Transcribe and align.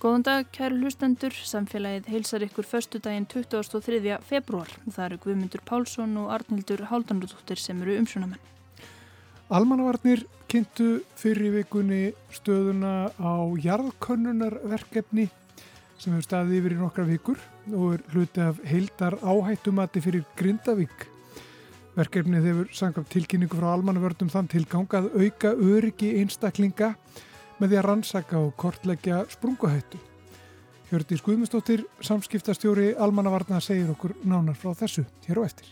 Góðan 0.00 0.22
dag, 0.24 0.46
kæru 0.48 0.78
hlustendur. 0.80 1.34
Samfélagið 1.44 2.06
heilsar 2.08 2.40
ykkur 2.46 2.64
förstu 2.64 2.96
daginn 3.04 3.26
23. 3.28 4.14
februar. 4.24 4.70
Það 4.86 5.04
eru 5.04 5.18
Guðmundur 5.20 5.60
Pálsson 5.68 6.14
og 6.22 6.30
Arnildur 6.32 6.86
Háldanrúðúttir 6.88 7.60
sem 7.60 7.82
eru 7.84 7.98
umsjónamenn. 8.00 8.40
Almannavarnir 9.52 10.24
kynntu 10.48 11.02
fyrir 11.20 11.52
vikunni 11.58 12.14
stöðuna 12.32 13.12
á 13.20 13.44
jarðkönnunarverkefni 13.60 15.28
sem 16.00 16.16
hefur 16.16 16.28
staðið 16.30 16.62
yfir 16.62 16.78
í 16.78 16.80
nokkra 16.80 17.04
vikur 17.04 17.46
og 17.68 17.98
er 17.98 18.08
hluti 18.16 18.46
af 18.48 18.64
heildar 18.72 19.20
áhættumati 19.20 20.00
fyrir 20.00 20.24
Grindavík. 20.40 21.10
Verkefnið 22.00 22.54
hefur 22.54 22.72
sangað 22.72 23.12
tilkynningu 23.18 23.60
frá 23.60 23.74
almannavörnum 23.74 24.32
þann 24.32 24.48
tilgang 24.48 24.96
að 24.96 25.12
auka 25.20 25.52
öryggi 25.52 26.16
einstaklinga 26.22 26.94
með 27.60 27.74
því 27.74 27.78
að 27.80 27.86
rannsaka 27.86 28.38
og 28.40 28.54
kortleggja 28.58 29.24
sprunguhættu. 29.30 30.00
Hjördi 30.90 31.18
Skuðmustóttir, 31.20 31.84
samskiptastjóri 32.02 32.94
Almannavarna 32.98 33.60
segir 33.62 33.92
okkur 33.92 34.16
nánar 34.26 34.56
frá 34.58 34.72
þessu 34.74 35.04
hér 35.28 35.38
og 35.38 35.46
eftir. 35.46 35.68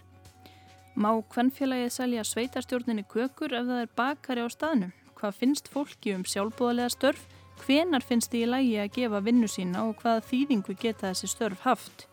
Má 0.95 1.11
hvernfélagið 1.33 1.91
selja 1.95 2.25
sveitarstjórninni 2.27 3.05
kökur 3.11 3.55
ef 3.55 3.67
það 3.67 3.83
er 3.83 3.91
bakari 3.99 4.45
á 4.45 4.49
staðnum? 4.53 4.95
Hvað 5.19 5.37
finnst 5.41 5.73
fólki 5.73 6.15
um 6.15 6.23
sjálfbúðalega 6.23 6.95
störf? 6.95 7.27
Hvenar 7.65 8.05
finnst 8.07 8.31
því 8.31 8.45
í 8.45 8.51
lægi 8.53 8.79
að 8.79 8.95
gefa 8.95 9.25
vinnu 9.27 9.51
sína 9.51 9.89
og 9.89 9.99
hvaða 10.03 10.23
þýðingu 10.31 10.79
geta 10.79 11.11
þessi 11.11 11.33
störf 11.35 11.67
haft? 11.67 12.07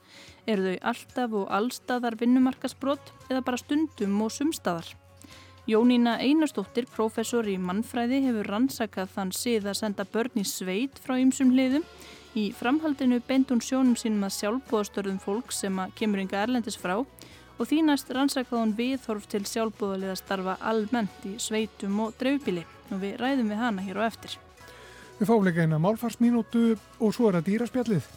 Eru 0.50 0.72
þau 0.72 0.78
alltaf 0.94 1.40
og 1.42 1.50
allstaðar 1.54 2.18
vinnumarkasbrott 2.18 3.14
eða 3.30 3.46
bara 3.46 3.62
stundum 3.62 4.22
og 4.26 4.34
sumstaðar? 4.34 4.96
Jónína 5.66 6.20
Einarstóttir, 6.22 6.86
professor 6.94 7.48
í 7.50 7.56
mannfræði, 7.58 8.20
hefur 8.28 8.46
rannsakað 8.52 9.08
þann 9.16 9.32
sið 9.34 9.64
að 9.72 9.78
senda 9.80 10.04
börn 10.06 10.38
í 10.38 10.44
sveit 10.46 11.00
frá 11.02 11.16
ymsum 11.18 11.56
hliðum. 11.56 11.82
Í 12.38 12.52
framhaldinu 12.54 13.18
beint 13.26 13.50
hún 13.50 13.64
sjónum 13.66 13.96
sínum 13.98 14.28
að 14.28 14.36
sjálfbúðastörðum 14.36 15.18
fólk 15.24 15.50
sem 15.58 15.82
að 15.82 15.96
kemur 15.98 16.22
ynga 16.22 16.44
erlendis 16.44 16.78
frá 16.78 17.00
og 17.00 17.66
þínast 17.66 18.14
rannsakað 18.14 18.62
hún 18.62 18.76
viðhorf 18.78 19.26
til 19.32 19.42
sjálfbúðaliða 19.50 20.20
starfa 20.22 20.60
almennt 20.62 21.26
í 21.26 21.34
sveitum 21.42 21.98
og 22.06 22.14
dreifbíli 22.20 22.62
og 22.92 23.02
við 23.02 23.18
ræðum 23.24 23.50
við 23.50 23.64
hana 23.64 23.88
hér 23.88 24.04
og 24.04 24.10
eftir. 24.12 24.38
Við 25.18 25.32
fáum 25.32 25.48
leika 25.48 25.66
eina 25.66 25.82
málfarsminútu 25.82 26.76
og 26.76 27.16
svo 27.16 27.32
er 27.32 27.40
það 27.40 27.50
dýraspjallið. 27.50 28.12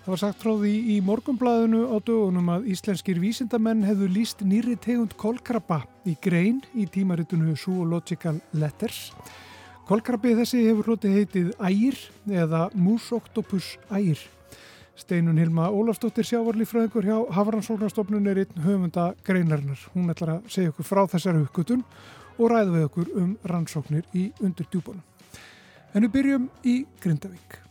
Það 0.00 0.12
var 0.14 0.20
sagt 0.22 0.40
frá 0.40 0.54
því 0.56 0.70
í 0.94 0.94
morgumblaðinu 1.04 1.82
á 1.92 1.96
dögunum 2.00 2.46
að 2.54 2.70
íslenskir 2.72 3.18
vísindamenn 3.20 3.82
hefðu 3.84 4.06
líst 4.14 4.40
nýri 4.40 4.78
tegund 4.80 5.12
kolkrabba 5.20 5.82
í 6.08 6.14
grein 6.24 6.62
í 6.72 6.86
tímaritunu 6.88 7.52
Zoological 7.52 8.38
Letters. 8.56 9.10
Kolkrabbi 9.90 10.32
þessi 10.38 10.62
hefur 10.70 10.88
hlutið 10.88 11.18
heitið 11.18 11.52
ægir 11.60 12.00
eða 12.32 12.62
Musoctopus 12.72 13.74
ægir. 13.92 14.24
Steinun 14.96 15.38
Hilma 15.40 15.68
Ólafsdóttir 15.68 16.24
sjávarlífræðingur 16.32 17.04
hjá 17.04 17.16
Hafrannsóknarstofnun 17.36 18.32
er 18.32 18.44
einn 18.46 18.64
höfunda 18.64 19.10
greinarinnar. 19.24 19.84
Hún 19.92 20.08
ætlar 20.12 20.38
að 20.38 20.52
segja 20.56 20.72
okkur 20.72 20.88
frá 20.94 21.04
þessari 21.12 21.44
hugkutun 21.44 21.84
og 22.38 22.46
ræða 22.48 22.70
við 22.72 22.86
okkur 22.88 23.16
um 23.20 23.32
rannsóknir 23.44 24.08
í 24.16 24.30
undir 24.40 24.68
djúbunum. 24.72 25.04
En 25.92 26.06
við 26.08 26.14
byrjum 26.16 26.54
í 26.64 26.82
Grindavík. 27.04 27.66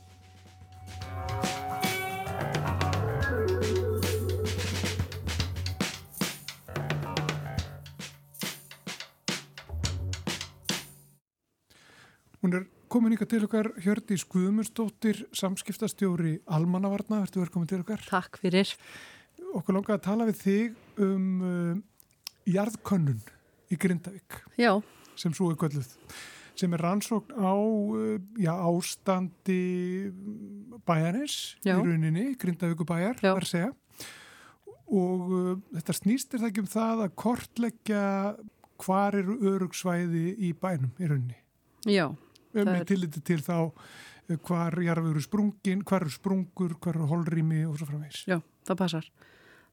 Hún 12.39 12.55
er 12.55 12.67
komin 12.87 13.11
ykkar 13.11 13.27
til 13.27 13.43
okkar 13.43 13.67
Hjördi 13.83 14.15
Skuðumursdóttir, 14.15 15.25
samskiptastjóri 15.35 16.37
Almannavarna, 16.47 17.19
verður 17.25 17.43
velkomin 17.43 17.67
til 17.67 17.81
okkar. 17.83 17.99
Takk 18.07 18.39
fyrir. 18.39 18.69
Okkur 19.59 19.75
langar 19.75 19.97
að 19.97 20.05
tala 20.05 20.27
við 20.29 20.37
þig 20.39 21.01
um 21.03 21.25
uh, 21.43 21.73
jarðkönnun 22.47 23.19
í 23.67 23.79
Grindavík. 23.79 24.37
Já. 24.55 24.71
Sem 25.19 25.35
svo 25.35 25.49
er 25.51 25.57
gölluð. 25.59 25.89
Sem 26.59 26.71
er 26.75 26.83
rannsókn 26.85 27.35
á 27.43 27.55
uh, 27.59 28.15
já, 28.39 28.53
ástandi 28.55 29.59
bæjarins 30.87 31.57
í 31.65 31.75
rauninni, 31.75 32.31
Grindavíku 32.39 32.87
bæjar, 32.87 33.19
verður 33.19 33.49
segja. 33.51 33.73
Og 34.87 35.27
uh, 35.27 35.51
þetta 35.75 35.97
snýstir 35.99 36.39
það 36.39 36.53
ekki 36.53 36.63
um 36.63 36.71
það 36.71 37.03
að 37.03 37.13
kortleggja 37.25 38.07
hvar 38.79 39.19
eru 39.19 39.37
örugsvæði 39.57 40.25
í 40.39 40.55
bænum 40.55 40.95
í 40.95 41.11
rauninni. 41.11 41.39
Já 41.83 42.07
er... 42.67 42.85
tilliti 42.89 43.21
til 43.25 43.39
þá 43.45 43.57
eh, 43.59 44.37
hvar 44.37 44.75
jarfur 44.83 45.21
sprungin, 45.23 45.83
hvar 45.87 46.07
sprungur, 46.11 46.75
hvar 46.83 46.99
holrými 47.11 47.65
og 47.69 47.77
svo 47.79 47.89
framvegs. 47.89 48.25
Já, 48.29 48.39
það 48.67 48.81
passar. 48.83 49.11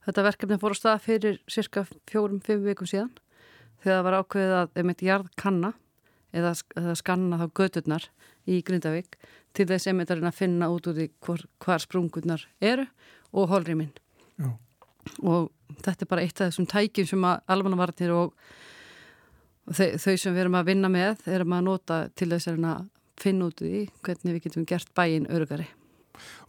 Þetta 0.06 0.26
verkefni 0.28 0.60
fór 0.62 0.76
á 0.76 0.78
stað 0.78 1.00
fyrir 1.02 1.41
cirka 1.50 1.82
fjórum-fimm 2.06 2.62
vikum 2.62 2.86
síðan 2.86 3.10
þegar 3.82 3.96
það 3.96 4.06
var 4.06 4.19
ákveðið 4.20 4.54
að 4.60 4.78
eitt 4.82 5.02
jarð 5.06 5.32
kanna 5.38 5.72
eða, 6.36 6.52
eða 6.78 6.94
skanna 6.98 7.41
þá 7.41 7.46
gödurnar 7.58 8.06
í 8.46 8.60
Grindavík 8.66 9.19
til 9.56 9.66
þess 9.66 9.91
einmitt 9.91 10.12
að 10.14 10.28
finna 10.36 10.70
út 10.70 10.86
úr 10.86 10.96
því 10.98 11.08
hvar, 11.26 11.42
hvar 11.62 11.82
sprungurnar 11.82 12.46
eru 12.60 12.86
og 13.32 13.50
holrýminn. 13.50 13.92
Og 15.22 15.50
þetta 15.82 16.04
er 16.04 16.10
bara 16.10 16.25
eitt 16.25 16.41
af 16.41 16.50
þessum 16.50 16.69
tækjum 16.70 17.10
sem 17.10 17.26
að 17.26 17.42
almannavartir 17.54 18.14
og 18.14 18.34
þau, 19.71 19.88
þau 19.99 20.15
sem 20.16 20.34
við 20.34 20.43
erum 20.44 20.59
að 20.59 20.71
vinna 20.71 20.91
með 20.93 21.27
erum 21.31 21.56
að 21.56 21.66
nota 21.66 22.00
til 22.15 22.31
þess 22.32 22.53
að 22.53 22.88
finna 23.16 23.49
út 23.49 23.62
í 23.65 23.87
hvernig 24.04 24.37
við 24.37 24.43
getum 24.47 24.66
gert 24.69 24.93
bæin 24.97 25.28
örugari. 25.32 25.69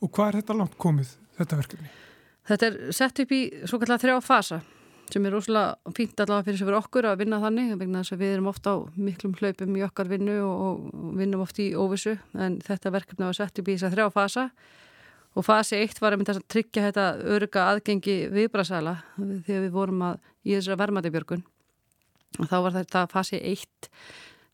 Og 0.03 0.11
hvað 0.11 0.29
er 0.29 0.39
þetta 0.41 0.57
langt 0.57 0.77
komið, 0.79 1.13
þetta 1.39 1.59
verkefni? 1.61 1.93
Þetta 2.47 2.67
er 2.67 2.95
sett 2.95 3.21
upp 3.23 3.31
í 3.35 3.41
svo 3.67 3.79
kallar 3.81 4.01
þrjá 4.01 4.17
fasa 4.23 4.61
sem 5.11 5.23
er 5.23 5.35
óslulega 5.37 5.93
fínt 5.95 6.19
allavega 6.19 6.47
fyrir 6.47 6.59
sem 6.59 6.67
fyrir 6.67 6.79
okkur 6.81 7.07
að 7.07 7.21
vinna 7.21 7.39
þannig 7.39 7.75
vegna 7.79 8.01
þess 8.03 8.15
að 8.15 8.23
við 8.23 8.33
erum 8.35 8.49
ofta 8.51 8.73
á 8.75 8.77
miklum 8.99 9.35
hlaupum 9.39 9.77
í 9.79 9.83
okkar 9.85 10.09
vinnu 10.11 10.35
og 10.43 10.81
vinnum 11.19 11.43
oft 11.45 11.61
í 11.63 11.69
óvissu 11.79 12.17
en 12.35 12.57
þetta 12.63 12.91
verkefni 12.95 13.27
var 13.27 13.37
sett 13.37 13.61
upp 13.61 13.71
í 13.71 13.77
þess 13.77 13.87
að 13.87 13.95
þrjá 13.95 14.11
fasa 14.17 14.45
og 15.37 15.45
fasi 15.47 15.79
eitt 15.79 16.01
var 16.03 16.15
að 16.15 16.21
mynda 16.21 16.35
að 16.35 16.47
tryggja 16.51 16.89
þetta 16.89 17.05
öruga 17.35 17.67
aðgengi 17.71 18.17
viðbrasæla 18.35 18.97
þegar 19.47 19.63
við 19.63 19.75
vorum 19.77 20.03
að 20.09 20.19
í 20.43 20.57
þessara 20.57 20.81
vermaðibjörgun 20.83 21.45
og 22.37 22.49
þá 22.49 22.57
var 22.65 22.75
þetta 22.77 23.05
fasi 23.11 23.39
1 23.41 23.89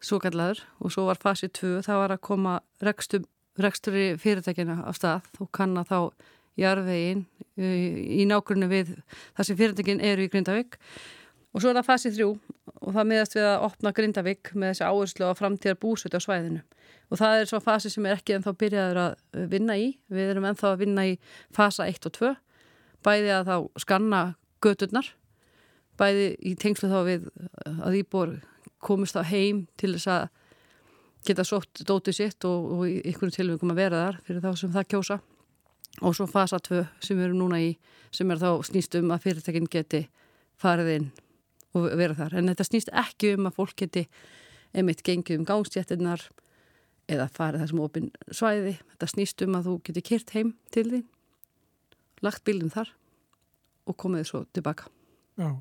svo 0.03 0.19
kallaður 0.23 0.63
og 0.83 0.93
svo 0.93 1.07
var 1.07 1.19
fasi 1.21 1.49
2 1.51 1.81
það 1.87 2.01
var 2.01 2.15
að 2.15 2.23
koma 2.27 2.59
rekstur, 2.83 3.23
rekstur 3.59 3.97
í 3.97 4.07
fyrirtækina 4.19 4.81
á 4.83 4.91
stað 4.95 5.27
og 5.39 5.51
kanna 5.55 5.85
þá 5.87 6.11
jarðvegin 6.59 7.25
í 7.57 8.25
nákvæmlega 8.29 8.71
við 8.71 8.93
það 9.35 9.47
sem 9.47 9.59
fyrirtækin 9.59 10.03
eru 10.03 10.25
í 10.25 10.31
Grindavík. 10.31 10.77
Og 11.53 11.61
svo 11.61 11.69
er 11.69 11.77
það 11.77 11.89
fasi 11.89 12.11
3 12.15 12.27
og 12.29 12.93
það 12.95 13.09
miðast 13.09 13.35
við 13.37 13.47
að 13.47 13.65
opna 13.67 13.93
Grindavík 13.93 14.53
með 14.57 14.71
þessi 14.73 14.87
áherslu 14.89 15.29
á 15.29 15.33
framtíðar 15.37 15.81
búsut 15.81 16.17
á 16.17 16.19
svæðinu. 16.21 16.63
Og 17.13 17.19
það 17.21 17.39
er 17.39 17.49
svo 17.49 17.59
fasi 17.61 17.91
sem 17.93 18.05
er 18.09 18.17
ekki 18.17 18.37
ennþá 18.37 18.55
byrjaður 18.57 19.01
að 19.03 19.43
vinna 19.51 19.77
í. 19.77 19.91
Við 20.09 20.31
erum 20.33 20.47
ennþá 20.49 20.71
að 20.71 20.81
vinna 20.81 21.05
í 21.11 21.17
fasa 21.53 21.85
1 21.89 22.09
og 22.09 22.15
2 22.17 22.31
bæði 23.05 23.33
að 23.35 23.51
þá 23.51 23.83
skanna 23.83 24.21
göturnar 24.63 25.11
bæði 25.99 26.29
í 26.41 26.55
tengslu 26.59 26.89
þá 26.91 26.99
við 27.07 27.27
að 27.69 27.99
Íbor 27.99 28.33
komist 28.83 29.17
á 29.17 29.23
heim 29.25 29.65
til 29.79 29.93
þess 29.95 30.09
að 30.11 30.23
geta 31.23 31.45
sótt 31.47 31.83
dótið 31.87 32.17
sitt 32.17 32.47
og, 32.47 32.71
og 32.75 32.83
í 32.89 32.97
ykkur 33.13 33.31
tilvægum 33.31 33.71
að 33.71 33.79
vera 33.79 34.01
þar 34.07 34.19
fyrir 34.27 34.43
þá 34.43 34.59
sem 34.59 34.73
það 34.73 34.89
kjósa. 34.93 35.19
Og 36.01 36.15
svo 36.17 36.27
fasa 36.27 36.59
2 36.63 36.81
sem 37.05 37.17
við 37.19 37.29
erum 37.29 37.43
núna 37.43 37.61
í 37.61 37.73
sem 38.13 38.29
er 38.33 38.41
þá 38.41 38.49
snýst 38.67 38.97
um 38.99 39.13
að 39.13 39.27
fyrirtekin 39.27 39.69
geti 39.71 40.07
farið 40.59 40.93
inn 40.97 41.09
og 41.77 41.89
vera 41.97 42.17
þar. 42.17 42.39
En 42.39 42.49
þetta 42.51 42.67
snýst 42.67 42.93
ekki 43.03 43.35
um 43.37 43.49
að 43.49 43.59
fólk 43.59 43.75
geti 43.83 44.07
einmitt 44.73 45.03
gengið 45.05 45.39
um 45.39 45.47
gangstjættinnar 45.47 46.25
eða 47.11 47.29
farið 47.35 47.63
þessum 47.63 47.83
opinn 47.85 48.09
svæði. 48.33 48.77
Þetta 48.95 49.11
snýst 49.13 49.45
um 49.45 49.59
að 49.59 49.69
þú 49.69 49.77
geti 49.89 50.07
kyrt 50.09 50.33
heim 50.35 50.55
til 50.73 50.87
því 50.89 51.03
lagt 52.23 52.43
bílinn 52.47 52.73
þar 52.73 52.89
og 53.87 53.99
komið 53.99 54.27
svo 54.29 54.43
tilbaka. 54.55 54.89
Já 55.37 55.53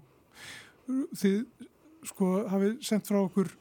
þið 0.89 1.69
sko 2.09 2.31
hafið 2.51 2.79
sendt 2.85 3.11
frá 3.11 3.21
okkur 3.23 3.53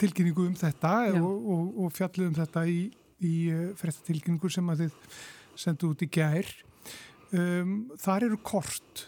tilkynningu 0.00 0.46
um 0.50 0.54
þetta 0.56 0.92
og, 1.20 1.34
og, 1.56 1.66
og 1.84 1.96
fjallið 1.96 2.30
um 2.30 2.38
þetta 2.38 2.64
í, 2.68 2.78
í 3.24 3.34
uh, 3.52 3.66
frettatilkynningu 3.80 4.52
sem 4.52 4.72
að 4.72 4.86
þið 4.86 5.18
sendu 5.56 5.92
út 5.92 6.04
í 6.04 6.08
gær 6.12 6.48
um, 7.32 7.76
þar 8.00 8.28
eru 8.28 8.40
kort 8.44 9.06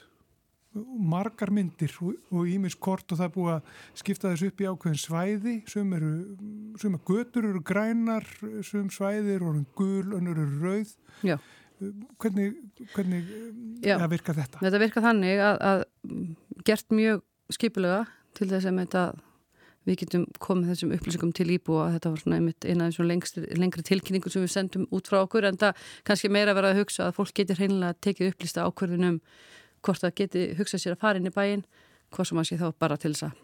margar 0.79 1.51
myndir 1.55 1.95
og 2.01 2.49
ímis 2.49 2.77
kort 2.79 3.09
og 3.13 3.19
það 3.19 3.27
er 3.27 3.35
búið 3.35 3.53
að 3.55 3.71
skipta 3.99 4.33
þessu 4.33 4.51
upp 4.51 4.61
í 4.61 4.67
ákveðin 4.69 5.01
svæði 5.01 5.55
sem 5.71 5.95
eru, 5.97 6.11
sem 6.81 6.99
að 6.99 7.05
götur 7.09 7.49
eru 7.49 7.63
grænar, 7.67 8.27
sem 8.67 8.91
svæði 8.93 9.39
eru 9.39 9.55
gul, 9.79 10.13
önnur 10.19 10.43
eru 10.45 10.61
rauð 10.63 10.93
Já. 11.27 11.39
hvernig, 12.21 12.61
hvernig 12.95 13.33
Já. 13.83 13.97
að 13.97 14.13
virka 14.15 14.37
þetta? 14.37 14.61
Þetta 14.63 14.83
virka 14.85 15.05
þannig 15.09 15.43
að, 15.49 15.59
að 15.73 16.63
gert 16.69 16.95
mjög 16.95 17.25
skipulega 17.55 18.05
til 18.39 18.51
þess 18.51 18.69
að 18.69 19.25
við 19.89 20.03
getum 20.03 20.25
komið 20.43 20.73
þessum 20.73 20.95
upplýsingum 20.97 21.31
til 21.37 21.49
íbúa. 21.55 21.89
Þetta 21.95 22.11
var 22.13 22.21
svona 22.23 22.39
einmitt 22.39 22.67
eina 22.67 22.87
af 22.87 22.93
þessum 22.93 23.09
lengri, 23.09 23.45
lengri 23.57 23.85
tilkynningu 23.89 24.33
sem 24.33 24.45
við 24.45 24.53
sendum 24.53 24.85
út 24.95 25.09
frá 25.09 25.23
okkur 25.23 25.49
en 25.49 25.59
það 25.61 25.85
kannski 26.09 26.31
meira 26.33 26.55
verið 26.57 26.75
að 26.75 26.81
hugsa 26.83 27.07
að 27.07 27.15
fólk 27.17 27.35
getur 27.39 27.61
hreinlega 27.63 27.97
tekið 28.05 28.35
upplýsta 28.35 28.67
ákverðunum 28.69 29.21
hvort 29.87 30.05
það 30.05 30.17
geti 30.21 30.45
hugsað 30.59 30.83
sér 30.83 30.97
að 30.97 31.05
fara 31.05 31.23
inn 31.23 31.31
í 31.31 31.35
bæin 31.35 31.65
hvort 32.15 32.29
sem 32.29 32.41
að 32.41 32.51
sé 32.51 32.59
þá 32.61 32.69
bara 32.81 32.99
til 33.01 33.15
þess 33.15 33.29
að 33.31 33.41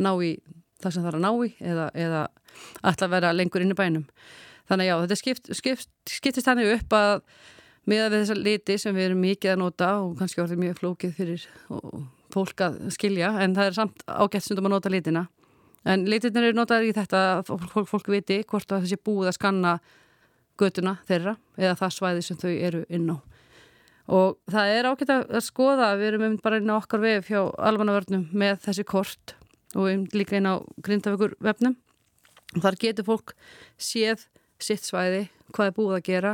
ná 0.00 0.12
í 0.20 0.34
það 0.80 0.94
sem 0.94 1.04
það 1.04 1.10
er 1.10 1.18
að 1.18 1.24
ná 1.24 1.32
í 1.32 1.50
eða, 1.72 1.88
eða 2.04 2.22
alltaf 2.90 3.12
vera 3.14 3.32
lengur 3.36 3.64
inn 3.64 3.74
í 3.74 3.78
bænum 3.78 4.06
þannig 4.70 4.90
já, 4.90 4.94
þetta 5.02 5.18
skipt, 5.18 5.50
skipt, 5.56 5.90
skiptist 6.08 6.48
þannig 6.48 6.74
upp 6.76 6.96
að 6.96 7.24
með 7.88 8.04
að 8.04 8.12
við 8.12 8.22
þessa 8.22 8.38
liti 8.38 8.78
sem 8.80 8.96
við 8.96 9.08
erum 9.08 9.24
mikið 9.24 9.54
að 9.54 9.60
nota 9.64 9.92
og 10.04 10.16
kannski 10.20 10.42
orðið 10.44 10.64
mjög 10.64 10.80
flókið 10.82 11.14
fyrir 11.16 11.46
fólk 12.34 12.64
að 12.64 12.78
skilja 12.94 13.32
en 13.42 13.54
það 13.56 13.70
er 13.70 13.76
samt 13.78 14.04
ágætt 14.06 14.46
stundum 14.46 14.68
að 14.70 14.76
nota 14.76 14.92
litina. 14.92 15.24
En 15.88 16.04
litinir 16.08 16.50
eru 16.50 16.58
notaður 16.58 16.90
í 16.90 16.94
þetta 16.96 17.22
fólk, 17.48 17.88
fólk 17.88 18.10
viti 18.12 18.42
hvort 18.44 18.72
að 18.72 18.84
þessi 18.84 19.00
búið 19.00 19.30
að 19.30 19.36
skanna 19.38 19.74
götuna 20.60 20.98
þeirra 21.08 21.36
eða 21.56 21.76
það 21.80 21.94
svæði 21.96 22.24
sem 22.26 22.40
þau 22.40 22.50
eru 22.52 22.84
inn 22.92 23.12
á. 23.12 23.16
Og 24.10 24.40
það 24.50 24.72
er 24.76 24.88
ágætt 24.90 25.12
að 25.14 25.44
skoða 25.46 25.92
við 26.00 26.12
erum 26.12 26.40
bara 26.42 26.58
inn 26.60 26.72
á 26.72 26.80
okkar 26.80 27.04
vef 27.04 27.30
hjá 27.30 27.40
almanavörnum 27.56 28.26
með 28.32 28.58
þessi 28.66 28.84
kort 28.88 29.36
og 29.78 30.08
líka 30.16 30.36
inn 30.36 30.50
á 30.50 30.58
grindafökur 30.82 31.36
vefnum 31.40 31.76
þar 32.58 32.78
getur 32.80 33.06
fólk 33.06 33.34
séð 33.78 34.26
sitt 34.60 34.82
svæði, 34.84 35.28
hvað 35.54 35.70
er 35.70 35.76
búið 35.76 35.96
að 35.96 36.06
gera 36.08 36.32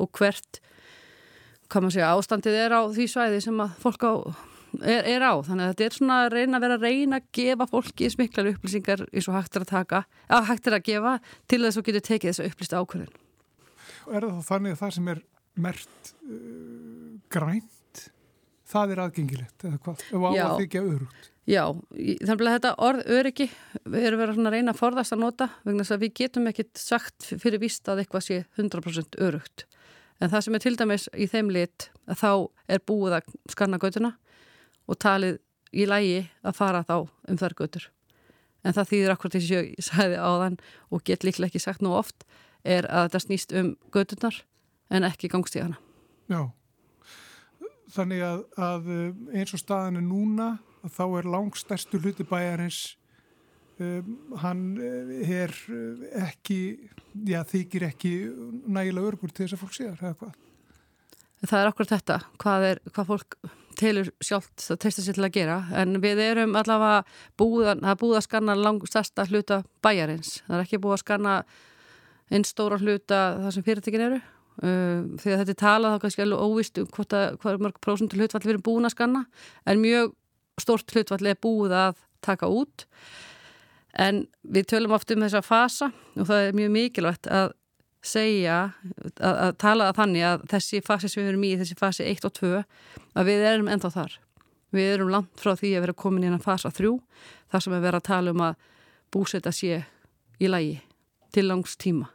og 0.00 0.10
hvert 0.16 0.60
hvað 1.66 1.82
maður 1.82 1.96
segja, 1.96 2.10
ástandið 2.14 2.58
er 2.60 2.74
á 2.78 2.80
því 2.94 3.06
svæði 3.10 3.40
sem 3.42 3.62
að 3.62 3.74
fólk 3.82 4.06
á, 4.06 4.12
er, 4.82 5.06
er 5.16 5.24
á. 5.24 5.34
Þannig 5.46 5.64
að 5.64 5.70
þetta 5.72 5.86
er 5.86 5.96
svona 5.96 6.18
að 6.24 6.32
reyna 6.34 6.58
að 6.58 6.66
vera 6.66 6.78
að 6.78 6.86
reyna 6.86 7.20
að 7.20 7.28
gefa 7.38 7.68
fólki 7.70 8.10
smiklar 8.12 8.50
upplýsingar 8.52 9.04
eins 9.10 9.30
og 9.30 9.38
hægt 9.38 9.56
er 9.56 9.66
að 9.66 9.72
taka, 9.72 10.02
að 10.28 10.50
hægt 10.50 10.68
er 10.70 10.78
að 10.78 10.84
gefa 10.90 11.14
til 11.48 11.62
þess 11.64 11.80
að 11.80 11.88
getur 11.90 12.06
tekið 12.10 12.32
þess 12.32 12.42
að 12.44 12.50
upplýsta 12.52 12.82
ákvörðin 12.82 13.14
Er 14.06 14.26
það 14.26 14.42
þannig 14.46 14.76
að 14.76 14.82
það 14.82 14.92
sem 14.96 15.08
er 15.12 15.22
mert 15.66 16.12
uh, 16.26 17.14
grænt 17.32 18.04
það 18.66 18.92
er 18.92 19.02
aðgengilegt 19.06 19.66
eða 19.66 19.80
hvað, 19.86 20.04
ef 20.10 20.26
á 20.26 20.30
að 20.34 20.60
þykja 20.60 20.84
öðrugt 20.84 21.32
Já, 21.46 21.62
þannig 21.70 22.48
að 22.48 22.54
þetta 22.56 22.70
orð 22.82 23.10
öryggi 23.14 23.44
við 23.86 24.04
erum 24.08 24.18
verið 24.18 24.40
að 24.42 24.54
reyna 24.56 24.72
að 24.72 24.80
forðast 24.80 25.14
að 25.14 25.20
nota 25.22 25.46
vegna 25.62 25.84
þess 25.84 25.94
að 25.94 26.00
við 26.02 26.14
getum 26.18 26.48
ekkit 26.50 26.80
sagt 26.82 27.28
fyrir 27.38 27.62
víst 27.62 27.86
að 27.86 28.02
eitthvað 28.02 28.24
sé 28.26 28.38
100% 28.58 29.14
örugt. 29.22 29.62
En 30.18 30.32
það 30.32 30.42
sem 30.42 30.56
er 30.58 30.64
til 30.64 30.72
dæmis 30.80 31.04
í 31.14 31.28
þeim 31.30 31.52
lit 31.54 31.86
þá 32.18 32.32
er 32.66 32.82
búið 32.82 33.20
að 33.20 33.30
skanna 33.54 33.78
götuna 33.78 34.16
og 34.86 34.98
talið 35.02 35.38
í 35.76 35.86
lægi 35.88 36.24
að 36.46 36.56
fara 36.56 36.84
þá 36.86 36.96
um 37.04 37.38
þar 37.40 37.56
götur 37.58 37.90
en 38.66 38.74
það 38.74 38.90
þýðir 38.90 39.14
akkurat 39.14 39.36
þess 39.36 39.50
að 39.50 39.70
ég 39.70 39.86
sagði 39.86 40.18
á 40.18 40.30
þann 40.42 40.60
og 40.90 41.06
get 41.06 41.26
líklega 41.26 41.50
ekki 41.52 41.62
sagt 41.62 41.84
nú 41.84 41.94
oft 41.96 42.26
er 42.66 42.88
að 42.90 43.08
þetta 43.08 43.22
snýst 43.22 43.54
um 43.56 43.72
götunar 43.94 44.40
en 44.90 45.06
ekki 45.06 45.30
gangstíðana. 45.30 45.78
Já, 46.30 46.40
þannig 47.94 48.22
að, 48.26 48.44
að 48.58 48.88
eins 49.34 49.54
og 49.54 49.62
staðan 49.62 50.00
er 50.00 50.06
núna 50.06 50.48
þá 50.86 51.04
er 51.18 51.28
langstærstu 51.30 52.00
hluti 52.02 52.26
bæjarins 52.26 52.80
um, 53.82 54.16
hann 54.42 54.64
eh, 54.82 55.30
er 55.42 55.54
eh, 55.70 56.08
ekki, 56.26 56.58
já 57.26 57.40
þykir 57.46 57.88
ekki 57.90 58.12
nægilega 58.66 59.12
örgur 59.12 59.34
til 59.34 59.46
þess 59.46 59.56
að 59.56 59.62
fólk 59.62 59.78
séðar, 59.78 60.02
eða 60.02 60.18
hvað? 60.22 60.42
Það 61.46 61.60
er 61.60 61.70
okkur 61.70 61.90
þetta, 61.90 62.18
hvað, 62.42 62.68
er, 62.70 62.82
hvað 62.90 63.10
fólk 63.12 63.38
telur 63.78 64.10
sjálft 64.24 64.66
að 64.72 64.80
testa 64.84 65.04
sér 65.04 65.18
til 65.18 65.26
að 65.26 65.34
gera 65.36 65.56
en 65.80 66.00
við 66.02 66.20
erum 66.24 66.56
allavega 66.58 67.02
búið 67.40 67.72
að, 67.74 67.86
búið 68.00 68.18
að 68.20 68.26
skanna 68.26 68.56
langstærsta 68.58 69.26
hluta 69.30 69.62
bæjarins, 69.84 70.40
það 70.46 70.56
er 70.58 70.64
ekki 70.64 70.80
búið 70.82 70.96
að 70.96 71.02
skanna 71.04 71.34
einn 72.32 72.46
stóra 72.46 72.78
hluta 72.80 73.20
það 73.42 73.52
sem 73.54 73.66
fyrirtekin 73.66 74.06
eru. 74.08 74.22
Uh, 74.56 75.04
þegar 75.20 75.42
þetta 75.42 75.52
er 75.52 75.60
talað 75.60 75.94
þá 75.94 76.02
kannski 76.04 76.22
alveg 76.24 76.44
óvist 76.48 76.78
um 76.80 76.86
hvað 76.96 77.50
er 77.50 77.58
mörg 77.60 77.80
prósundur 77.84 78.22
hlutfall 78.22 78.40
við 78.46 78.54
erum 78.54 78.64
búin 78.64 78.88
að 78.88 78.94
skanna 78.94 79.20
en 79.68 79.82
mjög 79.82 80.14
stort 80.64 80.94
hlutfall 80.94 81.28
er 81.28 81.36
búið 81.44 81.74
að 81.76 82.00
taka 82.24 82.48
út. 82.48 82.86
En 84.00 84.24
við 84.44 84.70
tölum 84.72 84.94
oft 84.96 85.12
um 85.12 85.24
þessa 85.24 85.44
fasa 85.44 85.90
og 86.16 86.28
það 86.30 86.48
er 86.48 86.56
mjög 86.56 86.72
mikilvægt 86.72 87.28
að 87.28 87.52
segja, 88.06 88.58
að, 89.20 89.34
að 89.34 89.56
tala 89.62 89.90
að 89.90 89.98
þannig 90.00 90.26
að 90.28 90.46
þessi 90.52 90.82
fasi 90.86 91.10
sem 91.10 91.22
við 91.22 91.32
erum 91.32 91.46
í, 91.46 91.52
þessi 91.60 91.76
fasi 91.78 92.06
1 92.06 92.28
og 92.28 92.34
2, 92.38 92.52
að 93.16 93.28
við 93.30 93.46
erum 93.50 93.70
ennþá 93.72 93.92
þar. 93.96 94.16
Við 94.76 94.92
erum 94.94 95.12
langt 95.12 95.42
frá 95.42 95.54
því 95.56 95.72
að 95.76 95.86
vera 95.86 95.96
komin 96.04 96.26
í 96.26 96.30
hann 96.30 96.42
fasa 96.42 96.72
3, 96.74 96.92
þar 97.52 97.64
sem 97.64 97.76
við 97.76 97.86
verðum 97.86 98.02
að 98.02 98.08
tala 98.10 98.34
um 98.34 98.44
að 98.46 98.70
búsetta 99.14 99.52
sé 99.54 99.82
í 100.42 100.50
lagi 100.50 100.78
til 101.34 101.46
langs 101.48 101.76
tíma. 101.80 102.10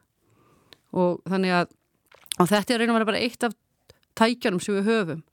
Og 0.91 1.21
þannig 1.29 1.55
að 1.61 1.77
og 2.39 2.49
þetta 2.49 2.73
er 2.73 2.81
reynum 2.81 2.95
að 2.95 3.01
vera 3.01 3.11
bara 3.11 3.21
eitt 3.21 3.45
af 3.45 3.55
tækjanum 4.17 4.61
sem 4.63 4.77
við 4.77 4.89
höfum 4.89 5.23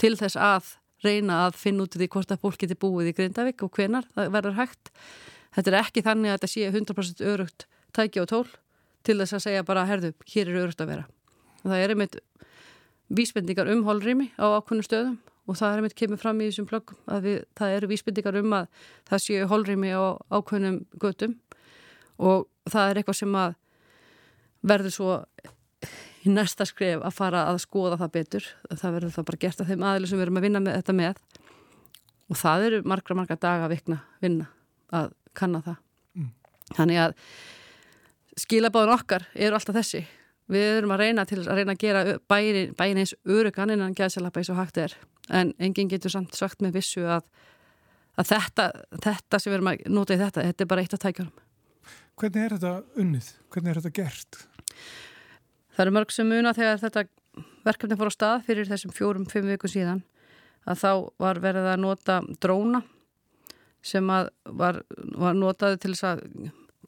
til 0.00 0.14
þess 0.18 0.38
að 0.38 0.74
reyna 1.04 1.44
að 1.46 1.58
finna 1.60 1.86
út 1.86 1.96
í 1.96 2.00
því 2.02 2.08
hvort 2.12 2.32
að 2.34 2.42
fólk 2.42 2.58
geti 2.60 2.76
búið 2.78 3.10
í 3.10 3.14
Grindavík 3.16 3.62
og 3.64 3.72
hvenar 3.76 4.08
það 4.14 4.32
verður 4.34 4.58
hægt. 4.58 4.90
Þetta 5.56 5.70
er 5.72 5.78
ekki 5.80 6.04
þannig 6.06 6.30
að 6.30 6.36
þetta 6.36 6.50
sé 6.52 6.66
100% 6.68 7.22
örugt 7.30 7.66
tæki 7.96 8.22
og 8.22 8.28
tól 8.30 8.44
til 9.06 9.18
þess 9.20 9.36
að 9.38 9.44
segja 9.46 9.66
bara, 9.66 9.86
herðu, 9.88 10.12
hér 10.32 10.50
er 10.50 10.60
örugt 10.64 10.82
að 10.82 10.92
vera. 10.94 11.06
Og 11.60 11.66
það 11.70 11.84
er 11.84 11.94
einmitt 11.94 12.20
vísbendingar 13.10 13.70
um 13.72 13.84
holrými 13.88 14.30
á 14.38 14.46
ákveðnum 14.60 14.86
stöðum 14.86 15.18
og 15.50 15.56
það 15.58 15.72
er 15.72 15.80
einmitt 15.80 15.96
kemur 15.98 16.20
fram 16.20 16.40
í 16.40 16.48
þessum 16.50 16.68
plöggum 16.70 16.98
að 17.10 17.26
við, 17.26 17.38
það 17.58 17.76
eru 17.76 17.90
vísbendingar 17.90 18.38
um 18.40 18.52
að 18.60 18.68
það 19.10 19.24
séu 19.24 19.48
holrými 19.50 19.90
á 19.90 20.02
ákveðnum 20.30 20.76
götum 21.02 21.34
og 22.20 22.46
það 22.70 22.90
er 22.90 23.00
eitthvað 23.00 23.18
sem 23.18 23.38
að 23.40 23.56
verður 24.70 24.94
svo 24.94 25.16
í 26.20 26.32
næsta 26.32 26.66
skref 26.68 27.02
að 27.02 27.16
fara 27.16 27.46
að 27.48 27.62
skoða 27.64 27.98
það 28.00 28.14
betur 28.18 28.48
það 28.68 28.96
verður 28.96 29.14
það 29.16 29.28
bara 29.30 29.42
gert 29.44 29.62
af 29.62 29.70
þeim 29.70 29.86
aðlið 29.90 30.10
sem 30.10 30.20
við 30.20 30.26
erum 30.26 30.40
að 30.40 30.46
vinna 30.46 30.62
með 30.64 30.76
þetta 30.80 30.96
með 30.98 31.22
og 32.30 32.40
það 32.40 32.66
eru 32.66 32.82
margra 32.92 33.16
margra 33.18 33.38
daga 33.40 33.66
að 33.66 33.74
vikna 33.74 33.98
vinna 34.20 34.50
að 34.94 35.14
kanna 35.40 35.62
það 35.64 35.78
mm. 36.20 36.28
þannig 36.76 37.02
að 37.06 37.16
skilabáðun 38.40 38.96
okkar 38.96 39.26
eru 39.34 39.58
alltaf 39.58 39.76
þessi 39.76 40.04
við 40.50 40.80
erum 40.80 40.94
að 40.94 41.04
reyna 41.04 41.26
til 41.28 41.42
að 41.44 41.60
reyna 41.60 41.76
að 41.76 41.82
gera 41.84 42.02
bærin, 42.30 42.74
bærin 42.78 43.02
eins 43.02 43.14
örugan 43.28 43.72
innan 43.74 43.94
gæðsalapa 43.96 44.40
eins 44.40 44.50
og 44.52 44.58
hægt 44.58 44.80
er 44.82 44.96
en 45.30 45.52
enginn 45.62 45.90
getur 45.90 46.12
samt 46.12 46.34
sagt 46.34 46.62
með 46.64 46.80
vissu 46.80 47.04
að, 47.06 47.22
að 48.18 48.32
þetta, 48.32 48.66
þetta 49.04 49.38
sem 49.40 49.52
við 49.52 49.58
erum 49.60 49.70
að 49.72 49.86
nota 49.92 50.16
í 50.16 50.20
þetta, 50.20 50.46
þetta 50.48 50.66
er 50.66 50.70
bara 50.72 50.84
eitt 50.84 50.96
af 50.96 51.04
tækjum 51.04 51.30
Hvernig 52.20 52.42
er 52.44 52.52
þetta 52.52 53.00
unnið? 53.00 53.28
Hvernig 53.48 53.70
er 53.70 53.78
þetta 53.80 53.96
gert? 53.96 54.38
Það 55.72 55.84
eru 55.86 55.92
mörg 55.96 56.10
sem 56.12 56.28
muna 56.28 56.52
þegar 56.52 56.80
þetta 56.82 57.04
verkefni 57.64 57.96
fór 57.96 58.10
á 58.12 58.18
stað 58.18 58.42
fyrir 58.48 58.68
þessum 58.68 58.92
fjórum-fimm 58.92 59.48
viku 59.48 59.70
síðan 59.70 60.02
að 60.68 60.82
þá 60.82 60.90
var 61.22 61.40
verið 61.40 61.68
að 61.70 61.80
nota 61.80 62.18
dróna 62.42 62.82
sem 63.80 64.04
var, 64.04 64.82
var 65.16 65.38
notaði 65.38 65.80
til 65.80 65.94
þess 65.94 66.08
að 66.10 66.24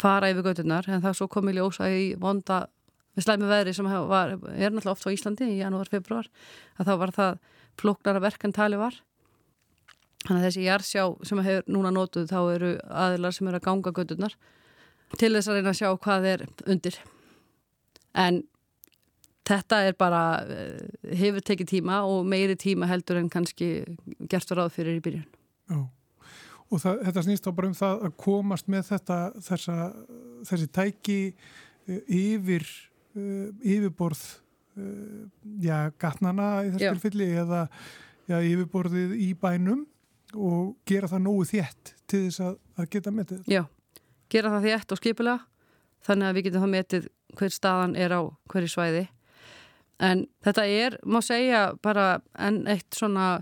fara 0.01 0.31
yfir 0.33 0.47
götunar 0.47 0.89
en 0.89 1.03
það 1.03 1.19
svo 1.19 1.29
kom 1.33 1.51
í 1.51 1.57
ljósa 1.57 1.89
í 1.93 2.13
vonda 2.21 2.65
við 3.17 3.27
slæmi 3.27 3.49
veðri 3.51 3.75
sem 3.77 3.89
var, 4.09 4.37
er 4.37 4.73
náttúrulega 4.73 4.95
oft 4.95 5.09
á 5.09 5.13
Íslandi 5.13 5.49
í 5.53 5.59
janúar, 5.61 5.91
februar 5.93 6.29
að 6.81 6.89
þá 6.89 6.93
var 7.03 7.15
það 7.17 7.41
floknara 7.81 8.23
verk 8.23 8.47
en 8.47 8.55
tali 8.57 8.79
var. 8.81 8.97
Þannig 10.23 10.39
að 10.39 10.47
þessi 10.47 10.65
jársjá 10.69 11.05
sem 11.27 11.43
hefur 11.43 11.69
núna 11.75 11.93
notuð 11.93 12.31
þá 12.31 12.41
eru 12.55 12.73
aðilar 12.89 13.35
sem 13.35 13.49
eru 13.51 13.59
að 13.59 13.67
ganga 13.67 13.93
götunar 13.97 14.37
til 15.19 15.33
þess 15.35 15.51
að 15.51 15.59
reyna 15.59 15.73
að 15.73 15.81
sjá 15.81 15.89
hvað 16.07 16.29
er 16.31 16.45
undir. 16.71 16.99
En 18.17 18.43
þetta 19.49 19.81
er 19.89 19.97
bara 19.99 20.23
eh, 20.47 21.17
hefur 21.19 21.45
tekið 21.45 21.73
tíma 21.75 22.03
og 22.09 22.29
meiri 22.29 22.57
tíma 22.61 22.89
heldur 22.91 23.19
en 23.21 23.31
kannski 23.33 23.73
gert 24.31 24.53
var 24.53 24.65
áður 24.65 24.77
fyrir 24.79 25.01
í 25.01 25.05
byrjun. 25.05 25.27
Já, 25.73 25.81
og 26.73 26.81
það, 26.81 27.03
þetta 27.09 27.25
snýst 27.27 27.49
á 27.49 27.51
bara 27.53 27.71
um 27.71 27.77
það 27.77 28.07
að 28.07 28.15
komast 28.25 28.71
með 28.73 28.87
þetta 28.93 29.19
þessa, 29.49 29.77
þessi 30.49 30.69
tæki 30.73 31.19
eh, 31.29 32.01
yfir 32.07 32.65
uh, 32.65 33.49
yfirborð 33.61 34.23
uh, 34.81 35.23
já, 35.63 35.77
gatnana 36.01 36.51
í 36.67 36.73
þess 36.75 36.89
tilfelli 36.89 37.31
eða 37.45 37.63
já, 38.31 38.39
yfirborðið 38.41 39.17
í 39.21 39.33
bænum 39.39 39.87
og 40.33 40.77
gera 40.89 41.11
það 41.11 41.25
nógu 41.27 41.49
þétt 41.51 41.95
til 42.09 42.25
þess 42.27 42.45
að, 42.47 42.55
að 42.81 42.93
geta 42.95 43.15
metið 43.15 43.51
Já, 43.53 43.65
gera 44.33 44.55
það 44.55 44.69
þétt 44.71 44.95
og 44.95 45.03
skipulega 45.03 45.41
þannig 46.07 46.29
að 46.29 46.39
við 46.39 46.47
getum 46.49 46.65
það 46.65 46.73
metið 46.77 47.11
hver 47.39 47.53
staðan 47.55 47.95
er 47.97 48.13
á 48.13 48.21
hverju 48.53 48.71
svæði. 48.73 49.05
En 50.03 50.25
þetta 50.43 50.65
er, 50.67 50.97
má 51.07 51.21
segja 51.25 51.63
bara 51.85 52.07
enn 52.35 52.65
eitt 52.71 52.97
svona 52.97 53.37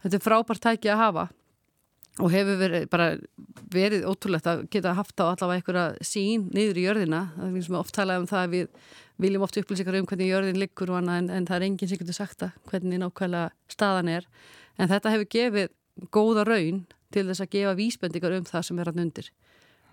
þetta 0.00 0.16
er 0.16 0.24
frábært 0.24 0.64
tæki 0.64 0.90
að 0.92 1.02
hafa 1.02 1.26
og 2.18 2.32
hefur 2.32 2.58
verið, 2.58 2.86
bara 2.90 3.12
verið 3.70 4.06
ótrúlegt 4.08 4.48
að 4.50 4.64
geta 4.72 4.96
haft 4.98 5.20
á 5.22 5.30
allavega 5.30 5.60
einhverja 5.60 5.84
sín 6.04 6.48
niður 6.54 6.80
í 6.80 6.86
jörðina, 6.88 7.20
það 7.36 7.58
eins 7.60 7.70
og 7.70 7.78
oft 7.80 7.94
talað 7.96 8.22
um 8.22 8.30
það 8.30 8.42
að 8.42 8.54
við 8.56 8.66
viljum 9.20 9.44
oft 9.46 9.58
upplýsa 9.60 9.86
um 9.86 10.08
hvernig 10.08 10.30
jörðin 10.30 10.58
liggur 10.58 10.90
og 10.90 11.00
annað 11.00 11.20
en, 11.20 11.30
en 11.36 11.46
það 11.48 11.56
er 11.56 11.66
enginn 11.68 11.90
sem 11.90 12.00
getur 12.00 12.16
sagt 12.16 12.42
að 12.46 12.56
hvernig 12.70 13.00
nákvæmlega 13.02 13.52
staðan 13.70 14.10
er. 14.10 14.26
En 14.80 14.90
þetta 14.90 15.12
hefur 15.14 15.30
gefið 15.36 15.70
góða 16.14 16.46
raun 16.48 16.82
til 17.12 17.26
þess 17.28 17.44
að 17.44 17.52
gefa 17.54 17.76
vísbendingar 17.78 18.36
um 18.38 18.48
það 18.48 18.66
sem 18.66 18.80
er 18.80 18.90
hann 18.90 19.04
undir. 19.04 19.30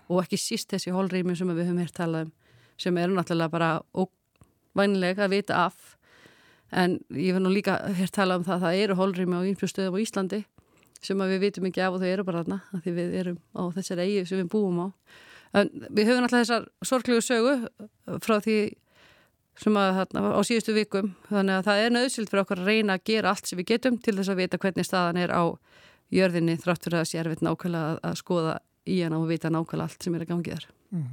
Og 0.08 0.22
ekki 0.22 0.40
síst 0.40 0.72
þessi 0.72 0.94
hólrými 0.94 1.36
sem 1.36 1.50
við 1.52 1.68
höfum 1.68 1.82
hér 1.82 1.94
talað 1.94 2.28
um 2.28 2.34
sem 2.78 2.98
eru 3.02 3.16
náttúrulega 3.16 3.52
bara 3.52 3.70
óvænlega 3.92 5.26
að 5.26 5.34
vita 5.34 5.64
af. 5.66 5.96
En 6.70 6.98
ég 7.10 7.34
vil 7.34 7.42
nú 7.42 7.50
líka 7.52 7.80
hér 7.98 8.12
tala 8.14 8.38
um 8.38 8.46
það 8.46 8.54
að 8.58 8.64
það 8.64 8.82
eru 8.84 8.98
hólrými 9.00 9.36
á 9.36 9.42
einhverju 9.42 9.72
stöðum 9.72 9.98
á 9.98 10.02
Íslandi 10.04 10.40
sem 11.04 11.24
við 11.30 11.40
vitum 11.46 11.68
ekki 11.68 11.82
af 11.84 11.96
og 11.96 12.02
þau 12.02 12.10
eru 12.10 12.26
bara 12.26 12.42
þarna 12.42 12.82
því 12.84 12.94
við 12.96 13.16
erum 13.20 13.38
á 13.54 13.62
þessari 13.76 14.06
eigi 14.06 14.26
sem 14.28 14.40
við 14.42 14.50
búum 14.52 14.82
á. 14.82 14.86
En 15.58 15.70
við 15.88 16.10
höfum 16.10 16.26
alltaf 16.26 16.44
þessar 16.44 16.68
sorglegu 16.84 17.24
sögu 17.24 17.54
frá 18.24 18.36
því 18.44 18.58
sem 19.58 19.78
að 19.78 20.00
þarna 20.00 20.32
á 20.38 20.40
síðustu 20.46 20.74
vikum. 20.76 21.12
Þannig 21.30 21.58
að 21.58 21.68
það 21.68 21.84
er 21.84 21.94
nöðsild 21.94 22.30
fyrir 22.30 22.42
okkur 22.44 22.62
að 22.62 22.70
reyna 22.70 22.98
að 22.98 23.06
gera 23.10 23.32
allt 23.32 23.50
sem 23.50 23.58
við 23.58 23.70
getum 23.72 23.98
til 24.02 24.16
þess 24.18 24.32
að 24.32 24.42
vita 24.42 24.60
hvernig 24.62 24.86
staðan 24.86 25.22
er 25.22 25.34
á 25.34 25.44
jörðinni 26.14 26.58
þrátt 26.60 26.86
fyrir 26.86 27.02
að 27.02 27.08
sér 27.10 27.30
við 27.32 27.46
nákvæmlega 27.46 27.94
að, 27.94 28.02
að 28.10 28.18
skoða 28.20 28.58
í 28.88 29.00
hana 29.02 29.18
og 29.20 29.30
vita 29.30 29.50
nákvæmlega 29.52 29.88
allt 29.88 30.04
sem 30.06 30.14
er 30.14 30.24
að 30.24 30.30
gangi 30.32 30.54
þar. 30.54 30.68
Mm. 30.94 31.08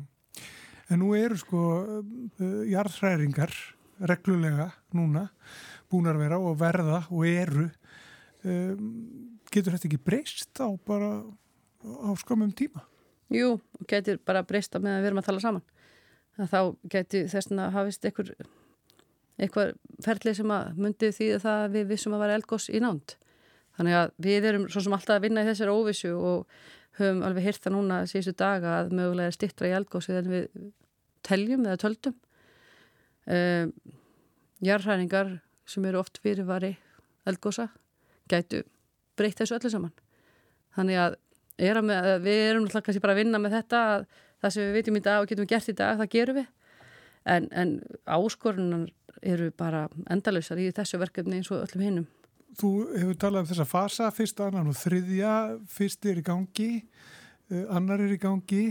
En 0.86 1.01
nú 1.01 1.15
eru 1.18 1.38
sko 1.42 1.63
uh, 1.82 2.62
jarðhræringar 2.70 3.56
reglulega 4.06 4.70
núna 4.96 5.25
búin 5.89 6.10
að 6.12 6.22
vera 6.22 6.39
og 6.42 6.60
verða 6.60 7.01
og 7.10 7.25
eru 7.30 7.65
um, 8.46 8.92
getur 9.56 9.76
þetta 9.76 9.90
ekki 9.90 10.04
breyst 10.06 10.62
á 10.62 10.68
bara 10.88 11.10
á 11.86 12.12
skamum 12.20 12.52
tíma? 12.56 12.84
Jú, 13.34 13.56
getur 13.90 14.20
bara 14.26 14.46
breyst 14.46 14.76
að 14.78 14.86
með 14.86 14.98
að 14.98 15.02
við 15.02 15.10
erum 15.10 15.22
að 15.22 15.28
tala 15.30 15.44
saman. 15.44 15.66
Þá 16.36 16.60
geti 16.92 17.24
þessna 17.32 17.70
hafist 17.74 18.06
einhver 18.06 18.34
eitthvað 19.40 19.76
ferlið 20.04 20.40
sem 20.40 20.52
að 20.56 20.80
myndi 20.80 21.12
því 21.16 21.30
að 21.36 21.46
það 21.46 21.66
við 21.76 21.88
vissum 21.92 22.16
að 22.16 22.24
vera 22.26 22.38
eldgós 22.40 22.68
í 22.70 22.82
nánd. 22.84 23.16
Þannig 23.76 23.98
að 24.00 24.14
við 24.24 24.48
erum 24.52 24.68
svo 24.72 24.84
sem 24.84 24.96
alltaf 24.96 25.18
að 25.18 25.26
vinna 25.26 25.44
í 25.44 25.50
þessari 25.50 25.76
óvissu 25.76 26.12
og 26.16 26.60
höfum 27.00 27.24
alveg 27.28 27.50
hýrta 27.50 27.72
núna 27.74 28.04
síðustu 28.08 28.36
daga 28.40 28.78
að 28.82 28.94
mögulega 28.96 29.32
er 29.32 29.36
stittra 29.36 29.72
í 29.72 29.76
eldgósi 29.76 30.16
en 30.16 30.30
við 30.32 30.46
teljum 31.28 31.66
eða 31.66 31.82
töldum. 31.84 32.16
Um, 33.26 33.74
jarðhæningar 34.64 35.40
sem 35.68 35.88
eru 35.90 36.00
oft 36.04 36.22
fyrirvari 36.24 36.76
eldgósa 37.28 37.72
gætu 38.30 38.62
breytt 39.18 39.40
þessu 39.40 39.58
öllu 39.58 39.72
saman. 39.72 39.96
Þannig 40.76 41.02
að, 41.02 41.18
er 41.70 41.82
með, 41.82 42.12
við 42.26 42.44
erum 42.50 42.68
alltaf 42.68 42.86
kannski 42.86 43.04
bara 43.04 43.16
að 43.16 43.24
vinna 43.24 43.42
með 43.42 43.58
þetta 43.60 43.82
að 43.94 44.06
það 44.44 44.56
sem 44.56 44.68
við 44.68 44.78
vitum 44.80 45.00
í 45.00 45.06
dag 45.06 45.22
og 45.22 45.32
getum 45.32 45.50
gert 45.50 45.72
í 45.72 45.78
dag, 45.78 45.98
það 46.02 46.14
gerum 46.18 46.40
við. 46.42 46.52
En, 47.26 47.48
en 47.58 47.72
áskorunar 48.06 48.90
eru 49.26 49.50
bara 49.58 49.88
endalösar 50.12 50.60
í 50.62 50.70
þessu 50.76 51.00
verkefni 51.02 51.40
eins 51.40 51.50
og 51.50 51.64
öllum 51.64 51.82
hinnum 51.82 52.08
Þú 52.56 52.70
hefur 52.94 53.18
talað 53.20 53.42
um 53.42 53.48
þessa 53.50 53.66
fasa, 53.68 54.10
fyrst 54.16 54.38
annan 54.44 54.70
og 54.72 54.78
þriðja, 54.80 55.32
fyrst 55.68 56.06
er 56.08 56.22
í 56.22 56.24
gangi 56.24 56.70
uh, 57.52 57.66
annar 57.76 58.04
er 58.06 58.14
í 58.16 58.20
gangi. 58.22 58.64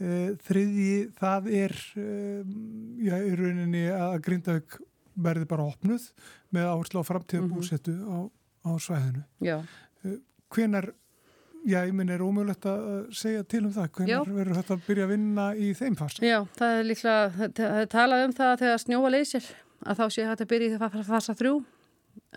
Uh, 0.00 0.32
þriðji 0.46 0.94
það 1.18 1.50
er 1.58 1.74
uh, 2.00 2.54
já, 3.04 3.16
í 3.20 3.34
rauninni 3.38 3.84
að 3.92 4.16
Grindavík 4.24 4.78
verði 5.12 5.48
bara 5.50 5.66
opnuð 5.68 6.08
með 6.56 6.70
áherslu 6.70 7.02
á 7.04 7.10
framtíða 7.10 7.50
búsettu 7.50 7.92
mm 7.92 8.00
-hmm. 8.00 8.16
á, 8.16 8.18
á 8.62 8.70
svæðinu. 8.80 9.24
Já. 9.42 9.56
Hvenar 10.52 10.92
Já, 11.62 11.84
ég 11.86 11.92
minn 11.94 12.10
er 12.10 12.22
ómögulegt 12.24 12.64
að 12.66 12.86
segja 13.14 13.44
til 13.46 13.60
um 13.68 13.70
það. 13.70 13.90
Hvernig 13.94 14.34
verður 14.34 14.56
þetta 14.58 14.74
að 14.74 14.86
byrja 14.88 15.04
að 15.06 15.12
vinna 15.12 15.44
í 15.54 15.68
þeim 15.78 15.94
fasa? 15.94 16.24
Já, 16.26 16.38
það 16.58 16.78
er 16.78 16.88
líklega, 16.88 17.50
það 17.54 17.76
er 17.78 17.90
talað 17.92 18.22
um 18.26 18.32
það 18.34 18.54
þegar 18.64 18.80
snjóa 18.82 19.12
leysir 19.14 19.46
að 19.86 20.00
þá 20.00 20.02
sé 20.10 20.26
hægt 20.26 20.42
að 20.42 20.50
byrja 20.50 20.70
í 20.72 20.80
það 20.80 20.96
fasa 21.06 21.36
þrjú. 21.38 21.52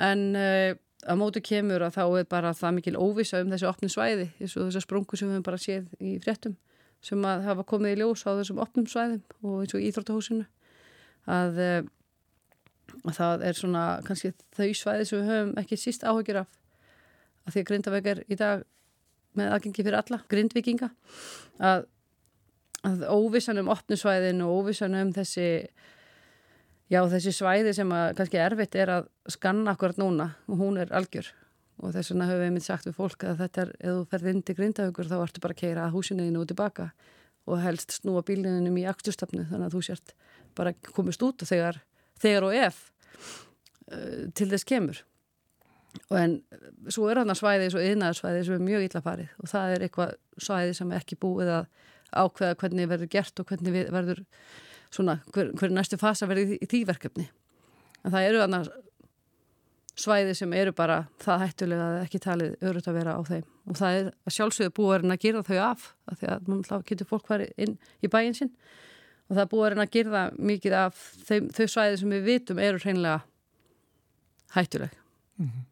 En 0.06 0.22
að 0.36 1.20
mótu 1.20 1.42
kemur 1.46 1.88
að 1.88 1.98
þá 1.98 2.04
er 2.06 2.30
bara 2.30 2.54
það 2.58 2.78
mikil 2.78 2.96
óvisa 3.02 3.42
um 3.42 3.50
þessu 3.54 3.70
opnum 3.70 3.92
svæði 3.96 4.30
eins 4.38 4.56
og 4.58 4.70
þessar 4.70 4.86
sprungu 4.86 5.20
sem 5.20 5.34
við 5.34 5.44
bara 5.46 5.62
séð 5.62 5.90
í 5.98 6.16
fréttum 6.22 6.56
sem 7.06 7.26
að 7.28 7.44
hafa 7.50 7.66
komið 7.70 7.96
í 7.96 8.00
ljós 8.02 8.26
á 8.26 8.38
þessum 8.38 8.62
opnum 8.64 8.88
svæðum 8.90 9.22
og 9.46 9.60
eins 9.64 9.76
og 9.78 9.84
íþróttahúsinu. 9.90 10.46
Að, 11.26 11.60
að 11.66 11.90
það 13.04 13.44
er 13.50 13.58
svona 13.60 13.84
kannski 14.06 14.34
þau 14.56 14.70
svæði 14.78 15.10
sem 15.10 15.20
við 15.20 15.32
höfum 15.32 15.52
ekki 15.62 15.80
síst 15.80 16.06
áhugir 16.08 16.42
af. 16.44 16.62
Að 17.46 17.56
því 17.56 17.62
að 17.62 17.68
Grindavæk 17.70 18.08
er 18.12 18.24
í 18.26 18.38
dag 18.40 18.64
með 19.36 19.52
aðgengi 19.52 19.84
fyrir 19.84 20.00
alla, 20.00 20.22
grindvikinga 20.32 20.90
að, 21.60 21.86
að 22.88 23.04
óvissan 23.12 23.60
um 23.62 23.72
opnusvæðin 23.74 24.44
og 24.46 24.62
óvissan 24.62 24.96
um 24.98 25.12
þessi 25.16 25.48
já 26.92 27.02
þessi 27.10 27.34
svæði 27.34 27.74
sem 27.76 27.92
að 27.94 28.12
kannski 28.20 28.40
erfitt 28.42 28.78
er 28.80 28.94
að 29.00 29.10
skanna 29.34 29.74
akkurat 29.74 30.00
núna 30.00 30.30
og 30.48 30.62
hún 30.62 30.80
er 30.82 30.94
algjör. 30.96 31.32
Og 31.84 31.92
þess 31.92 32.14
vegna 32.14 32.30
höfum 32.30 32.46
við 32.46 32.54
mitt 32.56 32.66
sagt 32.66 32.88
við 32.88 32.96
fólk 32.96 33.26
að 33.28 33.42
þetta 33.44 33.64
er, 33.66 33.72
ef 33.82 33.98
þú 33.98 34.04
ferð 34.14 34.32
inn 34.32 34.44
til 34.46 34.56
grindahaugur 34.56 35.10
þá 35.10 35.18
ertu 35.18 35.44
bara 35.44 35.56
að 35.58 35.62
keira 35.64 35.90
húsinuðinu 35.92 36.44
og 36.44 36.50
tilbaka 36.52 36.92
og 37.46 37.60
helst 37.62 37.98
snúa 38.00 38.24
bílininum 38.26 38.78
í 38.80 38.86
axturstafnu 38.90 39.44
þannig 39.50 39.68
að 39.68 39.76
þú 39.76 39.82
sért 39.90 40.16
bara 40.58 40.74
komist 40.96 41.24
út 41.26 41.44
og 41.44 41.50
þegar, 41.50 41.82
þegar 42.22 42.48
og 42.50 42.58
ef 42.60 42.80
uh, 43.92 44.26
til 44.38 44.50
þess 44.54 44.68
kemur. 44.68 45.02
En 46.12 46.40
svo 46.92 47.08
er 47.10 47.22
hann 47.22 47.32
að 47.32 47.40
svæði 47.40 47.72
svo 47.72 47.82
yðnaðarsvæði 47.84 48.46
sem 48.46 48.58
er 48.58 48.66
mjög 48.66 48.88
illa 48.90 49.02
farið. 49.06 49.34
Og 49.42 49.52
það 49.52 49.76
er 49.76 49.86
eitthvað 49.86 50.16
svæði 50.48 50.78
sem 50.78 50.92
er 50.92 51.04
ekki 51.04 51.20
búið 51.22 51.52
að 51.56 51.70
ákveða 52.16 52.58
hvernig 52.62 52.90
verður 52.92 53.12
gert 53.12 53.42
og 53.42 53.50
hvernig 53.50 53.78
verður 53.92 54.22
svona, 54.94 55.20
hver, 55.34 55.52
hver 55.58 55.74
næstu 55.74 56.00
fasa 56.00 56.28
verður 56.30 56.56
í, 56.56 56.60
í 56.60 56.70
því 56.72 56.82
verkefni. 56.92 57.30
En 58.04 58.14
það 58.14 58.28
eru 58.30 58.44
annars 58.44 58.72
svæði 59.96 60.36
sem 60.36 60.54
eru 60.56 60.74
bara 60.76 61.06
það 61.24 61.44
hættulega 61.46 61.86
að 61.88 62.02
ekki 62.04 62.22
talið 62.24 62.56
öðrut 62.60 62.90
að 62.92 62.98
vera 63.00 63.16
á 63.16 63.22
þeim. 63.28 63.46
Og 63.66 63.78
það 63.80 64.00
er 64.00 64.10
að 64.12 64.36
sjálfsögðu 64.38 64.74
búið 64.76 65.08
að 65.08 65.22
gera 65.24 65.46
þau 65.48 65.60
af 65.64 65.86
af 66.12 66.20
því 66.20 66.32
að 66.34 66.50
mann 66.52 66.84
getur 66.90 67.10
fólk 67.10 67.30
farið 67.32 67.64
inn 67.66 67.78
í 68.04 68.12
bæin 68.12 68.36
sinn 68.38 68.52
og 69.30 69.38
það 69.38 69.52
búið 69.52 69.80
að 69.80 69.94
gera 69.94 70.26
mikið 70.38 70.76
af 70.80 71.00
þau, 71.28 71.40
þau 71.56 71.66
svæði 71.68 72.02
sem 72.02 72.12
við 72.18 72.28
vitum 72.30 72.60
eru 72.62 72.82
hreinlega 72.84 73.22
hættuleg. 74.56 74.94
Mm 75.40 75.48
-hmm 75.48 75.64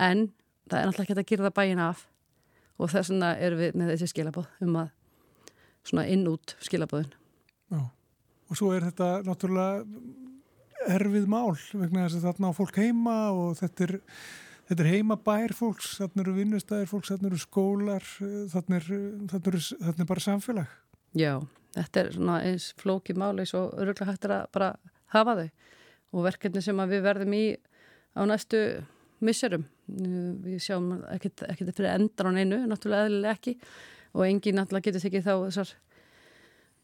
en 0.00 0.26
það 0.70 0.78
er 0.78 0.88
náttúrulega 0.88 1.04
ekki 1.04 1.18
að 1.18 1.30
gera 1.30 1.48
það 1.48 1.56
bæina 1.58 1.88
af. 1.92 2.04
Og 2.80 2.90
þess 2.90 3.12
vegna 3.12 3.32
erum 3.38 3.60
við 3.60 3.74
með 3.78 3.92
þessi 3.92 4.10
skilabóð 4.10 4.46
um 4.64 4.78
að 4.80 4.92
svona 5.86 6.06
inn 6.10 6.22
út 6.30 6.54
skilabóðin 6.62 7.10
Já, 7.72 7.80
og 7.82 8.58
svo 8.58 8.70
er 8.74 8.86
þetta 8.86 9.08
náttúrulega 9.26 9.84
erfið 10.92 11.26
mál 11.30 11.52
vegna 11.54 12.06
þess 12.06 12.18
að 12.20 12.26
þarna 12.28 12.50
á 12.50 12.58
fólk 12.58 12.78
heima 12.80 13.16
og 13.34 13.58
þetta 13.60 13.84
er, 13.86 13.94
þetta 14.70 14.84
er 14.84 14.90
heima 14.96 15.18
bær 15.28 15.54
fólks, 15.58 15.92
þarna 16.00 16.24
eru 16.24 16.36
vinnustæðir 16.38 16.90
fólks 16.90 17.12
þarna 17.12 17.30
eru 17.30 17.42
skólar 17.42 18.08
þarna 18.54 18.78
er, 18.80 18.88
þarna 19.34 19.52
er, 19.52 19.58
þarna 19.84 20.06
er 20.06 20.10
bara 20.14 20.26
samfélag. 20.26 20.76
Já, 21.18 21.34
þetta 21.76 22.02
er 22.02 22.10
svona 22.16 22.40
eins 22.46 22.70
flóki 22.80 23.16
máli 23.18 23.46
svo 23.48 23.66
öruglega 23.72 24.10
hægt 24.10 24.26
er 24.28 24.36
að 24.36 24.48
bara 24.56 24.72
hafa 25.14 25.36
þau. 25.38 25.46
Og 26.12 26.26
verkefni 26.26 26.62
sem 26.64 26.82
við 26.90 27.04
verðum 27.06 27.36
í 27.36 27.44
á 28.12 28.20
næstu 28.28 28.60
misserum. 29.24 29.64
Við 29.88 30.60
sjáum 30.62 30.92
ekkert 31.12 31.46
þetta 31.46 31.76
fyrir 31.76 31.94
endan 31.94 32.32
á 32.32 32.32
neinu, 32.36 32.60
náttúrulega 32.68 33.08
eðlilega 33.08 33.36
ekki. 33.38 33.56
Og 34.12 34.26
engin 34.26 34.58
náttúrulega 34.58 34.90
getur 34.90 35.06
tekið 35.06 35.28
þá 35.28 35.34
þessar 35.46 35.76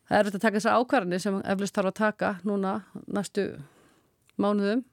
það 0.09 0.19
er 0.19 0.29
verið 0.29 0.39
að 0.39 0.45
taka 0.45 0.61
þessar 0.61 0.79
ákvarðinni 0.79 1.19
sem 1.21 1.41
eflust 1.53 1.77
þarf 1.77 1.91
að 1.91 1.99
taka 1.99 2.31
núna 2.49 2.79
næstu 3.05 3.51
mánuðum. 4.41 4.87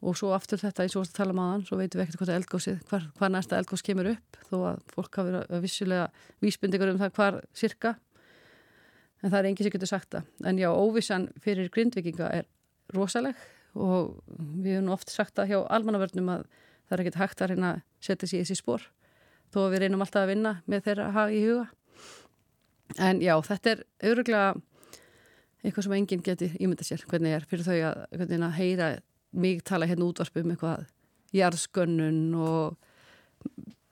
Og 0.00 0.16
svo 0.16 0.30
aftur 0.32 0.60
þetta 0.62 0.86
eins 0.86 0.94
og 0.96 1.04
að 1.04 1.16
tala 1.18 1.34
maðan 1.36 1.60
um 1.60 1.64
svo 1.68 1.76
veitum 1.76 2.00
við 2.00 2.06
ekkert 2.06 2.22
hvað 2.22 2.36
eldgósið, 2.38 2.78
hvar 3.18 3.32
næsta 3.34 3.58
eldgós 3.58 3.82
kemur 3.84 4.14
upp 4.14 4.38
þó 4.48 4.54
að 4.70 4.78
fólk 4.94 5.18
hafi 5.18 5.34
verið 5.34 5.64
vissilega 5.66 6.06
vísbyndigur 6.40 6.92
um 6.94 7.00
það 7.02 7.12
hvar 7.18 7.36
cirka 7.52 7.92
en 9.20 9.30
það 9.30 9.38
er 9.38 9.48
enginn 9.50 9.66
sem 9.66 9.74
getur 9.74 9.90
sagt 9.90 10.14
það. 10.14 10.28
En 10.48 10.60
já, 10.60 10.68
óvissan 10.70 11.28
fyrir 11.44 11.70
grindvikinga 11.72 12.30
er 12.40 12.48
rosaleg 12.94 13.38
og 13.78 14.16
við 14.28 14.78
hefum 14.78 14.94
oft 14.94 15.12
sagt 15.12 15.36
það 15.38 15.52
hjá 15.52 15.58
almannavörnum 15.76 16.32
að 16.34 16.46
það 16.88 16.96
er 16.96 17.02
ekkert 17.04 17.20
hægt 17.20 17.42
að 17.42 17.52
reyna 17.52 17.74
að 17.74 17.84
setja 18.02 18.30
sér 18.30 18.40
í 18.40 18.46
þessi 18.46 18.58
spór 18.58 18.86
þó 19.50 19.60
við 19.70 19.84
reynum 19.84 20.02
alltaf 20.04 20.24
að 20.24 20.32
vinna 20.32 20.54
með 20.70 20.86
þeirra 20.86 21.10
hafa 21.14 21.34
í 21.34 21.44
huga. 21.44 21.66
En 22.98 23.20
já, 23.22 23.34
þetta 23.46 23.72
er 23.72 23.84
öruglega 24.10 24.54
eitthvað 25.60 25.86
sem 25.86 25.96
enginn 25.98 26.24
geti 26.24 26.48
ímynda 26.58 26.86
sér 26.86 27.04
hvernig 27.06 27.36
er 27.36 27.46
fyrir 27.50 27.66
þau 27.66 27.76
að, 27.90 28.04
að 28.16 28.56
heyra 28.56 28.88
mig 29.30 29.60
tala 29.66 29.86
hérna 29.86 30.08
útvarp 30.08 30.40
um 30.40 30.54
eitthvað 30.54 30.86
jarðskönnun 31.36 32.22
og 32.34 32.78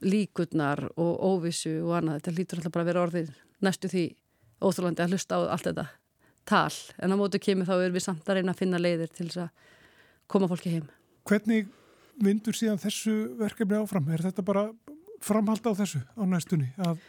líkurnar 0.02 0.88
og 0.97 1.12
óvissu 1.26 1.76
og 1.85 1.99
annað, 1.99 2.20
þetta 2.20 2.35
lítur 2.35 2.61
alltaf 2.61 2.75
bara 2.75 2.87
að 2.87 2.90
vera 2.92 3.04
orðið 3.06 3.30
næstu 3.66 3.90
því 3.90 4.04
óþálandi 4.62 5.05
að 5.05 5.17
hlusta 5.17 5.38
á 5.38 5.41
allt 5.55 5.69
þetta 5.71 5.87
tal 6.49 6.77
en 6.99 7.15
á 7.15 7.17
mótu 7.21 7.41
kemur 7.43 7.69
þá 7.69 7.77
er 7.79 7.95
við 7.95 8.07
samt 8.07 8.29
að 8.29 8.41
reyna 8.41 8.55
að 8.55 8.62
finna 8.62 8.81
leiðir 8.81 9.11
til 9.12 9.29
þess 9.29 9.43
að 9.45 9.75
koma 10.29 10.49
fólki 10.50 10.77
heim 10.77 10.87
Hvernig 11.29 11.69
vindur 12.25 12.57
síðan 12.57 12.81
þessu 12.81 13.15
verkefni 13.38 13.79
áfram? 13.79 14.09
Er 14.15 14.25
þetta 14.25 14.45
bara 14.47 14.69
framhald 15.25 15.67
á 15.67 15.73
þessu 15.79 16.00
á 16.17 16.23
næstunni 16.29 16.71
að, 16.81 17.03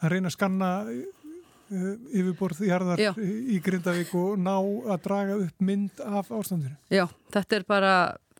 að 0.00 0.14
reyna 0.14 0.30
að 0.30 0.36
skanna 0.36 0.70
uh, 0.88 1.94
yfirborð 2.10 2.64
jarðar 2.66 3.00
Já. 3.00 3.12
í 3.20 3.60
Grindavík 3.64 4.12
og 4.18 4.38
ná 4.40 4.54
að 4.56 5.00
draga 5.06 5.38
upp 5.46 5.64
mynd 5.64 6.04
af 6.04 6.32
ástandinu? 6.34 6.76
Já, 6.92 7.06
þetta 7.34 7.58
er 7.58 7.66
bara 7.68 7.94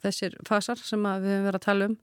þessir 0.05 0.39
fasar 0.49 0.81
sem 0.81 1.01
við 1.01 1.31
hefum 1.33 1.49
verið 1.49 1.61
að 1.61 1.67
tala 1.69 1.91
um 1.91 1.99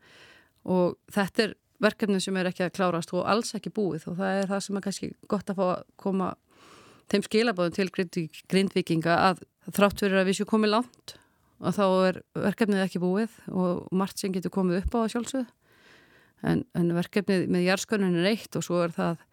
og 0.71 0.97
þetta 1.13 1.45
er 1.47 1.55
verkefni 1.81 2.21
sem 2.21 2.37
er 2.37 2.49
ekki 2.51 2.65
að 2.67 2.75
klárast 2.77 3.13
og 3.15 3.25
alls 3.29 3.55
ekki 3.57 3.73
búið 3.73 4.07
og 4.11 4.19
það 4.19 4.39
er 4.39 4.51
það 4.51 4.63
sem 4.65 4.77
er 4.77 4.85
kannski 4.85 5.11
gott 5.31 5.49
að 5.49 5.59
fá 5.59 5.65
að 5.67 5.83
koma 6.01 6.29
þeim 7.11 7.25
skilabóðum 7.27 7.75
til 7.75 7.89
grindvikinga 8.51 9.17
að 9.29 9.41
þrátt 9.69 10.03
fyrir 10.03 10.21
að 10.21 10.29
við 10.29 10.39
séum 10.39 10.51
komið 10.51 10.73
langt 10.75 11.15
og 11.61 11.75
þá 11.77 11.83
er 12.07 12.19
verkefnið 12.47 12.83
ekki 12.85 13.01
búið 13.01 13.33
og 13.51 13.83
margt 13.93 14.21
sem 14.21 14.33
getur 14.33 14.53
komið 14.53 14.81
upp 14.81 14.97
á 14.97 14.99
að 15.03 15.11
sjálfsögðu. 15.13 15.49
En, 16.41 16.63
en 16.73 16.93
verkefnið 16.97 17.45
með 17.53 17.67
jærskönnun 17.67 18.17
er 18.17 18.31
eitt 18.31 18.57
og 18.57 18.65
svo 18.65 18.79
er 18.81 18.93
það 18.95 19.25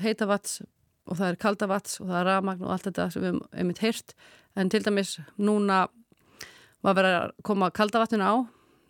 heita 0.00 0.28
vats 0.30 0.62
og 1.08 1.18
það 1.18 1.32
er 1.32 1.40
kalda 1.42 1.68
vats 1.68 1.98
og 2.00 2.08
það 2.08 2.20
er 2.20 2.28
ramagn 2.30 2.64
og 2.64 2.72
allt 2.72 2.88
þetta 2.88 3.08
sem 3.12 3.24
við 3.24 3.40
hefum 3.58 3.74
heyrt. 3.82 4.14
En 4.56 4.72
til 4.72 4.80
dæmis 4.84 5.18
núna 5.36 5.82
var 6.84 6.96
verið 6.96 7.18
að 7.18 7.34
koma 7.44 7.68
kalda 7.74 8.00
vatninu 8.00 8.24
á 8.24 8.34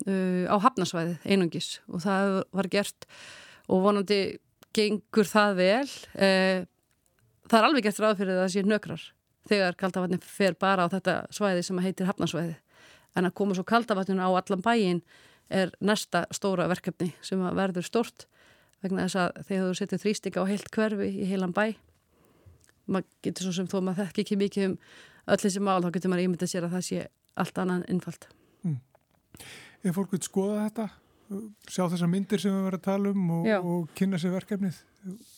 á 0.06 0.56
hafnasvæðið 0.62 1.26
einungis 1.26 1.70
og 1.88 2.04
það 2.04 2.34
var 2.54 2.68
gert 2.72 3.08
og 3.68 3.82
vonandi 3.84 4.20
gengur 4.76 5.26
það 5.28 5.54
vel. 5.58 5.88
Uh, 6.14 6.66
það 7.48 7.58
er 7.58 7.68
alveg 7.68 7.88
gert 7.88 8.02
ráð 8.04 8.20
fyrir 8.20 8.36
það 8.36 8.44
að 8.44 8.54
sé 8.54 8.64
nökrar 8.66 9.04
þegar 9.48 9.78
kalda 9.80 10.04
vatni 10.04 10.18
fer 10.22 10.56
bara 10.60 10.84
á 10.84 10.92
þetta 10.92 11.14
svæði 11.34 11.64
sem 11.64 11.80
heitir 11.82 12.08
hafnasvæðið 12.08 12.56
en 13.16 13.28
að 13.28 13.36
koma 13.40 13.56
svo 13.56 13.64
kalda 13.66 13.96
vatninu 13.96 14.22
á 14.22 14.30
allan 14.30 14.64
bæin 14.64 15.02
er 15.48 15.72
næsta 15.80 16.26
stóra 16.34 16.68
verkefni 16.68 17.14
sem 17.24 17.40
verður 17.56 17.86
stort 17.86 18.26
vegna 18.84 19.06
þess 19.06 19.20
að 19.22 19.38
þegar 19.48 19.68
þú 19.68 19.78
setur 19.80 20.02
þrýstinga 20.04 20.44
á 20.44 20.50
heilt 20.50 20.72
hverfi 20.74 21.08
í 21.08 21.28
heilan 21.28 21.54
bæ. 21.56 21.74
Maður 22.88 23.08
getur 23.24 23.48
svo 23.48 23.54
sem 23.56 23.70
þó 23.70 23.80
maður 23.80 24.06
þekk 24.06 24.22
ekki 24.22 24.40
mikið 24.44 24.68
um 24.68 24.76
öll 25.28 25.40
þessi 25.42 25.62
mál, 25.64 25.80
þá 25.82 25.90
getur 25.96 26.12
maður 26.12 26.28
ímyndið 26.28 26.52
sér 26.52 26.68
að 26.68 26.76
það 26.76 26.84
sé 26.88 27.06
allt 27.38 27.64
annan 27.64 27.86
innfald. 27.90 28.28
Ef 29.86 29.94
fólk 29.94 30.14
vil 30.14 30.24
skoða 30.24 30.64
þetta 30.66 30.88
sjá 31.68 31.84
þessar 31.92 32.10
myndir 32.10 32.40
sem 32.42 32.54
við 32.54 32.64
verðum 32.66 32.80
að 32.80 32.86
tala 32.86 33.12
um 33.12 33.32
og, 33.36 33.48
og 33.58 33.90
kynna 33.98 34.20
sér 34.20 34.34
verkefnið. 34.34 34.78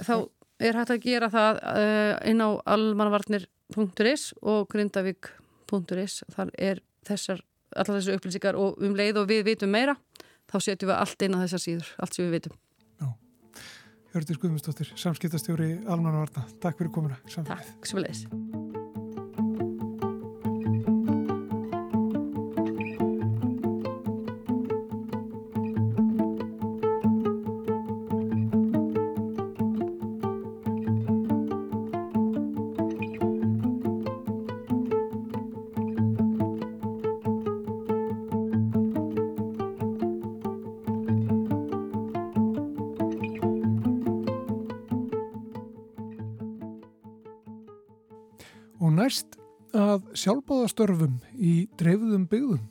Þá 0.07 0.15
er 0.61 0.79
hægt 0.79 0.95
að 0.95 1.05
gera 1.07 1.31
það 1.33 1.61
uh, 1.73 2.15
inn 2.31 2.45
á 2.45 2.49
almanvarnir.is 2.75 4.27
og 4.41 4.69
grindavík.is 4.73 6.21
þar 6.35 6.53
er 6.59 6.83
þessar 7.09 7.45
allar 7.77 8.01
þessu 8.01 8.17
upplýsingar 8.19 8.59
og 8.59 8.81
um 8.83 8.97
leið 8.99 9.23
og 9.23 9.31
við 9.31 9.45
vitum 9.53 9.73
meira 9.73 9.97
þá 10.51 10.59
setjum 10.59 10.91
við 10.91 10.97
allt 10.99 11.27
inn 11.27 11.39
á 11.39 11.43
þessar 11.45 11.65
síður 11.67 11.93
allt 12.03 12.17
sem 12.17 12.27
við 12.27 12.37
vitum. 12.39 12.57
Já. 13.01 13.11
Hörður 14.15 14.43
Guðmundsdóttir, 14.45 14.95
samskiptastjóri 14.99 15.73
Almanna 15.87 16.25
Varna, 16.25 16.47
takk 16.63 16.83
fyrir 16.83 16.95
komuna. 16.95 17.21
Takk, 17.31 17.87
sem 17.87 18.03
að 18.03 18.50
leiðis 50.21 50.27
sjálfbáðastörfum 50.27 51.15
í 51.41 51.69
dreifðum 51.81 52.27
byggðum? 52.29 52.65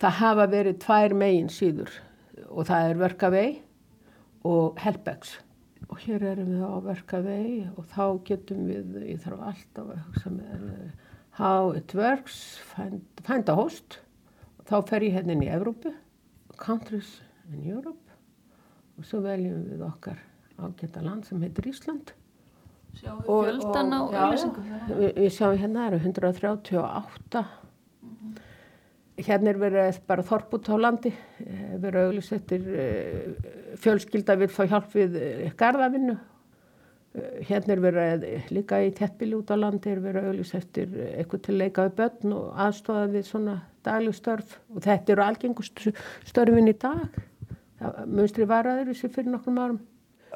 Það 0.00 0.14
hafa 0.20 0.46
verið 0.48 0.78
tvær 0.80 1.14
megin 1.14 1.50
síður 1.52 1.92
og 2.48 2.66
það 2.68 2.88
er 2.88 3.00
verkavei 3.00 3.48
og 4.44 4.78
helpegs. 4.80 5.36
Og 5.90 6.00
hér 6.00 6.24
erum 6.32 6.48
við 6.54 6.64
á 6.64 6.76
verkavei 6.80 7.68
og 7.76 7.84
þá 7.92 8.22
getum 8.24 8.64
við, 8.66 8.96
ég 9.04 9.20
þarf 9.20 9.44
alltaf 9.50 9.92
að 9.92 10.02
hugsa 10.06 10.32
með 10.32 10.66
how 11.36 11.72
it 11.76 11.92
works, 11.94 12.58
find, 12.72 13.04
find 13.22 13.48
a 13.48 13.56
host. 13.56 14.00
Og 14.58 14.64
þá 14.70 14.76
fer 14.88 15.04
ég 15.04 15.18
hérna 15.18 15.36
inn 15.36 15.44
í 15.44 15.52
Evrópu, 15.52 15.92
countries 16.56 17.20
in 17.52 17.66
Europe 17.68 18.00
og 18.96 19.04
svo 19.04 19.20
veljum 19.20 19.66
við 19.68 19.84
okkar 19.84 20.22
ágæta 20.56 21.04
land 21.04 21.28
sem 21.28 21.42
heitir 21.44 21.68
Ísland 21.68 22.16
Sjáum 22.96 23.18
við 23.20 23.58
fjöldan 23.60 23.92
á 23.92 24.00
auðlýsingum? 24.00 24.68
Við, 24.88 25.08
við 25.18 25.32
sjáum 25.36 25.58
hérna, 25.60 25.88
eru 25.90 25.98
138. 26.00 27.42
Mm 28.02 28.14
-hmm. 28.14 28.38
Hérna 29.26 29.50
er 29.50 29.58
verið 29.60 29.98
bara 30.06 30.22
þorput 30.22 30.70
á 30.72 30.76
landi, 30.80 31.12
eh, 31.44 31.76
verið 31.82 32.06
auðlýst 32.06 32.32
eftir 32.32 32.62
eh, 32.68 33.76
fjölskylda 33.76 34.36
vil 34.36 34.48
fá 34.48 34.64
hjálp 34.66 34.94
við 34.94 35.16
eh, 35.16 35.52
gardavinnu. 35.56 36.16
Hérna 37.48 37.72
er 37.72 37.80
verið 37.80 38.50
líka 38.50 38.76
í 38.84 38.92
tettbíli 38.92 39.34
út 39.34 39.48
á 39.48 39.56
landi, 39.56 39.90
er 39.90 40.00
verið 40.00 40.26
auðlýst 40.28 40.54
eftir 40.54 40.88
eitthvað 41.16 41.42
til 41.42 41.58
leikaði 41.58 41.94
börn 41.96 42.32
og 42.32 42.58
aðstofað 42.60 43.10
við 43.12 43.24
svona 43.24 43.62
daglegstörf 43.84 44.58
og 44.74 44.82
þetta 44.82 45.12
eru 45.12 45.22
algengust 45.22 45.80
störfin 46.24 46.68
í 46.68 46.76
dag. 46.76 47.08
Munstri 48.06 48.44
varaður 48.44 48.92
þessi 48.92 49.08
fyrir 49.08 49.32
nokkrum 49.32 49.58
árum. 49.58 49.80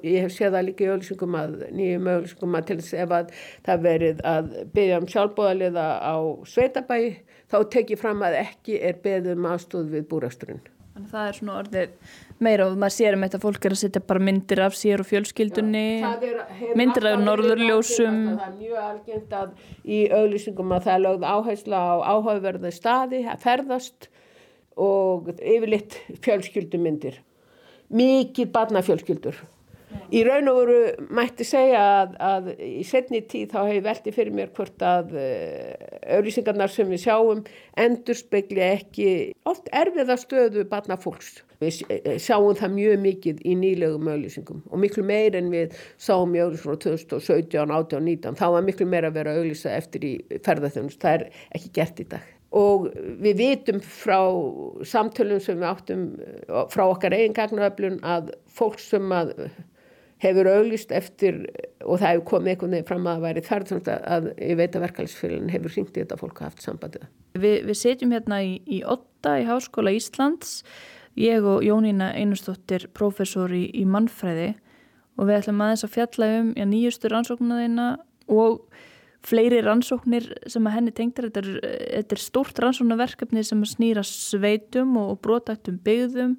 Ég 0.07 0.25
hef 0.25 0.35
séð 0.35 0.57
það 0.57 0.67
líka 0.69 0.85
í 0.85 0.91
auðvilsingum 0.91 1.39
að 1.41 1.55
nýjum 1.77 2.11
auðvilsingum 2.15 2.59
að 2.59 2.67
til 2.71 2.77
þess 2.81 2.99
ef 3.05 3.15
að 3.17 3.33
það 3.69 3.87
verið 3.87 4.21
að 4.31 4.51
byggja 4.75 5.01
um 5.01 5.09
sjálfbóðaliða 5.15 5.87
á 6.01 6.17
sveitabæi 6.49 7.03
þá 7.51 7.57
tekið 7.75 8.01
fram 8.01 8.23
að 8.25 8.39
ekki 8.41 8.79
er 8.81 9.01
beðum 9.05 9.49
aðstóð 9.51 9.91
við 9.97 10.07
búrasturinn. 10.11 10.63
Þannig 10.91 11.07
að 11.07 11.13
það 11.15 11.29
er 11.29 11.37
svona 11.39 11.59
orðið 11.61 12.17
meira 12.43 12.67
og 12.67 12.79
maður 12.81 12.95
sér 12.97 13.17
um 13.17 13.25
þetta 13.25 13.41
fólk 13.45 13.67
er 13.67 13.75
að 13.77 13.81
setja 13.81 14.03
bara 14.09 14.25
myndir 14.27 14.63
af 14.65 14.77
sér 14.77 15.03
og 15.03 15.09
fjölskyldunni, 15.11 15.85
er, 16.03 16.41
myndir 16.79 17.07
af 17.13 17.23
norðurljósum. 17.23 18.19
Það 18.41 18.47
er 18.49 18.57
mjög 18.59 18.81
algengt 18.87 19.37
að 19.39 19.53
í 19.85 20.01
auðvilsingum 20.09 20.75
að 20.75 20.89
það 20.89 20.97
er 20.97 21.05
lögð 21.07 21.29
áhersla 21.31 21.85
á 21.85 21.95
áhugaverði 22.11 22.75
staði 22.75 23.23
að 23.29 23.47
ferðast 23.47 24.11
og 24.81 25.31
yfirleitt 25.37 26.01
fjölskyldumyndir. 26.25 27.21
Mikið 27.91 28.53
barnafjölskyldur 28.55 29.41
Í 30.11 30.23
raun 30.27 30.49
og 30.51 30.57
veru 30.59 31.07
mætti 31.15 31.45
segja 31.47 31.83
að, 32.01 32.15
að 32.19 32.49
í 32.67 32.83
setni 32.87 33.21
tíð 33.31 33.53
þá 33.53 33.59
hefur 33.61 33.85
veltið 33.85 34.17
fyrir 34.17 34.35
mér 34.35 34.51
hvort 34.57 34.83
að 34.83 35.13
uh, 35.15 35.85
auðlýsingarnar 36.17 36.73
sem 36.73 36.91
við 36.91 37.05
sjáum 37.05 37.45
endur 37.79 38.19
spekli 38.19 38.65
ekki 38.65 39.11
oft 39.51 39.71
erfiða 39.71 40.19
stöðu 40.19 40.67
barna 40.71 40.99
fólks. 41.01 41.41
Við 41.61 41.83
eh, 41.93 42.17
sjáum 42.23 42.57
það 42.59 42.75
mjög 42.75 43.01
mikið 43.05 43.41
í 43.45 43.55
nýlegum 43.61 44.11
auðlýsingum 44.11 44.63
og 44.67 44.83
miklu 44.83 45.05
meir 45.07 45.39
en 45.39 45.51
við 45.53 45.79
sáum 46.01 46.35
í 46.35 46.43
auðlýsingum 46.43 46.75
frá 46.75 46.83
2017, 46.87 47.75
18, 47.79 48.05
19. 48.11 48.39
Þá 48.41 48.47
var 48.57 48.67
miklu 48.67 48.91
meir 48.91 49.07
að 49.07 49.19
vera 49.21 49.39
auðlýsa 49.39 49.75
eftir 49.77 50.07
í 50.09 50.13
ferðarþjónust. 50.47 51.03
Það 51.03 51.19
er 51.19 51.27
ekki 51.59 51.75
gert 51.79 52.03
í 52.03 52.11
dag. 52.17 52.31
Og 52.57 52.89
við 53.23 53.37
vitum 53.45 53.79
frá 53.85 54.19
samtölum 54.91 55.39
sem 55.45 55.61
við 55.61 55.71
áttum 55.71 56.07
eh, 56.19 56.65
frá 56.73 56.89
okkar 56.89 57.15
eigin 57.15 57.37
gagnöflun 57.37 58.01
að 58.03 58.33
fólk 58.51 58.81
sem 58.83 59.13
að 59.15 59.37
hefur 60.21 60.51
auglist 60.53 60.93
eftir 60.93 61.43
og 61.81 62.01
það 62.01 62.07
hefur 62.07 62.25
komið 62.35 62.53
einhvern 62.53 62.75
veginn 62.77 62.89
fram 62.89 63.09
að 63.09 63.19
það 63.19 63.27
væri 63.27 63.45
þar 63.49 63.67
að 63.99 64.31
ég 64.37 64.59
veit 64.61 64.77
að 64.77 64.85
verkefælisfélagin 64.87 65.53
hefur 65.55 65.77
ringt 65.77 65.97
í 65.97 66.03
þetta 66.03 66.21
fólk 66.21 66.41
að 66.41 66.51
haft 66.51 66.65
sambandið. 66.65 67.07
Vi, 67.41 67.53
við 67.65 67.79
setjum 67.81 68.15
hérna 68.17 68.41
í, 68.45 68.57
í 68.69 68.83
Otta 68.85 69.39
í 69.41 69.47
Háskóla 69.49 69.95
Íslands 69.97 70.61
ég 71.19 71.47
og 71.47 71.65
Jónína 71.65 72.13
Einustóttir 72.19 72.89
professor 72.97 73.53
í, 73.55 73.67
í 73.73 73.87
mannfræði 73.89 74.53
og 75.17 75.27
við 75.29 75.41
ætlum 75.41 75.65
aðeins 75.65 75.87
að 75.87 75.97
fjalla 75.97 76.31
um 76.39 76.55
já, 76.57 76.65
nýjustu 76.69 77.11
rannsóknuna 77.11 77.89
og 78.31 78.63
fleiri 79.27 79.61
rannsóknir 79.65 80.31
sem 80.49 80.69
að 80.69 80.77
henni 80.79 80.95
tengtar 80.97 81.29
þetta 81.29 81.43
er, 81.43 81.51
þetta 81.99 82.17
er 82.17 82.23
stórt 82.23 82.63
rannsóknarverkefni 82.63 83.45
sem 83.45 83.67
snýra 83.69 84.05
sveitum 84.07 84.97
og, 85.01 85.17
og 85.17 85.21
brotaktum 85.25 85.81
byggðum 85.85 86.39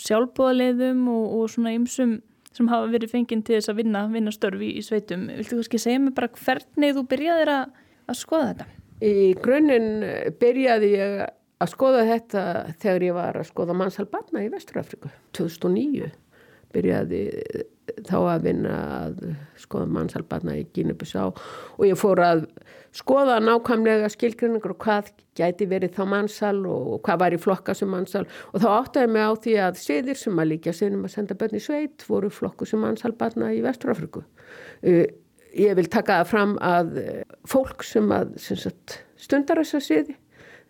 sjálfbóðaliðum 0.00 1.06
og, 1.10 1.24
og 1.36 1.52
svona 1.52 1.74
ymsum 1.76 2.18
sem 2.56 2.70
hafa 2.70 2.90
verið 2.90 3.12
fenginn 3.14 3.42
til 3.46 3.58
þess 3.58 3.72
að 3.72 3.82
vinna, 3.82 4.04
vinna 4.10 4.32
störfi 4.34 4.72
í 4.78 4.84
sveitum. 4.84 5.28
Viltu 5.38 5.58
kannski 5.58 5.80
segja 5.82 6.02
mig 6.02 6.14
bara 6.16 6.30
hvernig 6.34 6.96
þú 6.96 7.04
byrjaðir 7.10 7.52
að, 7.54 7.76
að 8.10 8.18
skoða 8.20 8.48
þetta? 8.52 8.68
Í 9.00 9.12
grunninn 9.40 9.90
byrjaði 10.40 10.90
ég 10.92 11.20
að 11.60 11.72
skoða 11.74 12.06
þetta 12.08 12.42
þegar 12.80 13.06
ég 13.06 13.16
var 13.16 13.38
að 13.40 13.48
skoða 13.50 13.76
mannsalbarna 13.76 14.44
í 14.44 14.50
Vesturafriku 14.52 15.12
2009 15.36 16.10
byrjaði 16.74 17.20
þá 18.06 18.16
að 18.18 18.44
vinna 18.46 18.74
að 18.96 19.16
skoða 19.58 19.88
mannsalbarna 19.96 20.54
í 20.60 20.66
Gínubusá 20.74 21.26
og 21.30 21.82
ég 21.86 21.98
fór 21.98 22.22
að 22.22 22.44
skoða 22.96 23.38
nákvæmlega 23.42 24.10
skilgrinningur 24.14 24.74
og 24.74 24.80
hvað 24.84 25.10
gæti 25.38 25.66
verið 25.70 25.96
þá 25.98 26.04
mannsal 26.10 26.56
og 26.70 27.00
hvað 27.06 27.22
var 27.24 27.36
í 27.36 27.40
flokka 27.42 27.74
sem 27.76 27.90
mannsal 27.90 28.24
og 28.52 28.62
þá 28.62 28.68
áttaði 28.76 29.12
mig 29.14 29.26
á 29.26 29.32
því 29.46 29.56
að 29.66 29.82
siðir 29.82 30.22
sem 30.22 30.42
að 30.42 30.50
líka 30.52 30.74
sinnum 30.76 31.06
að 31.06 31.14
senda 31.16 31.38
börn 31.38 31.58
í 31.58 31.64
sveit 31.64 32.06
voru 32.06 32.30
flokku 32.34 32.68
sem 32.68 32.82
mannsalbarna 32.82 33.52
í 33.56 33.60
Vesturafriku. 33.64 34.24
Uh, 34.86 35.04
ég 35.54 35.74
vil 35.78 35.90
taka 35.90 36.20
það 36.20 36.30
fram 36.30 36.56
að 36.62 36.96
fólk 37.50 37.86
sem 37.86 38.10
að 38.14 38.36
sem 38.42 38.58
sagt, 38.58 39.00
stundar 39.18 39.62
þessa 39.62 39.82
siði 39.82 40.18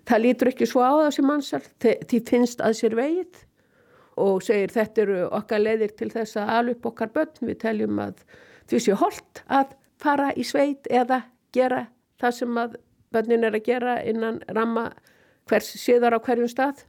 það 0.08 0.24
lítur 0.24 0.50
ekki 0.52 0.68
svo 0.68 0.84
á 0.84 1.08
sem 1.12 1.26
mannsal 1.26 1.62
því 1.80 2.20
finnst 2.28 2.62
að 2.64 2.76
sér 2.80 2.96
vegið 2.98 3.44
og 4.20 4.44
segir 4.44 4.72
þetta 4.74 5.02
eru 5.04 5.18
okkar 5.40 5.62
leiðir 5.62 5.94
til 5.98 6.10
þess 6.12 6.38
að 6.40 6.52
alup 6.58 6.86
okkar 6.92 7.12
börn. 7.14 7.32
Við 7.40 7.58
teljum 7.64 8.00
að 8.02 8.22
því 8.70 8.82
séu 8.84 8.98
holdt 9.00 9.42
að 9.48 9.74
fara 10.00 10.30
í 10.36 10.46
sveit 10.46 10.88
eða 10.90 11.22
gera 11.56 11.86
það 12.20 12.36
sem 12.38 12.60
að 12.62 12.78
börnin 13.14 13.46
er 13.48 13.56
að 13.58 13.66
gera 13.66 13.98
innan 14.06 14.40
ramma 14.54 14.90
hvers 15.50 15.72
síðar 15.82 16.16
á 16.16 16.18
hverjum 16.22 16.50
stað. 16.50 16.84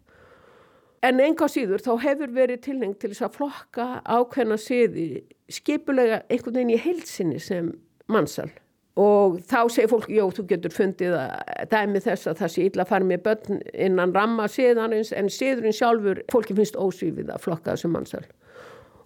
En 1.02 1.18
enga 1.24 1.48
síður 1.50 1.82
þá 1.82 1.94
hefur 2.04 2.34
verið 2.36 2.62
tilneng 2.68 2.98
til 3.02 3.10
þess 3.10 3.26
að 3.26 3.38
flokka 3.40 3.86
ákveðna 4.06 4.60
síði 4.62 5.08
skipulega 5.50 6.22
einhvern 6.30 6.60
veginn 6.60 6.76
í 6.76 6.84
heilsinni 6.84 7.40
sem 7.42 7.72
mannsal 8.12 8.52
og 9.00 9.38
þá 9.48 9.60
segir 9.72 9.90
fólk, 9.92 10.10
jó, 10.12 10.26
þú 10.36 10.46
getur 10.50 10.76
fundið 10.76 11.16
að 11.16 11.70
dæmi 11.72 12.02
þess 12.04 12.28
að 12.28 12.42
það 12.42 12.54
sé 12.54 12.68
illa 12.68 12.84
að 12.84 12.92
fara 12.92 13.08
með 13.08 13.24
börn 13.28 13.62
innan 13.72 14.14
ramma 14.16 14.50
síðanins 14.52 15.14
en 15.16 15.32
síðurinn 15.32 15.76
sjálfur, 15.76 16.24
fólki 16.32 16.58
finnst 16.58 16.80
ósýfið 16.80 17.32
að 17.32 17.44
flokka 17.46 17.76
þessu 17.76 17.92
mannsal 17.94 18.26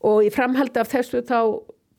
og 0.05 0.25
í 0.25 0.31
framhaldi 0.33 0.81
af 0.81 0.91
þessu 0.91 1.21
þá 1.25 1.39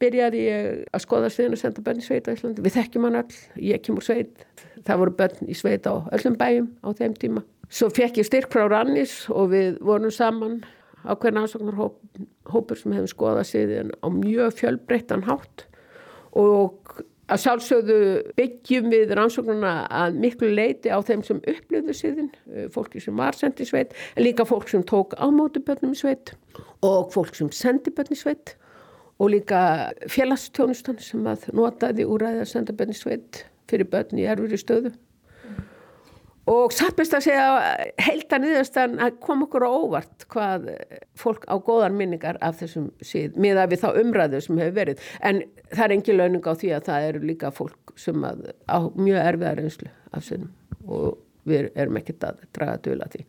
byrjaði 0.03 0.41
ég 0.45 0.81
að 0.95 1.05
skoða 1.05 1.31
síðan 1.33 1.57
að 1.57 1.63
senda 1.63 1.85
börn 1.87 2.03
í 2.03 2.05
sveit 2.05 2.29
á 2.29 2.35
Íslandi, 2.35 2.65
við 2.65 2.75
þekkjum 2.77 3.07
hann 3.07 3.21
öll 3.23 3.39
ég 3.65 3.85
kemur 3.87 4.05
sveit, 4.05 4.45
það 4.85 5.03
voru 5.03 5.15
börn 5.21 5.49
í 5.49 5.57
sveit 5.57 5.89
á 5.89 5.95
öllum 6.13 6.37
bæjum 6.41 6.69
á 6.85 6.89
þeim 6.99 7.15
tíma. 7.17 7.45
Svo 7.73 7.89
fekk 7.91 8.21
ég 8.21 8.29
styrk 8.29 8.53
frá 8.53 8.67
Rannis 8.71 9.15
og 9.33 9.51
við 9.55 9.81
vorum 9.85 10.13
saman 10.15 10.61
á 11.03 11.17
hvernig 11.17 11.47
aðsóknarhópur 11.47 12.79
sem 12.79 12.95
hefum 12.95 13.11
skoðað 13.11 13.49
síðan 13.51 13.95
á 14.05 14.07
mjög 14.13 14.59
fjölbreyttan 14.61 15.25
hátt. 15.27 15.65
Og 16.37 17.01
Að 17.27 17.41
sjálfsögðu 17.43 17.97
byggjum 18.39 18.91
við 18.93 19.15
rannsóknuna 19.19 19.73
að 19.91 20.19
miklu 20.23 20.53
leiti 20.53 20.93
á 20.95 21.03
þeim 21.03 21.25
sem 21.27 21.41
upplöðu 21.43 21.95
síðan, 21.97 22.29
eh, 22.55 22.69
fólki 22.71 23.03
sem 23.03 23.17
var 23.17 23.35
sendið 23.35 23.71
sveit, 23.73 23.97
en 24.15 24.23
líka 24.23 24.47
fólk 24.47 24.69
sem 24.69 24.85
tók 24.85 25.17
í 25.19 25.95
sveit 25.99 26.35
og 26.83 27.11
fólk 27.13 27.35
sem 27.35 27.51
sendi 27.51 27.91
börn 27.91 28.13
í 28.13 28.17
sveit 28.17 28.55
og 29.19 29.31
líka 29.31 29.93
félagstjónustan 30.07 31.01
sem 31.01 31.25
að 31.25 31.51
notaði 31.53 32.05
úr 32.07 32.23
að 32.23 32.45
senda 32.47 32.73
börn 32.73 32.91
í 32.91 32.95
sveit 32.95 33.45
fyrir 33.67 33.89
börn 33.91 34.19
í 34.19 34.27
erfuri 34.29 34.59
stöðu 34.61 34.93
og 36.51 36.75
satt 36.75 36.97
best 36.99 37.15
að 37.17 37.27
segja 37.27 37.47
heilta 38.07 38.39
niðurstan 38.43 38.97
að 39.03 39.19
koma 39.25 39.47
okkur 39.49 39.67
á 39.67 39.71
óvart 39.71 40.27
hvað 40.33 40.69
fólk 41.19 41.47
á 41.51 41.55
góðan 41.59 41.99
minningar 41.99 42.39
af 42.45 42.61
þessum 42.63 42.91
síð, 43.05 43.37
miða 43.41 43.67
við 43.71 43.83
þá 43.85 43.89
umræðu 44.03 44.43
sem 44.45 44.61
hefur 44.63 44.77
verið, 44.81 45.07
en 45.27 45.43
það 45.73 45.85
er 45.87 45.97
engi 45.97 46.17
launing 46.17 46.47
á 46.47 46.53
því 46.55 46.75
að 46.77 46.91
það 46.91 47.09
eru 47.11 47.25
líka 47.33 47.53
fólk 47.55 47.95
sem 48.01 48.27
að, 48.29 48.45
á 48.71 48.79
mjög 48.95 49.23
erfiðar 49.23 49.65
einslu 49.65 49.95
af 50.13 50.27
sínum 50.27 50.53
og 50.87 51.17
við 51.47 51.71
erum 51.75 51.99
ekkert 52.01 52.29
að 52.31 52.45
draga 52.55 52.83
döla 52.87 53.11
því 53.11 53.27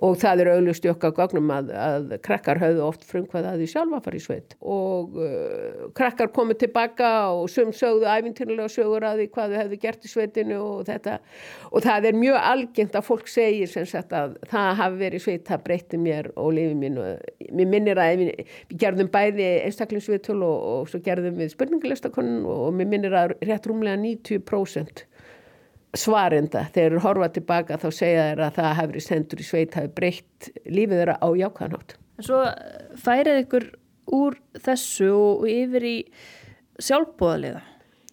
og 0.00 0.16
það 0.20 0.42
er 0.42 0.50
auðvist 0.54 0.86
í 0.86 0.90
okkar 0.90 1.12
gagnum 1.16 1.50
að, 1.52 1.70
að 1.76 2.12
krakkar 2.24 2.60
höfðu 2.60 2.84
oft 2.86 3.02
frumkvæð 3.08 3.48
að 3.50 3.60
því 3.60 3.66
sjálfa 3.72 4.00
fara 4.06 4.16
í 4.16 4.22
sveit. 4.24 4.54
Og 4.60 5.18
uh, 5.20 5.82
krakkar 5.96 6.30
komið 6.32 6.62
tilbaka 6.62 7.10
og 7.36 7.50
sum 7.52 7.74
sögðu 7.76 8.08
æfintýrlega 8.08 8.70
sögur 8.72 9.04
að 9.06 9.20
því 9.20 9.26
hvað 9.34 9.52
þau 9.52 9.58
hefðu 9.60 9.80
gert 9.82 10.06
í 10.06 10.12
sveitinu 10.12 10.60
og 10.64 10.80
þetta. 10.88 11.18
Og 11.70 11.84
það 11.84 12.08
er 12.10 12.20
mjög 12.22 12.48
algengt 12.52 12.96
að 12.96 13.06
fólk 13.10 13.28
segir 13.30 13.72
sem 13.72 13.88
sagt 13.90 14.16
að 14.16 14.38
það 14.48 14.70
hafi 14.80 15.00
verið 15.04 15.24
sveit, 15.26 15.44
það 15.50 15.64
breytti 15.68 16.00
mér 16.00 16.30
og 16.34 16.50
lifið 16.56 16.80
mín 16.80 16.98
og 17.04 17.52
mér 17.60 17.70
minnir 17.76 18.00
að 18.00 18.14
við, 18.22 18.32
við 18.72 18.82
gerðum 18.86 19.12
bæði 19.12 19.50
einstaklingsviðtöl 19.66 20.40
og, 20.40 20.56
og 20.72 20.90
svo 20.90 21.02
gerðum 21.04 21.36
við 21.40 21.52
spurningulistakonun 21.52 22.48
og 22.48 22.72
mér 22.78 22.92
minnir 22.94 23.20
að 23.20 23.36
rétt 23.44 23.68
rúmlega 23.68 24.00
90% 24.00 25.04
svarenda 25.96 26.66
þegar 26.74 26.96
þú 26.96 27.02
horfa 27.04 27.28
tilbaka 27.34 27.78
þá 27.80 27.88
segja 27.94 28.26
þeir 28.28 28.44
að 28.46 28.58
það 28.58 28.76
hefur 28.78 29.04
sendur 29.04 29.42
í 29.42 29.46
sveit 29.46 29.74
hafi 29.78 29.90
breytt 29.94 30.50
lífið 30.66 31.02
þeirra 31.02 31.16
á 31.18 31.28
jákvæðanátt. 31.40 31.96
En 32.20 32.26
svo 32.26 32.42
eh, 32.46 32.94
færið 33.00 33.40
ykkur 33.44 33.66
úr 34.14 34.38
þessu 34.66 35.10
og 35.14 35.44
yfir 35.50 35.86
í 35.86 35.96
sjálfbóðaliða 36.80 37.62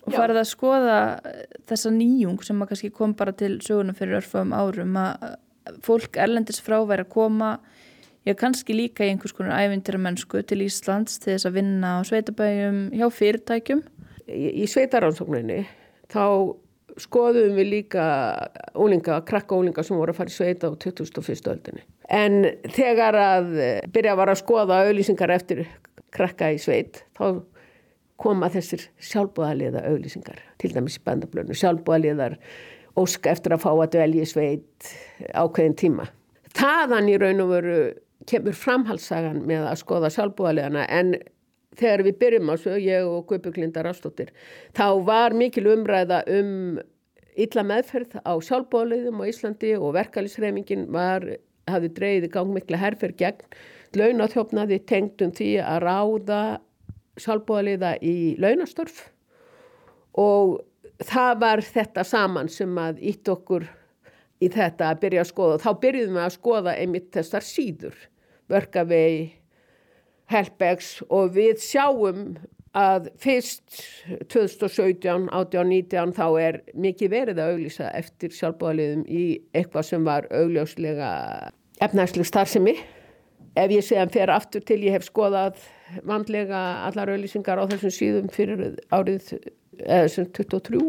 og 0.07 0.15
farið 0.15 0.41
að 0.41 0.49
skoða 0.49 0.99
eh, 1.27 1.43
þessa 1.69 1.93
nýjung 1.93 2.41
sem 2.45 2.63
að 2.63 2.73
kannski 2.73 2.93
kom 2.95 3.15
bara 3.19 3.35
til 3.37 3.57
söguna 3.61 3.95
fyrir 3.97 4.21
örfum 4.21 4.55
árum 4.57 4.97
að 5.01 5.37
fólk 5.83 6.17
erlendis 6.23 6.61
frá 6.63 6.79
væri 6.87 7.05
að 7.05 7.13
koma 7.13 7.57
já 8.27 8.33
kannski 8.39 8.75
líka 8.75 9.05
í 9.05 9.11
einhvers 9.13 9.35
konar 9.35 9.59
ævintyra 9.61 9.99
mennsku 10.01 10.41
til 10.47 10.63
Íslands 10.65 11.19
til 11.21 11.35
þess 11.35 11.47
að 11.47 11.59
vinna 11.61 11.97
á 11.99 12.07
sveitabæjum 12.07 12.79
hjá 12.95 13.07
fyrirtækjum. 13.13 13.83
Í, 14.27 14.63
í 14.63 14.65
sveitaránsókninni 14.67 15.61
þá 16.11 16.23
skoðum 17.01 17.57
við 17.57 17.69
líka 17.71 18.05
ólinga, 18.77 19.19
krakka 19.27 19.57
ólinga 19.57 19.83
sem 19.85 19.97
voru 19.97 20.13
að 20.13 20.21
fara 20.21 20.33
í 20.33 20.37
sveita 20.37 20.71
á 20.71 20.73
2001. 20.73 21.51
öldinni. 21.53 21.83
En 22.09 22.39
þegar 22.73 23.17
að 23.19 23.51
byrja 23.93 24.15
að 24.15 24.21
vara 24.21 24.35
að 24.35 24.41
skoða 24.41 24.81
auðlýsingar 24.87 25.33
eftir 25.35 25.67
krakka 26.15 26.49
í 26.55 26.59
sveit, 26.61 27.03
þá 27.17 27.43
koma 28.17 28.49
þessir 28.49 28.87
sjálfbúðaliða 29.11 29.83
auðlýsingar, 29.91 30.41
til 30.57 30.73
dæmis 30.73 30.97
í 30.97 31.03
bandablönu, 31.05 31.57
sjálfbúðaliðar 31.57 32.37
óska 32.97 33.31
eftir 33.35 33.53
að 33.53 33.63
fá 33.65 33.71
að 33.75 33.91
dvelja 33.93 34.25
í 34.25 34.29
sveit 34.31 34.91
ákveðin 35.37 35.77
tíma. 35.77 36.07
Þaðan 36.57 37.11
í 37.11 37.17
raun 37.21 37.43
og 37.43 37.51
veru 37.51 37.79
kemur 38.27 38.57
framhalsagan 38.57 39.43
með 39.47 39.67
að 39.69 39.81
skoða 39.83 40.11
sjálfbúðaliðana 40.15 40.87
en 40.89 41.13
þegar 41.77 42.03
við 42.07 42.19
byrjum 42.21 42.51
á 42.51 42.55
svo, 42.59 42.75
ég 42.81 43.07
og 43.07 43.25
Guðbjörglinda 43.29 43.83
Rastóttir, 43.85 44.31
þá 44.77 44.87
var 45.07 45.35
mikil 45.37 45.67
umræða 45.73 46.23
um 46.39 46.79
illa 47.37 47.63
meðferð 47.65 48.17
á 48.25 48.33
sjálfbóliðum 48.41 49.21
á 49.21 49.29
Íslandi 49.29 49.75
og 49.77 49.93
verkalisreimingin 49.97 50.87
var, 50.93 51.25
hafði 51.69 51.91
dreyðið 51.99 52.31
gang 52.33 52.53
mikla 52.55 52.79
herfer 52.81 53.13
gegn 53.17 53.45
launathjófnaði 53.97 54.81
tengdum 54.89 55.33
því 55.35 55.51
að 55.63 55.83
ráða 55.85 56.41
sjálfbóliða 57.21 57.95
í 58.05 58.35
launastörf 58.41 59.05
og 60.17 60.57
það 61.05 61.33
var 61.43 61.63
þetta 61.65 62.05
saman 62.07 62.49
sem 62.51 62.73
að 62.81 63.01
ítt 63.13 63.29
okkur 63.31 63.67
í 64.41 64.49
þetta 64.53 64.91
að 64.91 65.01
byrja 65.03 65.23
að 65.23 65.31
skoða. 65.31 65.57
Þá 65.61 65.71
byrjuðum 65.83 66.17
við 66.17 66.23
að 66.23 66.35
skoða 66.35 66.75
einmitt 66.77 67.09
þessar 67.13 67.45
síður, 67.45 67.97
verkavegi, 68.51 69.23
Helbegs 70.31 70.97
og 71.07 71.33
við 71.37 71.61
sjáum 71.63 72.35
að 72.77 73.07
fyrst 73.21 73.79
2017, 74.29 75.29
18, 75.31 75.69
19 75.71 76.13
þá 76.17 76.25
er 76.41 76.59
mikið 76.77 77.13
verið 77.13 77.39
að 77.41 77.53
auglýsa 77.53 77.87
eftir 77.97 78.35
sjálfbóðaliðum 78.35 79.05
í 79.07 79.23
eitthvað 79.55 79.87
sem 79.87 80.05
var 80.05 80.27
augljóslega 80.35 81.09
efnæslu 81.83 82.25
starfsemi. 82.27 82.75
Ef 83.57 83.73
ég 83.73 83.85
segja 83.85 84.05
fyrir 84.13 84.35
aftur 84.35 84.61
til 84.67 84.83
ég 84.85 84.97
hef 84.97 85.07
skoðað 85.07 85.63
vandlega 86.05 86.59
allar 86.85 87.09
auglýsingar 87.15 87.57
á 87.57 87.65
þessum 87.71 87.95
síðum 87.95 88.29
fyrir 88.33 88.77
árið 88.93 89.31
eða 89.87 90.27
23 90.37 90.83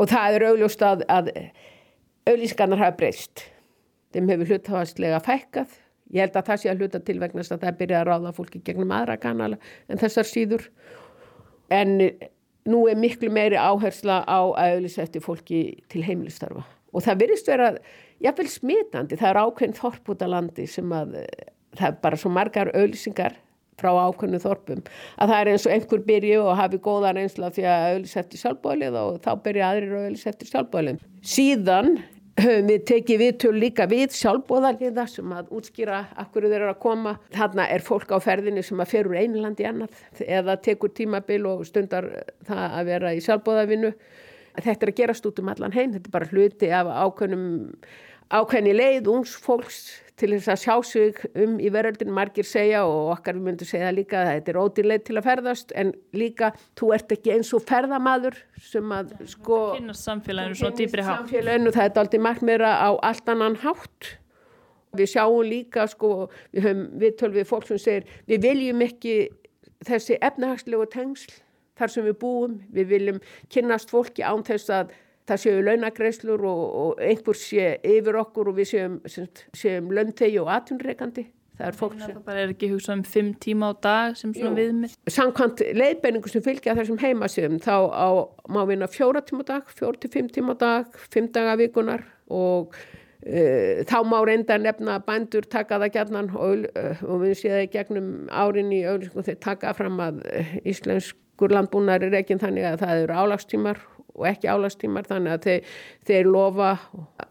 og 0.00 0.10
það 0.10 0.36
er 0.36 0.46
augljóst 0.50 0.84
að, 0.86 1.02
að 1.10 1.32
auglýsingarnar 2.30 2.84
hafa 2.84 2.98
breyst. 3.00 3.46
Þeim 4.14 4.30
hefur 4.30 4.52
hlutafastlega 4.52 5.22
fækkað 5.24 5.74
Ég 6.10 6.24
held 6.24 6.36
að 6.36 6.50
það 6.50 6.60
sé 6.62 6.70
að 6.72 6.82
hluta 6.82 7.00
til 7.06 7.18
vegna 7.22 7.44
að 7.44 7.62
það 7.62 7.78
byrja 7.78 8.00
að 8.00 8.08
ráða 8.08 8.34
fólki 8.34 8.60
gegnum 8.66 8.92
aðra 8.94 9.16
kanala 9.22 9.58
en 9.88 10.00
þessar 10.00 10.26
síður. 10.26 10.66
En 11.70 11.96
nú 12.68 12.84
er 12.90 12.98
miklu 12.98 13.30
meiri 13.32 13.58
áhersla 13.58 14.22
á 14.26 14.40
að 14.42 14.80
auðvitað 14.80 15.22
fólki 15.24 15.60
til 15.92 16.02
heimilistarfa. 16.06 16.64
Og 16.90 17.04
það 17.06 17.22
virðist 17.22 17.50
vera, 17.50 17.70
jáfnveil 18.22 18.50
smitandi, 18.50 19.18
það 19.20 19.30
er 19.30 19.40
ákveðin 19.44 19.78
þorp 19.78 20.10
út 20.10 20.24
af 20.26 20.32
landi 20.32 20.66
sem 20.66 20.90
að, 20.94 21.14
það 21.78 21.86
er 21.92 22.00
bara 22.02 22.18
svo 22.18 22.32
margar 22.34 22.72
auðvisingar 22.74 23.38
frá 23.80 23.90
ákveðinu 23.94 24.40
þorpum. 24.42 24.82
Að 25.16 25.32
það 25.32 25.40
er 25.40 25.50
eins 25.52 25.66
og 25.66 25.74
einhver 25.74 26.02
byrju 26.08 26.40
og 26.42 26.56
hafi 26.58 26.80
góða 26.84 27.14
reynsla 27.16 27.52
því 27.54 27.66
að 27.70 27.86
auðvitað 27.90 28.24
er 28.34 28.42
sjálfbólið 28.42 28.98
og 29.00 29.20
þá 29.24 29.30
byrja 29.46 29.68
aðrir 29.70 29.94
auðvitað 30.00 30.44
er 30.44 30.50
sjálfbólið. 30.50 31.04
Síðan 31.34 31.94
höfum 32.44 32.70
við 32.70 32.84
tekið 32.90 33.20
viðtöl 33.24 33.52
líka 33.56 33.86
við 33.90 34.14
sjálfbóðarliða 34.18 35.06
sem 35.10 35.34
að 35.36 35.52
útskýra 35.58 36.00
akkur 36.22 36.48
þeir 36.48 36.56
eru 36.60 36.72
að 36.72 36.82
koma. 36.82 37.14
Þarna 37.34 37.68
er 37.74 37.84
fólk 37.86 38.12
á 38.14 38.18
ferðinni 38.22 38.64
sem 38.66 38.82
að 38.82 38.92
fer 38.92 39.10
úr 39.10 39.20
einu 39.20 39.44
land 39.44 39.62
í 39.62 39.68
annað 39.68 40.02
eða 40.26 40.58
tekur 40.64 40.92
tímabil 40.96 41.42
og 41.50 41.64
stundar 41.68 42.08
það 42.48 42.64
að 42.68 42.92
vera 42.92 43.14
í 43.16 43.24
sjálfbóðarvinnu. 43.24 43.94
Þetta 44.60 44.86
er 44.86 44.92
að 44.92 45.00
gerast 45.00 45.26
út 45.30 45.40
um 45.40 45.50
allan 45.52 45.76
heim, 45.76 45.92
þetta 45.94 46.10
er 46.10 46.14
bara 46.18 46.30
hluti 46.32 46.70
af 46.74 46.88
ákveðnum 46.90 47.50
ákveðni 48.30 48.74
leið 48.76 49.10
ungs 49.10 49.32
fólks 49.42 49.78
til 50.20 50.30
þess 50.34 50.50
að 50.52 50.60
sjá 50.60 50.74
sig 50.84 51.20
um 51.40 51.56
í 51.62 51.70
veröldin 51.72 52.12
margir 52.14 52.46
segja 52.46 52.82
og 52.88 53.14
okkar 53.14 53.38
við 53.38 53.46
myndum 53.46 53.68
segja 53.68 53.90
líka 53.94 54.20
að 54.20 54.30
þetta 54.34 54.52
er 54.52 54.60
ódýrleið 54.60 55.04
til 55.06 55.16
að 55.16 55.26
ferðast 55.28 55.74
en 55.80 55.92
líka 56.16 56.52
þú 56.78 56.92
ert 56.96 57.14
ekki 57.16 57.34
eins 57.34 57.52
og 57.56 57.64
ferðamadur 57.68 58.38
sem 58.70 58.94
að 58.96 59.14
sko 59.32 59.60
kynast 59.78 60.08
samfélaginu 60.08 60.60
svo 60.60 60.72
dýbri 60.76 61.04
hátt. 61.06 61.22
samfélaginu 61.24 61.74
það 61.76 61.86
er 61.88 62.00
aldrei 62.04 62.24
margt 62.28 62.46
meira 62.46 62.72
á 62.76 62.90
allt 63.10 63.32
annan 63.32 63.58
hátt. 63.64 64.14
Við 64.98 65.12
sjáum 65.12 65.46
líka 65.46 65.86
sko 65.88 66.14
við 66.50 66.66
höfum 66.66 66.86
viðtölvið 67.00 67.46
fólk 67.48 67.68
sem 67.68 67.80
segir 67.80 68.08
við 68.28 68.48
viljum 68.48 68.82
ekki 68.84 69.14
þessi 69.86 70.18
efnahagslegu 70.20 70.88
tengsl 70.92 71.38
þar 71.80 71.94
sem 71.94 72.08
við 72.10 72.18
búum. 72.20 72.58
Við 72.74 72.90
viljum 72.92 73.22
kynast 73.48 73.92
fólki 73.92 74.26
án 74.26 74.44
þess 74.44 74.72
að 74.74 74.92
það 75.30 75.42
séu 75.44 75.64
launagreislur 75.66 76.46
og, 76.50 76.62
og 76.84 77.02
einhver 77.04 77.38
sé 77.38 77.74
yfir 77.86 78.18
okkur 78.20 78.50
og 78.50 78.58
við 78.58 78.72
séum, 78.74 78.96
séum 79.56 79.92
löntegi 79.94 80.40
og 80.42 80.50
atunreikandi. 80.56 81.26
það 81.60 81.66
er 81.68 81.76
fólk 81.76 81.98
sem... 82.00 82.14
Það 82.14 82.22
bara 82.26 82.42
er 82.44 82.54
ekki 82.54 82.70
hugsað 82.72 82.96
um 82.96 83.02
fimm 83.14 83.32
tíma 83.44 83.68
á 83.68 83.72
dag 83.84 84.14
sem 84.16 84.32
svona 84.36 84.54
viðmið. 84.56 84.94
Samkvæmt 85.12 85.64
leiðbenningu 85.76 86.32
sem 86.32 86.44
fylgja 86.44 86.76
þessum 86.78 87.00
heimasíðum 87.02 87.60
þá 87.60 87.74
á, 87.92 88.08
má 88.48 88.62
vinna 88.70 88.88
fjóra 88.90 89.20
tíma 89.26 89.44
á 89.44 89.50
dag, 89.52 89.74
fjór 89.76 90.00
til 90.00 90.12
fimm 90.14 90.30
tíma 90.32 90.56
á 90.56 90.62
dag, 90.62 90.96
fimm 91.12 91.28
daga 91.34 91.58
vikunar 91.60 92.06
og 92.32 92.72
uh, 92.72 93.84
þá 93.84 93.98
má 94.08 94.18
reynda 94.24 94.56
nefna 94.56 94.98
bændur 95.04 95.48
taka 95.52 95.82
það 95.84 95.94
gætnan 95.98 96.32
og, 96.32 96.66
uh, 96.72 97.04
og 97.04 97.24
við 97.26 97.36
séum 97.42 97.56
það 97.58 97.66
í 97.66 97.72
gegnum 97.76 98.12
árin 98.32 98.72
í 98.72 98.82
auðvitað 98.86 99.28
þeir 99.28 99.40
taka 99.50 99.76
fram 99.76 100.00
að 100.00 100.24
uh, 100.32 100.58
íslenskur 100.64 101.52
landbúnar 101.52 102.08
er 102.08 102.22
ekki 102.22 102.40
þannig 102.40 102.72
að 102.72 102.84
það 102.86 103.04
eru 103.04 103.20
álagstímar 103.20 103.84
og 104.20 104.28
ekki 104.30 104.50
álagstímar 104.52 105.08
þannig 105.08 105.36
að 105.36 105.46
þeir, 105.46 105.70
þeir 106.10 106.30
lofa 106.30 106.72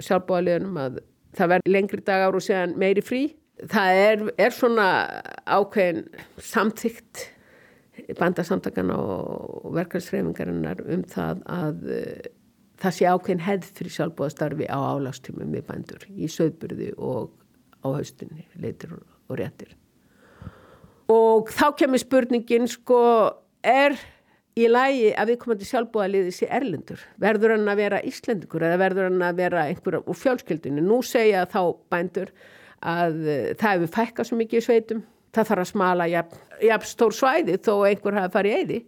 sjálfbóðaliðunum 0.01 0.79
að 0.83 1.01
það 1.37 1.53
verður 1.53 1.75
lengri 1.75 2.01
dagar 2.05 2.37
og 2.37 2.45
séðan 2.45 2.77
meiri 2.81 3.03
frí. 3.05 3.23
Það 3.69 3.99
er, 4.05 4.23
er 4.39 4.55
svona 4.55 4.87
ákveðin 5.45 6.05
samþygt 6.49 7.25
bandasamtakana 8.19 8.95
og 8.95 9.73
verkarsreifingarinnar 9.75 10.79
um 10.87 11.03
það 11.11 11.41
að 11.51 11.89
uh, 11.91 12.29
það 12.79 12.95
sé 12.95 13.09
ákveðin 13.09 13.43
hefð 13.43 13.73
fyrir 13.79 13.95
sjálfbóðastarfi 13.97 14.69
á 14.71 14.79
álagstímum 14.79 15.51
við 15.55 15.65
bændur 15.67 16.05
í 16.09 16.29
söðburði 16.31 16.93
og 16.95 17.33
á 17.83 17.87
haustunni, 17.91 18.47
leitir 18.59 18.95
og 18.95 19.35
réttir. 19.39 19.75
Og 21.09 21.49
þá 21.51 21.71
kemur 21.79 22.01
spurningin 22.01 22.67
sko, 22.69 22.99
er 23.65 23.97
í 24.59 24.69
lægi 24.69 25.09
að 25.17 25.31
við 25.31 25.39
komum 25.41 25.59
til 25.59 25.69
sjálfbúðaliði 25.69 26.35
sér 26.35 26.53
erlendur. 26.59 27.01
Verður 27.21 27.55
hann 27.55 27.71
að 27.71 27.81
vera 27.81 28.01
Íslendikur 28.07 28.65
eða 28.67 28.79
verður 28.81 29.09
hann 29.09 29.25
að 29.25 29.41
vera 29.41 29.65
einhverja 29.69 30.03
úr 30.03 30.19
fjölskyldinu? 30.19 30.83
Nú 30.85 30.99
segja 31.05 31.45
þá 31.49 31.61
bændur 31.91 32.31
að 32.79 33.17
uh, 33.25 33.49
það 33.59 33.75
hefur 33.75 33.91
fækkað 33.97 34.29
svo 34.29 34.39
mikið 34.39 34.61
í 34.61 34.67
sveitum. 34.67 35.03
Það 35.35 35.51
þarf 35.51 35.63
að 35.63 35.69
smala 35.73 36.07
jafn, 36.09 36.39
jafn 36.65 36.89
stór 36.89 37.13
svæði 37.13 37.59
þó 37.61 37.73
einhver 37.89 38.17
hafa 38.17 38.33
farið 38.37 38.55
í 38.55 38.61
eyði. 38.63 38.79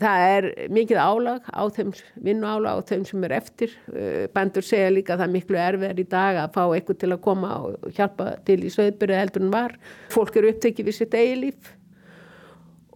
Það 0.00 0.22
er 0.32 0.46
mikið 0.72 0.98
álag 1.02 1.48
á 1.52 1.62
þeim 1.76 1.90
vinnu 2.24 2.48
álag 2.48 2.78
á 2.78 2.88
þeim 2.88 3.02
sem 3.08 3.26
er 3.26 3.34
eftir. 3.40 3.74
Uh, 3.90 4.22
bændur 4.36 4.64
segja 4.64 4.94
líka 4.94 5.16
að 5.16 5.24
það 5.24 5.26
er 5.26 5.34
miklu 5.34 5.60
erfiðar 5.64 6.00
í 6.00 6.06
dag 6.14 6.44
að 6.44 6.54
fá 6.54 6.62
einhver 6.68 7.00
til 7.02 7.10
að 7.10 7.20
koma 7.26 7.58
og 7.66 7.92
hjálpa 7.98 8.30
til 8.46 8.62
í 8.64 8.72
söðbyrju 8.72 9.20
heldur 9.20 9.44
en 9.48 9.52
var. 9.56 9.76
Fólk 10.14 10.40
eru 10.40 10.54
upptekið 10.54 10.88
við 10.88 10.98
sitt 11.02 11.18
eigi 11.18 11.36
líf 11.42 11.76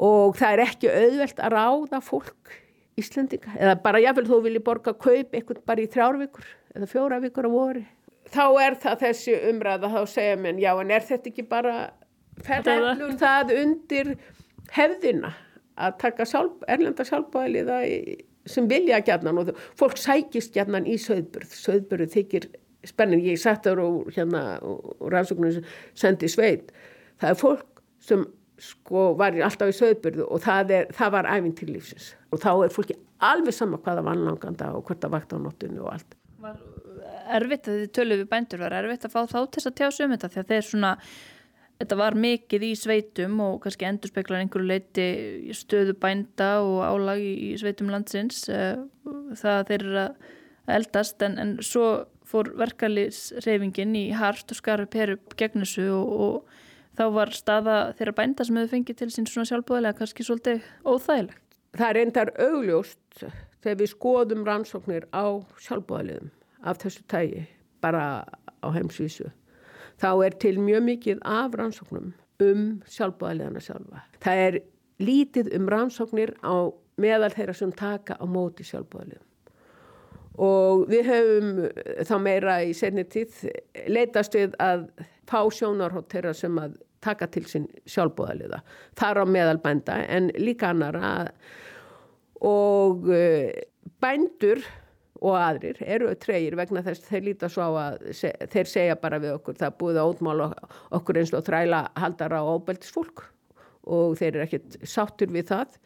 og 0.02 0.36
það 0.38 0.52
er 0.52 0.62
ekki 0.64 0.90
auðvelt 0.90 1.40
að 1.40 1.56
ráða 1.56 2.00
fólk 2.04 2.54
Íslandinga 2.98 3.56
eða 3.58 3.74
bara 3.82 4.02
jáfnveil 4.02 4.28
þú 4.30 4.40
vilji 4.44 4.62
borga 4.64 4.94
kaup 4.94 5.34
eitthvað 5.34 5.62
bara 5.66 5.82
í 5.82 5.90
þrjárvíkur 5.90 6.48
eða 6.74 6.90
fjóravíkur 6.90 7.48
á 7.48 7.50
voru 7.50 7.84
þá 8.34 8.44
er 8.64 8.78
það 8.82 9.00
þessi 9.06 9.38
umræða 9.50 9.92
þá 9.94 10.00
segja 10.10 10.36
mér 10.40 10.60
já 10.62 10.70
en 10.74 10.92
er 10.94 11.08
þetta 11.08 11.30
ekki 11.30 11.46
bara 11.50 11.74
ferðarlur 12.44 13.16
það 13.20 13.54
undir 13.60 14.14
hefðina 14.74 15.34
að 15.74 15.96
taka 16.02 16.26
sjálf, 16.26 16.62
erlenda 16.70 17.06
sjálfbæliða 17.06 17.80
sem 18.46 18.68
vilja 18.70 19.00
gætnan 19.02 19.40
og 19.40 19.54
fólk 19.78 19.98
sækist 19.98 20.54
gætnan 20.54 20.86
í 20.86 20.98
söðburð 21.00 21.54
söðburð 21.58 22.12
þykir 22.14 22.48
spennin 22.84 23.22
ég 23.24 23.40
sætt 23.40 23.66
ára 23.66 23.84
úr 23.86 24.12
hérna 24.14 24.42
úr 24.62 25.12
rannsóknum 25.12 25.64
sendi 25.96 26.28
sveit. 26.28 26.72
Það 27.20 27.30
er 27.30 27.40
fólk 27.40 27.82
sem 28.04 28.26
sko 28.60 29.08
var 29.18 29.36
alltaf 29.46 29.72
í 29.72 29.76
söðbyrðu 29.76 30.28
og 30.30 30.42
það, 30.44 30.72
er, 30.76 30.90
það 30.94 31.14
var 31.16 31.28
æfinn 31.32 31.56
til 31.58 31.70
lífsins. 31.72 32.12
Og 32.30 32.42
þá 32.42 32.50
er 32.54 32.74
fólki 32.74 32.96
alveg 33.24 33.56
sama 33.56 33.80
hvaða 33.82 34.04
vannlanganda 34.06 34.72
og 34.76 34.86
hvort 34.88 35.06
að 35.06 35.14
vakta 35.16 35.38
á 35.38 35.44
nóttunni 35.44 35.82
og 35.82 35.92
allt. 35.94 36.16
Var 36.44 36.58
erfitt 37.38 37.68
að 37.70 37.78
þið 37.82 37.92
tölu 37.96 38.18
við 38.20 38.26
bændur, 38.30 38.64
var 38.64 38.76
erfitt 38.78 39.06
að 39.08 39.14
fá 39.14 39.22
þá 39.30 39.38
til 39.54 39.64
að 39.64 39.76
tjá 39.80 39.86
sig 39.88 40.06
um 40.06 40.14
þetta? 40.14 40.30
Því 40.32 40.42
að 40.42 40.52
þeir 40.52 40.68
svona 40.68 40.92
þetta 41.80 41.98
var 41.98 42.16
mikið 42.24 42.66
í 42.68 42.72
sveitum 42.78 43.40
og 43.42 43.60
kannski 43.64 43.88
endur 43.88 44.12
speklar 44.12 44.44
einhverju 44.44 44.70
leiti 44.70 45.08
stöðu 45.56 45.96
bænda 46.00 46.50
og 46.62 46.80
álag 46.86 47.22
í 47.24 47.54
sveitum 47.60 47.90
landsins 47.92 48.44
eh, 48.52 48.76
það 49.40 49.70
þeir 49.70 49.80
eru 49.80 50.02
að 50.04 50.34
eldast. 50.78 51.22
En, 51.26 51.38
en 51.40 51.56
svo 51.64 51.88
fór 52.24 52.52
verkalisreifingin 52.58 53.96
í 53.98 54.06
hart 54.16 54.52
og 54.52 54.58
skarfi 54.58 54.88
peru 54.94 55.18
gegn 55.38 55.64
þessu 55.64 55.90
og, 55.92 56.14
og 56.26 56.60
þá 56.98 57.04
var 57.14 57.32
staða 57.34 57.78
þeirra 57.98 58.16
bænda 58.20 58.46
sem 58.46 58.58
hefur 58.58 58.72
fengið 58.74 59.00
til 59.00 59.10
sín 59.12 59.28
svona 59.30 59.50
sjálfbúðilega 59.50 59.98
kannski 59.98 60.26
svolítið 60.26 60.66
óþægilegt. 60.86 61.40
Það 61.74 61.88
er 61.88 61.98
reyndar 61.98 62.30
augljóst 62.38 63.24
þegar 63.64 63.78
við 63.80 63.90
skoðum 63.90 64.44
rannsóknir 64.46 65.08
á 65.10 65.26
sjálfbúðilegum 65.64 66.30
af 66.64 66.78
þessu 66.82 67.02
tægi 67.10 67.46
bara 67.82 68.04
á 68.62 68.68
heimsvísu. 68.74 69.30
Þá 70.00 70.10
er 70.26 70.38
til 70.42 70.56
mjög 70.62 70.86
mikið 70.88 71.24
af 71.26 71.58
rannsóknum 71.58 72.12
um 72.44 72.64
sjálfbúðilegana 72.90 73.62
sjálfa. 73.62 74.04
Það 74.22 74.46
er 74.46 74.58
lítið 75.02 75.52
um 75.58 75.68
rannsóknir 75.70 76.34
á 76.46 76.70
meðal 77.00 77.32
þeirra 77.34 77.54
sem 77.58 77.72
taka 77.74 78.18
á 78.18 78.24
móti 78.26 78.66
sjálfbúðilegum. 78.66 79.30
Og 80.34 80.88
við 80.90 81.10
höfum 81.10 81.50
þá 82.06 82.14
meira 82.22 82.56
í 82.66 82.72
senni 82.74 83.04
tíð 83.06 83.44
leitast 83.86 84.34
við 84.34 84.56
að 84.62 84.88
fá 85.30 85.40
sjónarhótt 85.54 86.10
þeirra 86.10 86.34
sem 86.34 86.58
að 86.58 86.74
taka 87.04 87.28
til 87.32 87.44
sín 87.50 87.68
sjálfbóðaliða. 87.90 88.62
Það 88.98 89.10
er 89.10 89.20
á 89.20 89.26
meðalbænda 89.36 89.98
en 90.16 90.30
líka 90.40 90.72
annara 90.72 91.12
og 92.44 93.06
uh, 93.08 93.52
bændur 94.02 94.64
og 95.24 95.36
aðrir 95.38 95.78
eru 95.86 96.10
treyir 96.20 96.56
vegna 96.58 96.82
þess 96.84 97.06
þeir 97.08 97.28
líta 97.30 97.48
svo 97.52 97.68
á 97.70 97.72
að 97.84 98.08
þeir 98.52 98.68
segja 98.68 98.96
bara 99.00 99.20
við 99.22 99.36
okkur 99.38 99.56
það 99.60 99.76
búið 99.80 100.00
að 100.00 100.10
ótmála 100.10 100.48
okkur 100.98 101.20
eins 101.20 101.32
og 101.32 101.46
þræla 101.46 101.84
haldara 102.00 102.42
á 102.42 102.50
óbeldisfólk 102.50 103.24
og 103.94 104.16
þeir 104.18 104.32
eru 104.32 104.44
ekkert 104.44 104.76
sáttur 104.88 105.32
við 105.32 105.48
það 105.52 105.78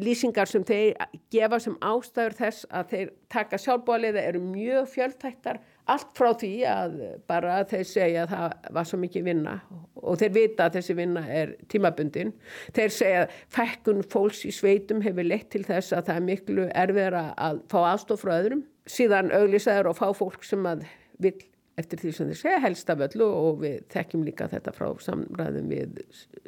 lýsingar 0.00 0.48
sem 0.48 0.64
þeir 0.64 0.94
gefa 1.32 1.58
sem 1.60 1.76
ástæður 1.84 2.36
þess 2.38 2.68
að 2.72 2.92
þeir 2.92 3.10
taka 3.32 3.60
sjálfbóðaliða 3.60 4.24
eru 4.30 4.42
mjög 4.44 4.88
fjöldtættar 4.94 5.60
allt 5.88 6.14
frá 6.16 6.30
því 6.38 6.52
að 6.68 6.96
bara 7.30 7.58
þeir 7.68 7.84
segja 7.88 8.24
að 8.24 8.32
það 8.34 8.72
var 8.76 8.88
svo 8.90 9.00
mikið 9.02 9.26
vinna 9.28 9.54
og 9.98 10.18
þeir 10.20 10.32
vita 10.36 10.68
að 10.68 10.78
þessi 10.78 10.96
vinna 10.98 11.24
er 11.40 11.54
tímabundin. 11.72 12.32
Þeir 12.76 12.94
segja 12.94 13.20
að 13.24 13.36
fækkun 13.56 14.02
fólks 14.12 14.44
í 14.48 14.54
sveitum 14.54 15.02
hefur 15.04 15.26
leitt 15.26 15.50
til 15.54 15.64
þess 15.66 15.96
að 15.96 16.10
það 16.10 16.20
er 16.20 16.26
miklu 16.28 16.66
erfiðra 16.84 17.24
að 17.48 17.62
fá 17.72 17.78
aðstof 17.82 18.24
frá 18.24 18.34
öðrum. 18.38 18.64
Síðan 18.88 19.32
auglisaður 19.34 19.92
og 19.92 19.98
fá 19.98 20.08
fólk 20.16 20.44
sem 20.46 20.66
að 20.68 20.84
vil 21.22 21.36
eftir 21.78 22.00
því 22.02 22.12
sem 22.14 22.30
þeir 22.30 22.40
segja 22.40 22.62
helst 22.64 22.90
af 22.90 23.02
öllu 23.06 23.26
og 23.28 23.62
við 23.62 23.78
þekkjum 23.92 24.24
líka 24.26 24.48
þetta 24.50 24.74
frá 24.74 24.88
samræðum 25.02 25.70
við 25.70 25.98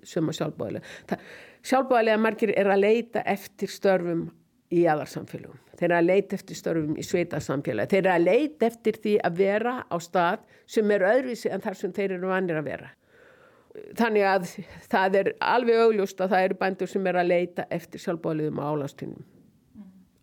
suma 0.03 0.35
sjálfbóðilega. 0.35 1.18
Sjálfbóðilega 1.66 2.22
margir 2.24 2.53
er 2.59 2.70
að 2.72 2.83
leita 2.83 3.22
eftir 3.29 3.70
störfum 3.70 4.29
í 4.70 4.85
aðarsamfélagum. 4.87 5.59
Þeir 5.80 5.88
eru 5.88 5.96
að 5.96 6.09
leita 6.11 6.37
eftir 6.37 6.59
störfum 6.59 6.96
í 7.00 7.04
sveitasamfélagi. 7.06 7.90
Þeir 7.90 8.00
eru 8.02 8.12
að 8.14 8.26
leita 8.26 8.68
eftir 8.68 8.98
því 9.02 9.14
að 9.26 9.38
vera 9.40 9.74
á 9.88 9.96
stað 10.02 10.46
sem 10.70 10.94
er 10.94 11.06
öðruvísi 11.11 11.50
en 11.50 11.64
þar 11.64 11.78
sem 11.80 11.94
þeir 11.96 12.16
eru 12.18 12.30
vanir 12.30 12.61
að 12.61 12.68
vera. 12.68 12.90
Þannig 13.98 14.26
að 14.26 14.48
það 14.90 15.18
er 15.20 15.33
alveg 15.46 15.85
augljóst 15.85 16.20
að 16.20 16.35
það 16.35 16.46
eru 16.46 16.59
bændur 16.61 16.90
sem 16.90 17.06
eru 17.06 17.22
að 17.22 17.30
leita 17.30 17.66
eftir 17.70 18.02
sjálfbóliðum 18.02 18.61
á 18.61 18.64
álastunum 18.66 19.26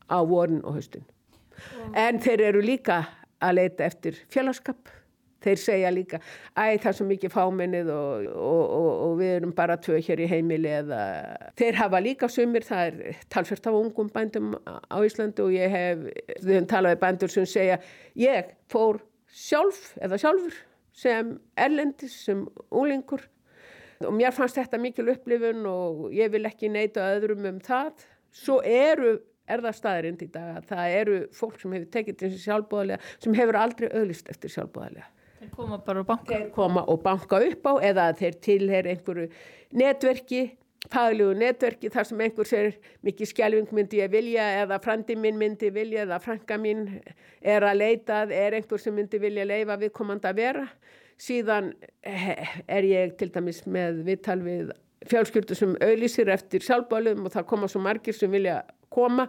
á 0.08 0.20
vorin 0.28 0.64
og 0.64 0.78
haustin. 0.78 1.06
En 1.96 2.20
þeir 2.24 2.44
eru 2.52 2.62
líka 2.64 3.02
að 3.44 3.60
leita 3.60 3.88
eftir 3.88 4.20
félagskap 4.32 4.92
þeir 5.44 5.62
segja 5.62 5.92
líka, 5.94 6.20
æ 6.58 6.78
það 6.82 6.90
er 6.92 6.98
svo 6.98 7.08
mikið 7.10 7.34
fáminnið 7.34 7.92
og, 7.94 8.28
og, 8.34 8.64
og, 8.78 8.90
og 9.06 9.14
við 9.22 9.34
erum 9.36 9.54
bara 9.58 9.78
tvö 9.82 10.00
hér 10.08 10.24
í 10.24 10.30
heimili 10.32 10.72
eða 10.80 11.02
þeir 11.60 11.80
hafa 11.82 12.02
líka 12.04 12.30
sumir, 12.32 12.66
það 12.68 12.88
er 12.88 13.22
talsvert 13.34 13.70
af 13.70 13.78
ungum 13.80 14.10
bændum 14.14 14.56
á 14.66 14.98
Íslandu 15.06 15.48
og 15.48 15.56
ég 15.56 15.74
hef, 15.74 16.04
við 16.42 16.54
hefum 16.56 16.70
talað 16.74 16.96
við 16.96 17.04
bændur 17.06 17.34
sem 17.34 17.48
segja, 17.50 17.80
ég 18.18 18.52
fór 18.72 19.02
sjálf 19.28 19.94
eða 20.02 20.20
sjálfur 20.22 20.60
sem 20.98 21.36
erlendis, 21.60 22.16
sem 22.26 22.46
úlingur 22.74 23.28
og 24.06 24.14
mér 24.14 24.34
fannst 24.34 24.58
þetta 24.58 24.80
mikil 24.82 25.10
upplifun 25.14 25.66
og 25.70 26.08
ég 26.14 26.32
vil 26.34 26.46
ekki 26.50 26.70
neyta 26.74 27.06
öðrum 27.16 27.46
um 27.50 27.60
það, 27.64 28.06
svo 28.34 28.62
eru 28.62 29.18
er 29.48 29.64
það 29.64 29.78
staðirind 29.78 30.24
í 30.26 30.30
dag 30.32 30.58
að 30.60 30.72
það 30.72 30.96
eru 31.02 31.20
fólk 31.36 31.62
sem 31.62 31.76
hefur 31.78 31.92
tekið 31.94 32.18
þessi 32.24 32.42
sjálfbóðlega 32.44 33.14
sem 33.24 33.38
hefur 33.38 33.60
aldrei 33.62 33.88
auðlist 33.94 34.32
eftir 34.34 34.54
sjálfbóðlega 34.54 35.08
Þeir 35.38 35.50
koma 35.54 35.78
bara 35.86 36.02
og 36.02 36.08
banka. 36.08 36.32
Þeir 36.32 36.48
koma 36.56 36.84
og 36.90 37.04
banka 37.04 37.42
upp 37.50 37.68
á 37.70 37.74
eða 37.90 38.08
þeir 38.18 38.38
tilher 38.42 38.90
einhverju 38.94 39.28
netverki, 39.78 40.42
faglugu 40.90 41.36
netverki 41.38 41.92
þar 41.94 42.08
sem 42.10 42.24
einhver 42.26 42.48
sér 42.50 42.70
mikið 43.06 43.32
skjálfing 43.32 43.74
myndi 43.76 44.02
ég 44.02 44.12
vilja 44.14 44.48
eða 44.64 44.80
frandi 44.82 45.18
minn 45.20 45.38
myndi 45.38 45.70
vilja 45.76 46.06
eða 46.08 46.20
franka 46.24 46.58
mín 46.62 46.88
er 47.42 47.66
að 47.68 47.82
leitað, 47.84 48.34
er 48.34 48.58
einhver 48.58 48.82
sem 48.82 48.96
myndi 48.96 49.20
vilja 49.22 49.46
leifa 49.46 49.78
viðkomandi 49.82 50.32
að 50.32 50.42
vera. 50.42 50.66
Síðan 51.18 51.72
er 52.04 52.86
ég 52.88 53.16
til 53.18 53.30
dæmis 53.34 53.64
með 53.66 54.04
viðtal 54.08 54.40
við 54.46 54.74
fjálskjöldu 55.08 55.58
sem 55.58 55.76
auðlýsir 55.82 56.30
eftir 56.34 56.66
sjálfbálum 56.66 57.26
og 57.28 57.34
það 57.36 57.48
koma 57.52 57.70
svo 57.70 57.82
margir 57.84 58.16
sem 58.18 58.32
vilja 58.32 58.64
koma 58.94 59.28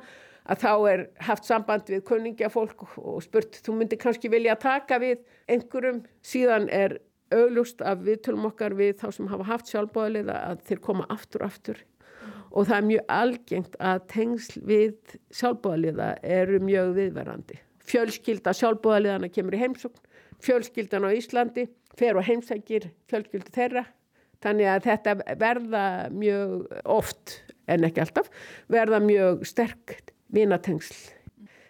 að 0.49 0.63
þá 0.63 0.73
er 0.93 1.03
haft 1.27 1.49
samband 1.49 1.91
við 1.93 2.05
kunningja 2.09 2.49
fólk 2.53 2.87
og 2.97 3.21
spurt, 3.25 3.61
þú 3.65 3.77
myndir 3.77 4.01
kannski 4.01 4.31
vilja 4.33 4.57
taka 4.61 4.99
við 5.03 5.21
einhverjum, 5.51 6.03
síðan 6.25 6.69
er 6.73 6.99
auglust 7.35 7.83
af 7.85 8.01
viðtölum 8.07 8.49
okkar 8.49 8.77
við 8.79 8.97
þá 9.03 9.09
sem 9.13 9.29
hafa 9.29 9.47
haft 9.51 9.71
sjálfbóðaliða 9.73 10.39
að 10.49 10.65
þeir 10.71 10.83
koma 10.87 11.09
aftur 11.13 11.45
aftur. 11.45 11.83
Og 12.49 12.65
það 12.69 12.77
er 12.79 12.87
mjög 12.89 13.11
algengt 13.13 13.75
að 13.85 14.05
tengsl 14.09 14.63
við 14.65 15.17
sjálfbóðaliða 15.37 16.09
eru 16.25 16.63
mjög 16.65 16.95
viðverandi. 16.97 17.61
Fjölskylda 17.89 18.55
sjálfbóðaliðana 18.57 19.29
kemur 19.33 19.57
í 19.57 19.61
heimsókn, 19.61 20.01
fjölskyldan 20.45 21.09
á 21.09 21.11
Íslandi 21.13 21.69
fer 21.99 22.17
og 22.17 22.25
heimsækir 22.25 22.89
fjölskyldu 23.11 23.53
þeirra. 23.53 23.85
Þannig 24.45 24.71
að 24.71 24.85
þetta 24.87 25.15
verða 25.41 25.85
mjög 26.15 26.69
oft 26.89 27.41
en 27.69 27.85
ekki 27.85 28.05
alltaf 28.05 28.31
verða 28.71 29.01
mjög 29.03 29.43
sterk 29.49 29.97
vinatengsl 30.35 31.19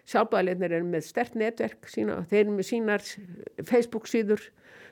sjálfbæðarleirnir 0.09 0.77
eru 0.79 0.87
með 0.89 1.09
stert 1.09 1.35
netverk 1.37 1.89
sína, 1.91 2.23
þeir 2.29 2.45
eru 2.45 2.55
með 2.55 2.67
sínar 2.69 3.03
Facebook 3.67 4.07
síður, 4.09 4.41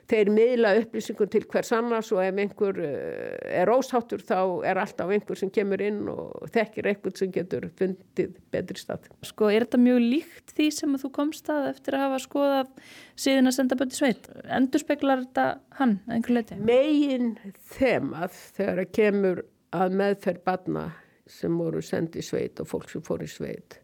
þeir 0.08 0.30
miðla 0.32 0.70
upplýsingum 0.80 1.30
til 1.32 1.42
hvers 1.50 1.72
annars 1.76 2.10
og 2.14 2.22
ef 2.22 2.38
einhver 2.40 2.78
eh, 2.80 3.58
er 3.60 3.68
ósáttur 3.72 4.22
þá 4.24 4.38
er 4.68 4.80
alltaf 4.80 5.10
einhver 5.12 5.40
sem 5.40 5.50
kemur 5.52 5.82
inn 5.84 6.00
og 6.12 6.46
þekkir 6.54 6.88
eitthvað 6.92 7.18
sem 7.20 7.32
getur 7.34 7.66
fundið 7.80 8.38
betri 8.54 8.80
stað. 8.80 9.10
Sko 9.26 9.50
er 9.52 9.66
þetta 9.66 9.82
mjög 9.82 10.00
líkt 10.04 10.54
því 10.56 10.70
sem 10.78 10.96
þú 11.02 11.12
komst 11.18 11.50
að 11.52 11.72
eftir 11.74 11.98
að 11.98 12.06
hafa 12.06 12.22
skoðað 12.24 12.94
síðan 13.18 13.50
að 13.52 13.58
senda 13.58 13.80
böti 13.82 13.98
sveit? 13.98 14.30
Endur 14.46 14.84
speklar 14.84 15.26
þetta 15.26 15.48
hann 15.80 15.98
einhver 16.08 16.38
leiti? 16.38 16.62
Megin 16.62 17.34
þemað 17.74 18.40
þegar 18.56 18.82
að 18.86 18.96
kemur 19.02 19.44
að 19.76 20.00
meðferð 20.00 20.46
badna 20.46 20.88
sem 21.30 21.60
voru 21.60 21.82
sendið 21.84 22.26
sveit 22.26 22.62
og 22.62 22.70
fólk 22.70 22.90
sem 22.92 23.04
fór 23.04 23.22
í 23.24 23.30
sveit. 23.30 23.78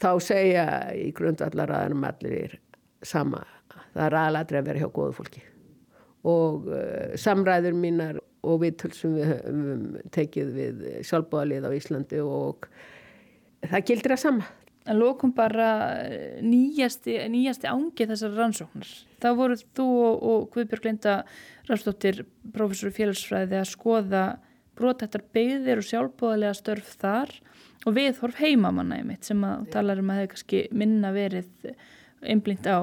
Þá 0.00 0.10
segja 0.24 0.66
í 0.96 1.10
grundallar 1.16 1.72
aðeins 1.76 2.06
allir 2.08 2.58
sama 3.04 3.44
það 3.94 4.06
er 4.06 4.16
aðladri 4.20 4.60
að 4.60 4.68
vera 4.68 4.82
hjá 4.82 4.92
góðu 4.94 5.16
fólki. 5.18 5.42
Og 6.30 6.68
uh, 6.68 7.12
samræður 7.20 7.76
mínar 7.80 8.20
og 8.40 8.62
viðtöl 8.62 8.92
sem 8.96 9.16
við 9.16 9.28
höfum 9.34 9.84
tekið 10.14 10.54
við 10.56 10.86
sjálfbóðalið 11.08 11.68
á 11.68 11.70
Íslandi 11.76 12.22
og 12.24 12.68
það 13.66 13.86
gildir 13.90 14.16
að 14.16 14.22
sama. 14.24 14.48
En 14.88 14.96
lókum 14.96 15.34
bara 15.36 15.66
eh, 16.08 16.38
nýjasti, 16.40 17.18
nýjasti 17.28 17.68
ángi 17.68 18.06
þessar 18.08 18.32
rannsóknar. 18.38 18.88
Þá 19.20 19.28
voru 19.36 19.58
þú 19.60 19.88
og, 20.08 20.46
Guðbjörg 20.54 20.86
Linda 20.88 21.16
Rafstóttir, 21.68 22.22
professor 22.54 22.88
í 22.88 22.96
félagsfræði, 22.96 23.58
að 23.60 23.68
skoða 23.68 24.22
brotættar 24.80 25.24
beigðir 25.34 25.82
og 25.82 25.86
sjálfbóðalega 25.86 26.56
störf 26.58 26.94
þar 27.00 27.34
og 27.86 27.96
viðhorf 27.96 28.40
heimamanna 28.40 29.00
einmitt 29.00 29.28
sem 29.28 29.44
að 29.46 29.68
talar 29.74 30.00
um 30.00 30.10
að 30.10 30.18
það 30.18 30.22
hefur 30.24 30.32
kannski 30.34 30.62
minna 30.82 31.12
verið 31.16 31.70
einblínt 32.20 32.66
á. 32.68 32.80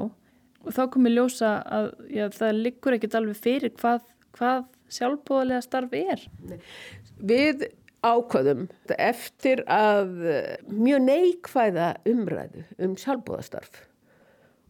Og 0.66 0.76
þá 0.76 0.84
komið 0.94 1.18
ljósa 1.18 1.52
að 1.64 1.90
já, 2.12 2.24
það 2.34 2.62
liggur 2.64 2.98
ekkert 2.98 3.18
alveg 3.20 3.42
fyrir 3.42 3.76
hvað, 3.78 4.08
hvað 4.38 4.64
sjálfbóðalega 4.98 5.66
starf 5.66 5.94
er. 5.98 6.24
Við 7.18 7.68
ákvöðum 8.06 8.68
eftir 8.98 9.64
að 9.72 10.12
mjög 10.70 11.04
neikvæða 11.08 11.92
umræðu 12.10 12.66
um 12.84 12.98
sjálfbóðastarf 13.00 13.84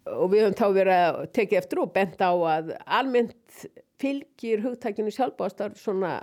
og 0.07 0.31
við 0.31 0.45
höfum 0.45 0.57
þá 0.57 0.67
verið 0.77 1.01
að 1.03 1.19
tekið 1.35 1.59
eftir 1.59 1.81
og 1.83 1.93
bent 1.95 2.21
á 2.23 2.31
að 2.31 2.73
almennt 2.85 3.65
fylgir 3.99 4.63
hugtækinu 4.63 5.11
sjálfbóðastarf 5.13 5.79
svona 5.81 6.19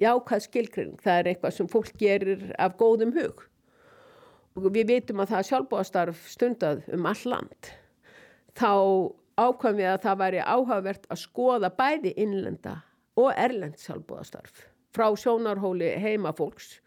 jákað 0.00 0.44
skilgring, 0.46 0.96
það 1.02 1.20
er 1.20 1.30
eitthvað 1.30 1.56
sem 1.56 1.70
fólk 1.70 1.92
gerir 2.00 2.44
af 2.58 2.76
góðum 2.80 3.14
hug. 3.16 3.44
Og 4.58 4.66
við 4.74 4.90
vitum 4.90 5.22
að 5.22 5.34
það 5.34 5.48
sjálfbóðastarf 5.50 6.26
stundað 6.32 6.82
um 6.94 7.06
all 7.06 7.24
land. 7.28 7.70
Þá 8.58 8.72
ákvæm 9.40 9.78
við 9.78 9.90
að 9.92 10.02
það 10.04 10.20
væri 10.24 10.44
áhugavert 10.44 11.08
að 11.08 11.22
skoða 11.22 11.70
bæði 11.76 12.14
innlenda 12.20 12.80
og 13.20 13.32
erlend 13.36 13.78
sjálfbóðastarf 13.80 14.66
frá 14.94 15.06
sjónarhóli 15.18 15.92
heima 16.02 16.32
fólks 16.34 16.80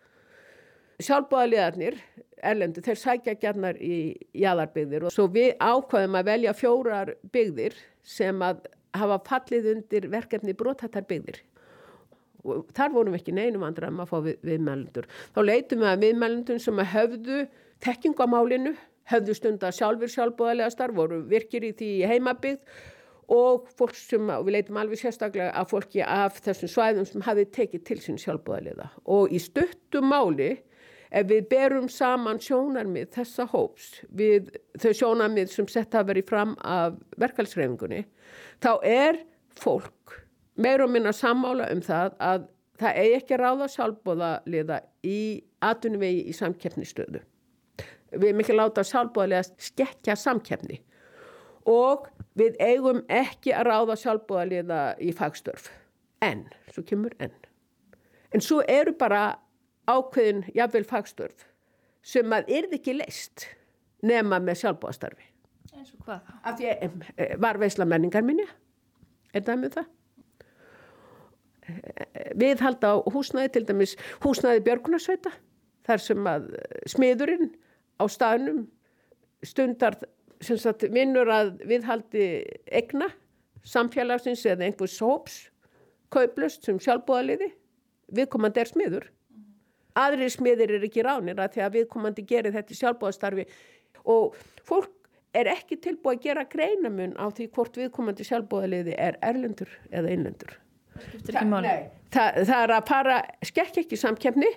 sjálfbóðaliðarnir 1.03 1.97
erlendu, 2.43 2.83
þeir 2.83 2.99
sækja 2.99 3.35
gætnar 3.39 3.79
í 3.81 4.13
jæðarbygðir 4.37 5.07
og 5.07 5.15
svo 5.15 5.27
við 5.31 5.53
ákvæðum 5.63 6.19
að 6.19 6.29
velja 6.29 6.53
fjórar 6.57 7.13
bygðir 7.33 7.77
sem 8.03 8.43
að 8.45 8.65
hafa 8.97 9.19
fallið 9.29 9.69
undir 9.73 10.09
verkefni 10.11 10.55
brotatarbygðir 10.57 11.41
og 12.43 12.71
þar 12.75 12.95
vorum 12.95 13.15
við 13.15 13.21
ekki 13.21 13.35
neinum 13.37 13.67
andra 13.67 13.91
um 13.91 14.01
að 14.03 14.09
fá 14.11 14.17
við, 14.25 14.39
viðmælendur. 14.47 15.09
Þá 15.35 15.39
leitum 15.47 15.83
við 15.83 15.91
að 15.91 16.07
viðmælendur 16.07 16.63
sem 16.63 16.81
höfðu 16.93 17.43
tekkingamálinu, 17.83 18.73
höfðu 19.11 19.37
stund 19.37 19.63
að 19.63 19.77
sjálfur 19.79 20.11
sjálfbúðalega 20.11 20.73
starf, 20.73 20.95
voru 20.95 21.21
virkir 21.27 21.65
í 21.67 21.73
því 21.79 21.93
heimabygð 22.07 22.83
og 23.33 23.69
fólk 23.77 23.95
sem, 23.95 24.27
og 24.29 24.45
við 24.47 24.57
leitum 24.57 24.79
alveg 24.81 24.99
sérstaklega 24.99 25.53
að 25.55 25.71
fólki 25.71 26.03
af 26.03 26.39
þessum 26.43 26.71
svæðum 26.71 27.07
sem 27.07 27.25
hafi 27.25 27.45
tekið 27.55 27.83
til 27.87 27.99
sín 28.03 28.19
sjálfbúðalega 28.21 28.89
og 29.15 29.31
í 29.31 29.39
stuttum 29.41 30.09
máli 30.11 30.51
ef 31.13 31.27
við 31.29 31.47
berum 31.51 31.89
saman 31.91 32.41
sjónarmið 32.41 33.11
þessa 33.15 33.47
hóps 33.53 33.89
við 34.09 34.51
þau 34.81 34.91
sjónarmið 34.99 35.53
sem 35.53 35.69
sett 35.71 35.95
að 35.95 36.11
veri 36.11 36.25
fram 36.27 36.55
af 36.59 36.97
verkalsreifingunni, 37.21 38.03
þá 38.59 38.73
er 38.81 39.21
fólk 39.59 39.91
meir 40.55 40.83
og 40.83 40.91
minna 40.93 41.13
sammála 41.15 41.69
um 41.73 41.81
það 41.83 42.17
að 42.21 42.47
það 42.81 42.99
eigi 43.03 43.19
ekki 43.19 43.39
ráða 43.39 43.67
sjálfbóðaliða 43.73 44.79
í 45.05 45.19
atunvegi 45.63 46.25
í 46.29 46.33
samkeppnistöðu. 46.37 47.21
Við 48.13 48.27
erum 48.29 48.43
ekki 48.43 48.57
láta 48.57 48.83
sjálfbóðaliða 48.85 49.43
skekja 49.69 50.17
samkeppni 50.19 50.81
og 51.69 52.09
við 52.37 52.57
eigum 52.61 53.01
ekki 53.11 53.53
að 53.55 53.69
ráða 53.69 53.97
sjálfbóðaliða 54.01 54.81
í 55.01 55.13
fagstörf. 55.15 55.69
En, 56.23 56.45
svo 56.71 56.83
kemur 56.87 57.15
en. 57.23 57.33
En 58.33 58.41
svo 58.41 58.61
eru 58.69 58.93
bara 58.97 59.39
ákveðin 59.89 60.45
jafnvel 60.55 60.85
fagstörf 60.87 61.47
sem 62.03 62.33
að 62.35 62.49
yrði 62.51 62.79
ekki 62.79 62.97
leist 62.97 63.47
nema 64.03 64.39
með 64.43 64.63
sjálfbóðastarfi. 64.63 65.29
Eins 65.73 65.93
og 65.95 66.05
hvað? 66.05 66.31
Af 66.43 66.57
því 66.59 66.71
að 66.71 67.37
var 67.41 67.59
veisla 67.61 67.87
menningar 67.87 68.25
minni, 68.25 68.45
er 69.33 69.45
það 69.45 69.61
með 69.61 69.77
það? 69.77 69.91
Viðhalda 72.39 72.93
á 72.93 72.95
húsnæði 73.13 73.53
til 73.55 73.65
dæmis 73.69 73.95
húsnæði 74.23 74.63
Björgunarsveita 74.67 75.31
þar 75.87 76.03
sem 76.03 76.29
að 76.29 76.49
smiðurinn 76.91 77.51
á 77.99 78.03
staðnum 78.11 78.65
stundar 79.43 79.97
sagt, 80.43 80.85
vinnur 80.91 81.29
að 81.31 81.53
viðhaldi 81.67 82.27
egna 82.71 83.09
samfélagsins 83.67 84.43
eða 84.49 84.67
einhvers 84.67 84.97
hóps 85.03 85.37
kauplust 86.13 86.65
sem 86.67 86.79
sjálfbúðaliði 86.83 87.53
viðkomandi 88.13 88.61
er 88.61 88.69
smiður. 88.69 89.05
Aðri 89.97 90.27
smiðir 90.33 90.75
er 90.75 90.87
ekki 90.87 91.05
ránir 91.05 91.39
að 91.39 91.55
því 91.55 91.63
að 91.63 91.77
viðkomandi 91.77 92.25
gerir 92.27 92.55
þetta 92.55 92.77
sjálfbúðastarfi 92.79 93.45
og 94.09 94.35
fólk 94.67 94.91
er 95.37 95.49
ekki 95.53 95.79
tilbúið 95.81 96.17
að 96.17 96.25
gera 96.27 96.49
greinamun 96.49 97.15
á 97.17 97.25
því 97.33 97.47
hvort 97.55 97.79
viðkomandi 97.79 98.27
sjálfbúðaliði 98.27 98.97
er 98.99 99.17
erlendur 99.25 99.71
eða 99.91 100.13
innlendur 100.13 100.57
Þa, 101.23 101.43
nei, 101.63 101.89
það, 102.13 102.39
það 102.47 102.59
er 102.59 102.73
að 102.75 102.87
fara 102.89 103.19
skekk 103.45 103.83
ekki 103.83 103.99
samkefni 103.99 104.49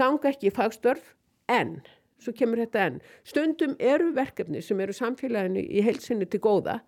ganga 0.00 0.30
ekki 0.30 0.50
í 0.50 0.54
fagstörf 0.54 1.14
en 1.52 1.78
svo 2.22 2.34
kemur 2.36 2.62
þetta 2.64 2.88
en 2.88 3.00
stundum 3.26 3.74
eru 3.82 4.12
verkefni 4.16 4.62
sem 4.64 4.80
eru 4.80 4.94
samfélaginu 4.96 5.64
í 5.64 5.84
heilsinni 5.84 6.28
til 6.30 6.40
góða 6.44 6.78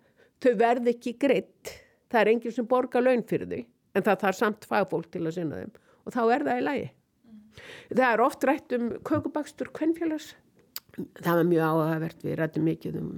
þau 0.43 0.53
verð 0.59 0.91
ekki 0.93 1.17
greitt 1.21 1.73
það 2.11 2.21
er 2.21 2.31
enginn 2.33 2.55
sem 2.55 2.69
borgar 2.69 3.05
laun 3.05 3.25
fyrir 3.27 3.51
þau 3.51 3.61
en 3.97 4.05
það 4.05 4.23
þarf 4.23 4.39
samt 4.39 4.67
fagfólk 4.69 5.11
til 5.13 5.25
að 5.25 5.37
sinna 5.37 5.61
þeim 5.61 5.75
og 6.07 6.15
þá 6.15 6.21
er 6.23 6.45
það 6.47 6.59
í 6.59 6.65
lagi. 6.65 6.89
Mm. 7.27 7.39
það 7.91 8.09
er 8.09 8.23
oft 8.23 8.45
rætt 8.47 8.75
um 8.77 8.91
kökubakstur 9.07 9.71
kvennfélags 9.75 10.33
það 10.97 11.39
var 11.39 11.49
mjög 11.49 11.65
áhagvert, 11.67 12.23
við 12.25 12.37
rættum 12.39 12.65
mikið 12.67 12.95
um 13.01 13.11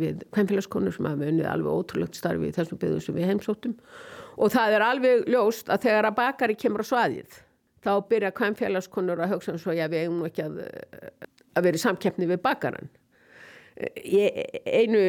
við 0.00 0.24
kvennfélagskonur 0.34 0.96
sem 0.96 1.06
hafa 1.10 1.28
unnið 1.30 1.50
alveg 1.50 1.76
ótrúlegt 1.82 2.18
starfi 2.18 2.50
í 2.50 2.56
þessum 2.56 2.80
byggðum 2.80 3.04
sem 3.04 3.18
við 3.18 3.30
heimsóttum. 3.30 3.76
Og 4.40 4.52
það 4.54 4.76
er 4.76 4.86
alveg 4.86 5.28
ljóst 5.30 5.70
að 5.70 5.86
þegar 5.86 6.10
að 6.10 6.18
bakari 6.18 6.58
kemur 6.58 6.82
á 6.82 6.90
svaðið 6.90 7.38
þá 7.84 7.92
byrja 8.10 8.32
kvænfélagskonur 8.36 9.22
að 9.22 9.36
hugsa 9.36 9.56
svo 9.60 9.74
já 9.76 9.86
við 9.88 10.06
eigum 10.06 10.24
ekki 10.28 10.44
að, 10.44 10.58
að 11.56 11.68
vera 11.68 11.80
í 11.80 11.84
samkeppni 11.84 12.28
við 12.30 12.42
bakaran 12.44 12.90
í 13.80 14.20
einu 14.68 15.00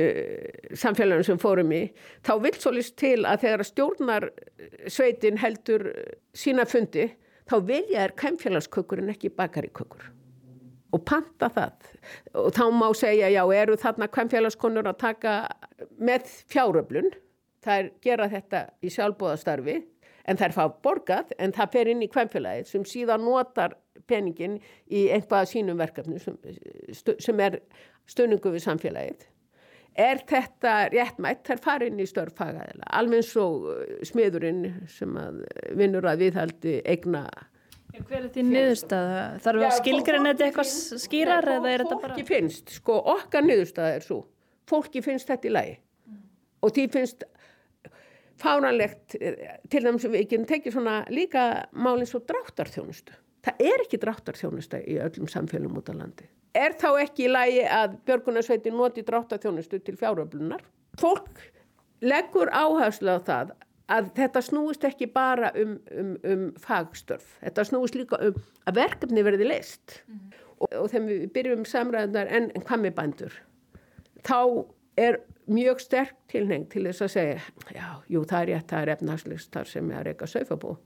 samfélaginu 0.79 1.25
sem 1.27 1.39
fórum 1.41 1.73
í 1.75 1.81
þá 2.23 2.33
vil 2.45 2.53
svo 2.55 2.71
list 2.75 2.95
til 3.01 3.25
að 3.27 3.43
þegar 3.45 3.67
stjórnar 3.67 4.27
sveitin 4.87 5.41
heldur 5.41 5.89
sína 6.37 6.63
fundi 6.69 7.09
þá 7.49 7.57
vilja 7.67 8.05
er 8.05 8.15
kvænfélagskökurinn 8.21 9.11
ekki 9.11 9.33
bakarikökur 9.35 10.07
og 10.91 11.03
panta 11.07 11.49
það. 11.51 11.89
Og 12.37 12.51
þá 12.55 12.63
má 12.75 12.87
segja 12.97 13.31
já 13.31 13.41
eru 13.55 13.77
þarna 13.79 14.09
kvænfélagskonur 14.11 14.89
að 14.91 14.99
taka 15.05 15.35
með 15.99 16.29
fjáröflun. 16.51 17.11
Þær 17.61 17.91
gera 18.01 18.27
þetta 18.29 18.65
í 18.81 18.89
sjálfbóðastarfi 18.89 19.77
en 20.29 20.39
þær 20.39 20.55
fá 20.55 20.63
borgað 20.83 21.33
en 21.41 21.53
það 21.53 21.75
fer 21.75 21.91
inn 21.91 22.01
í 22.05 22.09
kvemmfélagið 22.11 22.69
sem 22.69 22.85
síðan 22.87 23.25
notar 23.25 23.75
peningin 24.09 24.57
í 24.89 25.07
einhvað 25.13 25.49
sínum 25.51 25.77
verkefni 25.79 26.19
sem, 26.21 26.37
sem 26.93 27.43
er 27.43 27.59
stöningu 28.09 28.53
við 28.53 28.65
samfélagið. 28.65 29.27
Er 29.99 30.21
þetta 30.23 30.73
réttmætt, 30.93 31.43
þær 31.49 31.61
farin 31.65 31.99
í 31.99 32.07
störfagaðila, 32.07 32.87
alveg 32.95 33.25
svo 33.27 33.45
smiðurinn 34.07 34.63
sem 34.89 35.17
að 35.19 35.41
vinnur 35.75 36.07
að 36.07 36.23
viðhaldi 36.23 36.77
eigna 36.87 37.25
Hver 37.91 38.17
er 38.21 38.29
því 38.31 38.43
niðurstaða? 38.47 39.21
Þarf 39.43 39.65
að 39.67 39.77
skilgreina 39.79 40.31
þetta 40.31 40.47
eitthvað 40.47 40.71
skýrar 41.03 41.47
eða 41.57 41.71
er 41.71 41.83
þetta 41.83 41.97
bara? 41.99 42.15
Fólki 42.15 42.27
finnst, 42.27 42.73
sko 42.79 42.97
okkar 43.13 43.45
niðurstaða 43.45 43.97
er 43.97 44.05
svo, 44.05 44.19
fólki 44.69 45.03
finnst 45.05 45.31
þetta 45.31 45.49
í 45.49 45.53
lagi 45.53 45.73
mm. 45.77 46.21
og 46.63 46.75
því 46.75 46.87
finnst 46.95 47.25
fáranlegt, 48.41 49.17
til 49.69 49.83
dæmis 49.85 50.05
við 50.07 50.23
ekki 50.23 50.41
tekið 50.49 50.77
svona 50.77 50.95
líka 51.13 51.47
málinn 51.77 52.09
svo 52.09 52.21
dráttarþjónustu. 52.25 53.15
Það 53.45 53.63
er 53.67 53.83
ekki 53.85 53.99
dráttarþjónusta 54.01 54.81
í 54.85 54.99
öllum 55.01 55.29
samfélum 55.31 55.77
út 55.79 55.89
á 55.89 55.95
landi. 55.97 56.27
Er 56.57 56.75
þá 56.77 56.89
ekki 57.01 57.25
í 57.27 57.31
lagi 57.31 57.63
að 57.63 57.97
Björgunarsveitin 58.07 58.75
noti 58.77 59.05
dráttarþjónustu 59.07 59.79
til 59.85 59.97
fjáröflunar? 59.99 60.63
Fólk 60.99 61.41
leggur 62.03 62.51
áherslu 62.53 63.17
á 63.17 63.19
það 63.23 63.53
að 63.91 64.11
þetta 64.17 64.43
snúist 64.45 64.85
ekki 64.87 65.07
bara 65.11 65.51
um, 65.59 65.77
um, 65.97 66.11
um 66.27 66.45
fagstörf, 66.61 67.37
þetta 67.43 67.65
snúist 67.67 67.97
líka 67.97 68.19
um 68.21 68.37
að 68.69 68.81
verkefni 68.81 69.25
verði 69.25 69.49
leist 69.49 70.01
mm 70.07 70.17
-hmm. 70.17 70.45
og, 70.57 70.69
og 70.83 70.91
þegar 70.91 71.07
við 71.09 71.25
byrjum 71.37 71.65
samræðunar 71.65 72.31
en, 72.31 72.51
en 72.55 72.67
hvað 72.67 72.85
með 72.85 72.95
bændur? 72.99 73.41
Þá 74.21 74.39
er 74.97 75.19
mjög 75.47 75.81
sterk 75.81 76.15
tilneng 76.31 76.69
til 76.69 76.85
þess 76.85 77.01
að 77.01 77.11
segja 77.15 77.39
já, 77.73 77.87
jú, 78.07 78.23
það 78.23 78.41
er 78.41 78.47
rétt, 78.53 78.69
það 78.69 78.81
er 78.81 78.93
efnarslis 78.95 79.49
þar 79.51 79.67
sem 79.67 79.91
er 79.91 80.07
eitthvað 80.07 80.33
sögfa 80.35 80.55
bú 80.55 80.77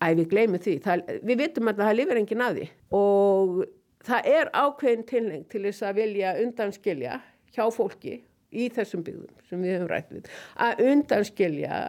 æ, 0.00 0.14
við 0.16 0.30
gleymum 0.32 0.62
því, 0.62 0.76
það, 0.84 1.04
við 1.26 1.42
vitum 1.44 1.70
að 1.70 1.84
það 1.84 1.96
lifir 1.98 2.20
engin 2.20 2.44
að 2.44 2.58
því. 2.58 2.66
Og 2.96 3.60
það 4.06 4.30
er 4.32 4.50
ákveðin 4.56 5.06
tilneng 5.08 5.46
til 5.52 5.62
þess 5.66 5.86
að 5.86 6.00
vilja 6.00 6.34
undanskilja 6.44 7.20
hjá 7.54 7.64
fólki 7.74 8.16
í 8.50 8.68
þessum 8.74 9.04
byggðum 9.06 9.48
sem 9.48 9.64
við 9.64 9.76
hefum 9.76 9.90
rætt 9.90 10.12
við 10.14 10.30
að 10.66 10.84
undanskilja 10.90 11.80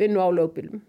vinnu 0.00 0.22
á 0.22 0.28
lögbilum 0.34 0.82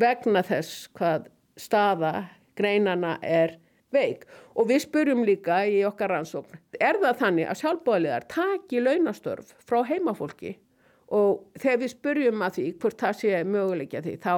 vegna 0.00 0.42
þess 0.46 0.88
hvað 0.96 1.30
staða 1.60 2.14
greinana 2.58 3.16
er 3.22 3.56
veik. 3.94 4.26
Og 4.54 4.68
við 4.70 4.84
spurjum 4.84 5.24
líka 5.26 5.62
í 5.66 5.80
okkar 5.88 6.14
rannsókn 6.14 6.60
er 6.80 6.98
það 7.02 7.22
þannig 7.22 7.50
að 7.50 7.60
sjálfbóðilegar 7.62 8.26
taki 8.30 8.82
launastörf 8.82 9.54
frá 9.66 9.82
heimafólki? 9.88 10.56
Og 11.10 11.42
þegar 11.58 11.80
við 11.82 11.92
spurjum 11.94 12.44
að 12.46 12.56
því 12.56 12.66
hvort 12.82 13.02
það 13.02 13.18
sé 13.18 13.42
möguleikja 13.42 14.02
því 14.04 14.16
þá 14.22 14.34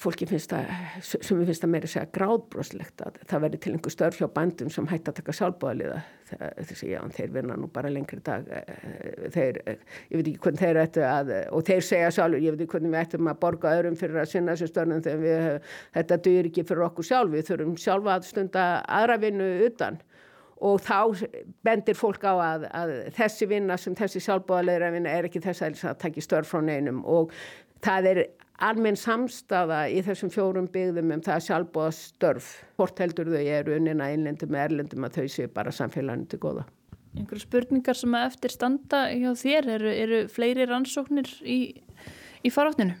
fólki 0.00 0.26
finnst 0.28 0.50
það, 0.50 0.70
sem 1.04 1.38
við 1.38 1.52
finnst 1.52 1.64
það 1.64 1.72
meira 1.74 1.88
að 1.88 1.94
segja 1.94 2.12
gráðbroslegt 2.18 3.04
að 3.06 3.22
það 3.30 3.46
verði 3.46 3.62
til 3.62 3.72
einhver 3.74 3.94
störf 3.94 4.20
hjá 4.20 4.28
bandum 4.34 4.70
sem 4.74 4.88
hætti 4.90 5.12
að 5.12 5.18
taka 5.20 5.36
sjálfbóðaliða 5.38 6.02
þessi 6.34 6.90
já, 6.90 7.00
þeir 7.14 7.32
vinna 7.34 7.56
nú 7.58 7.68
bara 7.72 7.90
lengri 7.92 8.20
dag 8.24 8.46
eh, 8.48 9.28
þeir, 9.34 9.60
eh, 9.66 9.82
ég 10.10 10.20
veit 10.20 10.30
ekki 10.30 10.42
hvernig 10.46 10.62
þeir 10.62 10.80
ættu 10.82 11.04
að, 11.06 11.32
og 11.54 11.66
þeir 11.68 11.84
segja 11.88 12.10
sjálfur, 12.16 12.42
ég 12.42 12.54
veit 12.54 12.64
ekki 12.64 12.76
hvernig 12.76 12.94
við 12.94 13.00
ættum 13.02 13.30
að 13.30 13.40
borga 13.44 13.74
öðrum 13.78 13.98
fyrir 14.00 14.22
að 14.22 14.30
sinna 14.32 14.54
þessu 14.54 14.70
störnum 14.72 15.04
þegar 15.04 15.22
við, 15.24 15.70
þetta 15.98 16.20
dýr 16.26 16.50
ekki 16.50 16.66
fyrir 16.68 16.88
okkur 16.88 17.08
sjálf. 17.10 17.32
Við 17.34 17.48
þurfum 17.50 17.78
sjálfa 17.84 18.16
að 18.16 18.28
stunda 18.30 18.66
aðra 19.00 19.18
vinnu 19.22 19.48
utan. 19.68 20.00
Og 20.64 20.78
þá 20.80 21.26
bendir 21.66 21.96
fólk 21.98 22.22
á 22.24 22.34
að, 22.40 22.68
að 22.72 22.92
þessi 23.18 23.48
vinna 23.50 23.76
sem 23.80 23.96
þessi 23.98 24.22
sjálfbóðaleira 24.24 24.92
vinna 24.94 25.12
er 25.12 25.28
ekki 25.28 25.42
þess 25.44 25.84
að 25.84 25.98
taka 26.00 26.24
störf 26.24 26.54
frá 26.54 26.62
neinum. 26.64 27.02
Og 27.04 27.34
það 27.82 28.10
er 28.12 28.22
almenn 28.62 28.96
samstafa 28.98 29.84
í 29.90 30.00
þessum 30.06 30.30
fjórum 30.32 30.68
byggðum 30.70 31.12
um 31.16 31.22
það 31.24 31.44
sjálfbóða 31.48 31.94
störf. 31.96 32.50
Hvort 32.78 33.00
heldur 33.02 33.32
þau 33.32 33.42
eru 33.42 33.78
unnina 33.78 34.10
einlendum 34.12 34.52
með 34.54 34.68
erlendum 34.68 35.06
að 35.08 35.18
þau 35.18 35.32
séu 35.34 35.50
bara 35.52 35.74
samfélaginu 35.74 36.28
til 36.30 36.40
goða. 36.42 36.66
Einhverju 37.14 37.44
spurningar 37.44 37.98
sem 37.98 38.14
að 38.14 38.28
eftir 38.30 38.54
standa 38.54 39.04
hjá 39.12 39.32
þér 39.38 39.68
eru, 39.76 39.90
eru 40.04 40.20
fleiri 40.30 40.66
rannsóknir 40.66 41.30
í, 41.46 41.58
í 42.42 42.50
faráttinu? 42.54 42.96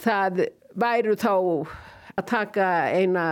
Það 0.00 0.46
væru 0.80 1.16
þá 1.20 1.34
að 2.12 2.24
taka 2.28 2.68
eina 2.92 3.26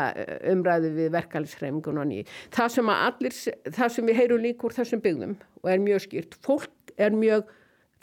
umræðu 0.49 0.93
við 0.97 1.14
verkefælisreifingun 1.16 2.01
og 2.01 2.09
ný. 2.09 2.20
Það 2.53 2.74
sem, 2.76 2.93
allir, 2.95 3.39
það 3.68 3.95
sem 3.97 4.11
við 4.11 4.20
heyrum 4.20 4.45
líkur 4.45 4.76
þessum 4.76 5.03
byggðum 5.05 5.35
og 5.61 5.72
er 5.72 5.83
mjög 5.85 6.05
skýrt, 6.07 6.37
fólk 6.45 6.95
er 7.01 7.16
mjög, 7.16 7.49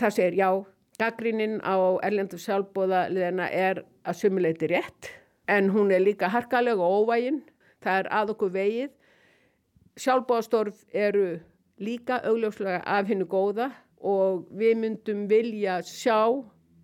það 0.02 0.18
segir 0.18 0.38
já, 0.38 0.50
Gaggrínin 0.98 1.60
á 1.62 1.78
erlendu 2.02 2.39
sjálfbóðaliðina 2.41 3.52
er 3.54 3.84
að 4.08 4.18
sumuleiti 4.22 4.70
rétt 4.72 5.12
en 5.48 5.70
hún 5.70 5.91
er 5.93 6.02
líka 6.02 6.30
harkalega 6.34 6.82
og 6.82 7.06
óvægin. 7.06 7.43
Það 7.86 8.00
er 8.02 8.10
að 8.20 8.32
okkur 8.34 8.54
vegið. 8.56 8.89
Sjálfbóðastorf 9.98 10.82
eru 10.93 11.28
líka 11.78 12.18
augljóslega 12.26 12.82
af 12.86 13.12
hennu 13.12 13.28
góða 13.30 13.70
og 14.02 14.48
við 14.58 14.78
myndum 14.82 15.28
vilja 15.30 15.80
sjá 15.86 16.18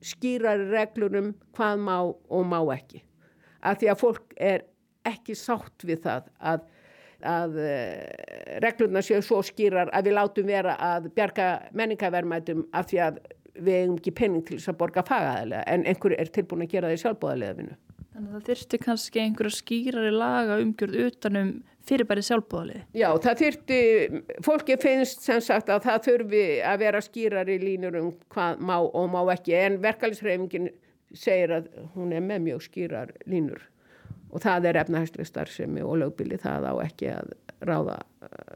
skýrari 0.04 0.70
reglurum 0.70 1.34
hvað 1.56 1.82
má 1.82 1.98
og 2.06 2.46
má 2.46 2.60
ekki. 2.76 3.02
Af 3.64 3.80
því 3.82 3.92
að 3.94 4.02
fólk 4.02 4.38
er 4.38 4.66
ekki 5.08 5.36
sátt 5.38 5.86
við 5.88 6.04
það 6.06 6.28
að, 6.40 6.66
að 7.34 7.62
eh, 7.64 8.60
reglurna 8.64 9.02
séu 9.04 9.22
svo 9.26 9.42
skýrar 9.46 9.92
að 9.94 10.10
við 10.10 10.18
látum 10.20 10.50
vera 10.50 10.76
að 10.78 11.10
bjarga 11.16 11.48
menningavermætum 11.74 12.68
af 12.76 12.92
því 12.92 13.02
að 13.08 13.24
við 13.56 13.80
hefum 13.80 13.98
ekki 14.00 14.16
penning 14.18 14.46
til 14.48 14.60
þess 14.60 14.72
að 14.74 14.80
borga 14.82 15.04
fagaðilega 15.08 15.66
en 15.74 15.86
einhver 15.90 16.16
er 16.18 16.32
tilbúin 16.34 16.66
að 16.66 16.74
gera 16.74 16.90
það 16.90 16.96
í 16.96 17.04
sjálfbóðaliðafinu. 17.04 17.78
Þannig 18.14 18.30
að 18.30 18.34
það 18.34 18.50
þyrsti 18.50 18.80
kannski 18.84 19.22
einhverja 19.24 19.58
skýrari 19.58 20.14
laga 20.14 20.58
umgjörð 20.62 21.00
utanum 21.08 21.52
fyrirbæri 21.88 22.24
sjálfbóðaliði? 22.28 22.84
Já, 22.96 23.10
það 23.26 23.42
þyrsti, 23.42 23.80
fólki 24.46 24.78
finnst 24.82 25.26
sem 25.26 25.42
sagt 25.44 25.72
að 25.74 25.84
það 25.88 26.08
þurfi 26.08 26.46
að 26.70 26.80
vera 26.86 27.04
skýrari 27.04 27.60
línur 27.62 28.00
um 28.00 28.10
hvað 28.34 28.64
má 28.64 28.78
og 28.84 29.10
má 29.12 29.20
ekki 29.34 29.58
en 29.58 29.80
verkefælisreifingin 29.84 30.72
segir 31.14 31.58
að 31.60 31.70
hún 31.94 32.14
er 32.14 32.24
með 32.26 32.46
mjög 32.48 32.66
skýrar 32.68 33.14
línur 33.30 33.62
og 34.34 34.42
það 34.42 34.70
er 34.70 34.82
efnahæstri 34.82 35.26
starfsemi 35.28 35.84
og 35.86 36.00
lögbili 36.02 36.40
það 36.42 36.70
á 36.70 36.74
ekki 36.86 37.10
að 37.14 37.34
ráða 37.64 38.00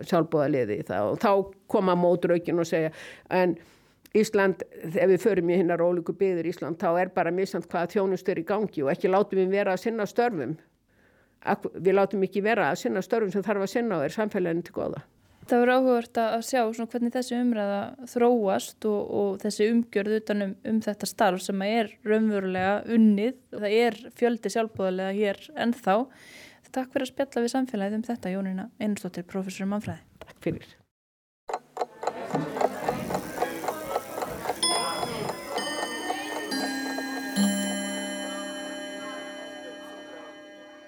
sjálfbóðaliði 0.08 0.80
í 0.82 0.86
það 0.88 1.12
og 1.12 1.20
þá 1.22 1.32
koma 1.70 1.96
mótraukin 2.00 2.62
og 2.62 2.70
segja 2.70 2.94
en 3.34 3.56
Ísland, 4.16 4.64
ef 4.88 5.10
við 5.12 5.20
förum 5.22 5.52
í 5.52 5.60
hinnar 5.60 5.84
ólíku 5.84 6.16
byður 6.18 6.48
Ísland, 6.52 6.80
þá 6.80 7.02
er 7.02 7.12
bara 7.16 7.34
missamt 7.34 7.68
hvaða 7.72 7.92
þjónustur 7.96 8.40
í 8.40 8.46
gangi 8.48 8.86
og 8.86 8.94
ekki 8.94 9.12
látum 9.12 9.42
við 9.42 9.54
vera 9.60 9.76
að 9.76 9.84
sinna 9.84 10.08
störfum. 10.08 10.56
Við 11.76 11.94
látum 11.94 12.24
ekki 12.26 12.42
vera 12.46 12.72
að 12.72 12.82
sinna 12.86 13.04
störfum 13.04 13.34
sem 13.36 13.46
þarf 13.46 13.68
að 13.68 13.74
sinna 13.76 14.00
og 14.00 14.08
er 14.08 14.16
samfélaginu 14.16 14.66
til 14.68 14.76
goða. 14.80 15.04
Það 15.48 15.62
voru 15.62 15.76
áhugavert 15.78 16.18
að 16.20 16.42
sjá 16.44 16.62
hvernig 16.76 17.14
þessi 17.14 17.38
umræða 17.38 18.08
þróast 18.12 18.88
og, 18.90 19.14
og 19.20 19.38
þessi 19.44 19.70
umgjörð 19.72 20.18
utanum 20.18 20.52
um 20.68 20.82
þetta 20.84 21.08
starf 21.08 21.46
sem 21.46 21.64
er 21.64 21.94
raunverulega 22.04 22.74
unnið. 22.98 23.38
Það 23.56 23.78
er 23.78 24.00
fjöldi 24.20 24.52
sjálfbúðarlega 24.52 25.16
hér 25.16 25.40
ennþá. 25.56 25.98
Takk 26.76 26.92
fyrir 26.92 27.08
að 27.08 27.14
spjalla 27.14 27.46
við 27.46 27.54
samfélagið 27.56 27.98
um 28.02 28.06
þetta, 28.10 28.36
Jónina 28.36 28.70
Einustóttir, 28.84 29.28
professor 29.32 29.64
í 29.64 29.72
mannfræði. 29.72 30.04
Takk 30.28 30.40
fyrir. 30.44 30.68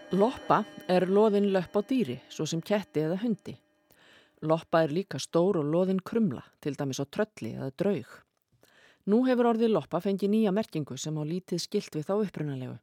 Loppa 0.10 0.64
er 0.90 1.04
loðin 1.06 1.52
löpp 1.54 1.76
á 1.78 1.86
dýri, 1.86 2.16
svo 2.34 2.48
sem 2.50 2.64
ketti 2.66 3.04
eða 3.06 3.20
hundi. 3.22 3.54
Loppa 4.42 4.82
er 4.82 4.90
líka 4.90 5.20
stór 5.22 5.60
og 5.62 5.68
loðin 5.70 6.00
krumla, 6.02 6.42
til 6.58 6.74
dæmis 6.74 6.98
á 6.98 7.06
trölli 7.06 7.52
eða 7.54 7.70
draug. 7.78 8.10
Nú 9.06 9.20
hefur 9.28 9.52
orðið 9.52 9.76
loppa 9.76 10.02
fengið 10.02 10.34
nýja 10.34 10.56
merkingu 10.56 10.98
sem 10.98 11.14
á 11.14 11.22
lítið 11.22 11.62
skilt 11.62 11.94
við 11.94 12.10
þá 12.10 12.14
upprunalegu. 12.26 12.80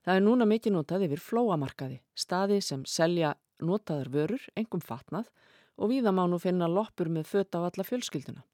Það 0.00 0.16
er 0.16 0.24
núna 0.24 0.48
mikið 0.48 0.76
notað 0.78 1.04
yfir 1.10 1.20
flóamarkaði, 1.20 2.00
staði 2.16 2.62
sem 2.64 2.86
selja 2.88 3.34
notaðar 3.60 4.08
vörur, 4.08 4.48
engum 4.56 4.80
fatnað 4.80 5.28
og 5.76 5.92
viða 5.92 6.16
má 6.16 6.24
nú 6.24 6.40
finna 6.40 6.72
loppur 6.72 7.12
með 7.12 7.28
föt 7.34 7.52
á 7.52 7.68
alla 7.68 7.84
fjölskylduna. 7.84 8.46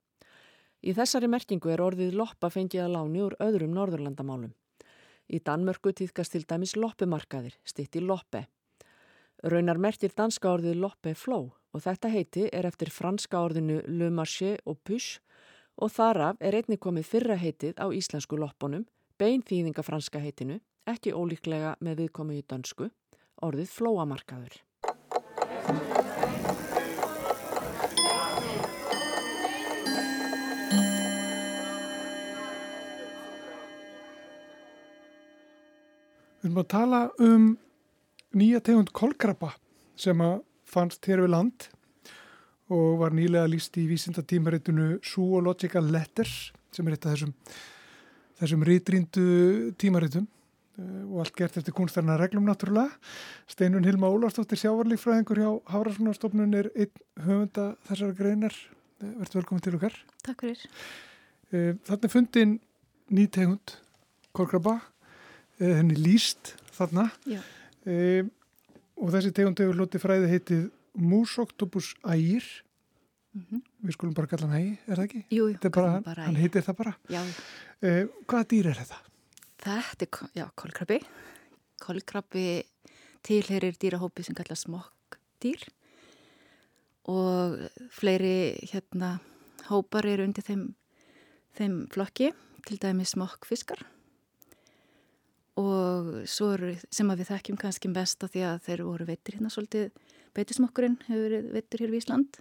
Í 0.83 0.91
þessari 0.91 1.31
merkingu 1.31 1.71
er 1.71 1.87
orðið 1.87 2.19
loppa 2.19 2.51
fengið 2.51 2.83
að 2.83 2.97
láni 2.99 3.23
úr 3.23 3.39
öðrum 3.39 3.79
norðurlandamálum. 3.79 4.51
Í 5.29 5.41
Danmörku 5.45 5.93
týðkast 5.93 6.33
til 6.33 6.45
dæmis 6.49 6.74
loppumarkaðir, 6.76 7.55
stitt 7.64 7.97
í 7.97 8.01
loppe. 8.01 8.47
Raunar 9.45 9.79
mertir 9.79 10.14
danska 10.16 10.51
orðið 10.51 10.81
loppe 10.83 11.14
fló 11.14 11.41
og 11.72 11.83
þetta 11.85 12.11
heiti 12.11 12.47
er 12.53 12.66
eftir 12.66 12.91
franska 12.91 13.43
orðinu 13.45 13.83
le 13.87 14.09
marché 14.11 14.57
og 14.66 14.81
push 14.89 15.20
og 15.79 15.93
þaraf 15.95 16.41
er 16.41 16.59
einni 16.59 16.79
komið 16.81 17.07
fyrra 17.07 17.37
heitið 17.39 17.76
á 17.79 17.87
íslensku 17.95 18.39
loppunum, 18.41 18.87
bein 19.18 19.45
þýðinga 19.47 19.85
franska 19.87 20.18
heitinu, 20.18 20.59
ekki 20.89 21.14
ólíklega 21.14 21.76
með 21.85 22.03
viðkomið 22.03 22.41
í 22.41 22.47
dansku, 22.51 22.89
orðið 23.45 23.70
flóamarkaður. 23.76 24.57
Við 36.49 36.55
erum 36.55 36.62
að 36.62 36.72
tala 36.72 36.99
um 37.20 37.42
nýja 38.40 38.62
tegund 38.64 38.88
kolkrabba 38.96 39.51
sem 40.01 40.16
að 40.24 40.38
fannst 40.64 41.05
hér 41.05 41.20
við 41.20 41.34
land 41.34 41.66
og 42.72 43.03
var 43.03 43.12
nýlega 43.12 43.51
líst 43.53 43.76
í 43.76 43.84
vísindatímaritunu 43.90 44.86
Zoological 45.05 45.84
Letters 45.92 46.49
sem 46.72 46.88
er 46.88 46.96
eitt 46.96 47.05
af 47.05 47.12
þessum, 47.12 47.36
þessum 48.40 48.64
rítríndu 48.64 49.26
tímaritum 49.76 50.24
uh, 50.24 51.05
og 51.11 51.20
allt 51.26 51.36
gert 51.36 51.61
eftir 51.61 51.76
kunstarna 51.76 52.16
reglum 52.16 52.49
náttúrulega. 52.49 52.96
Steinun 53.44 53.84
Hilma 53.84 54.09
Ólarsdóttir 54.09 54.64
sjávarlífræðingur 54.64 55.44
hjá 55.44 55.51
Hárasunarstofnun 55.74 56.57
er 56.62 56.72
einn 56.72 57.09
höfunda 57.28 57.74
þessara 57.90 58.16
greinar. 58.16 58.57
Uh, 59.03 59.18
Verður 59.20 59.42
velkomin 59.42 59.68
til 59.68 59.76
okkar. 59.76 60.01
Takk 60.24 60.46
fyrir. 60.49 60.68
Uh, 61.53 61.74
Þannig 61.90 62.16
fundin 62.16 62.61
nýtegund 63.12 63.82
Korkrabba, 64.32 64.78
henni 65.59 65.97
líst 65.99 66.55
þarna. 66.77 67.09
Og 68.99 69.13
þessi 69.15 69.31
tegund 69.35 69.61
hefur 69.63 69.79
hlutið 69.79 70.03
fræði 70.03 70.33
heitið 70.33 70.65
Músoktopus 70.99 71.95
ægir. 72.03 72.45
Mm 73.33 73.45
-hmm. 73.51 73.63
við 73.85 73.93
skulum 73.93 74.15
bara 74.15 74.27
kalla 74.27 74.47
hann 74.47 74.61
ægi, 74.61 74.79
er 74.89 74.97
það 74.97 75.05
ekki? 75.05 75.25
Jú, 75.31 75.49
jú, 75.49 75.71
bara, 75.71 76.01
bara 76.01 76.23
hann 76.23 76.37
heitir 76.37 76.63
það 76.63 76.77
bara. 76.77 76.95
Eh, 77.83 78.07
Hvaða 78.27 78.45
dýr 78.51 78.67
er 78.67 78.75
þetta? 78.75 78.99
Þetta 79.59 80.05
er, 80.07 80.31
já, 80.35 80.51
kolkrabbi. 80.55 81.01
Kolkrabbi 81.79 82.63
tilherir 83.23 83.77
dýrahópi 83.79 84.25
sem 84.25 84.35
kalla 84.35 84.57
smokkdýr. 84.57 85.69
Og 87.05 87.69
fleiri 87.91 88.59
hérna 88.73 89.21
hópar 89.69 90.07
eru 90.07 90.25
undir 90.25 90.43
þeim, 90.43 90.75
þeim 91.55 91.87
flokki, 91.93 92.33
til 92.67 92.79
dæmi 92.79 93.05
smokkfiskar 93.05 93.85
og 95.59 96.11
svo 96.31 96.53
eru 96.55 96.75
sem 96.95 97.11
að 97.11 97.23
við 97.23 97.31
þekkjum 97.33 97.59
kannski 97.61 97.91
best 97.95 98.23
að 98.23 98.35
því 98.35 98.45
að 98.47 98.63
þeir 98.69 98.85
voru 98.87 99.09
veitir 99.09 99.39
hérna 99.39 99.51
svolítið 99.53 99.91
beitismokkurinn 100.37 100.99
hefur 101.09 101.25
verið 101.25 101.53
veitur 101.57 101.83
hér 101.83 101.95
í 101.95 102.01
Ísland. 102.01 102.41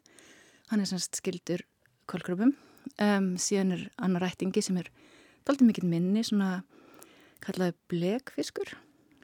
Hann 0.69 0.83
er 0.83 0.89
semst 0.89 1.17
skildur 1.17 1.63
kolkröpum 2.09 2.53
um, 3.01 3.29
síðan 3.41 3.73
er 3.75 3.85
annar 3.97 4.27
rættingi 4.27 4.63
sem 4.63 4.77
er 4.81 4.91
doldið 5.47 5.69
mikill 5.69 5.89
minni 5.89 6.23
svona 6.25 6.61
kallaði 7.43 7.75
blekfiskur 7.91 8.73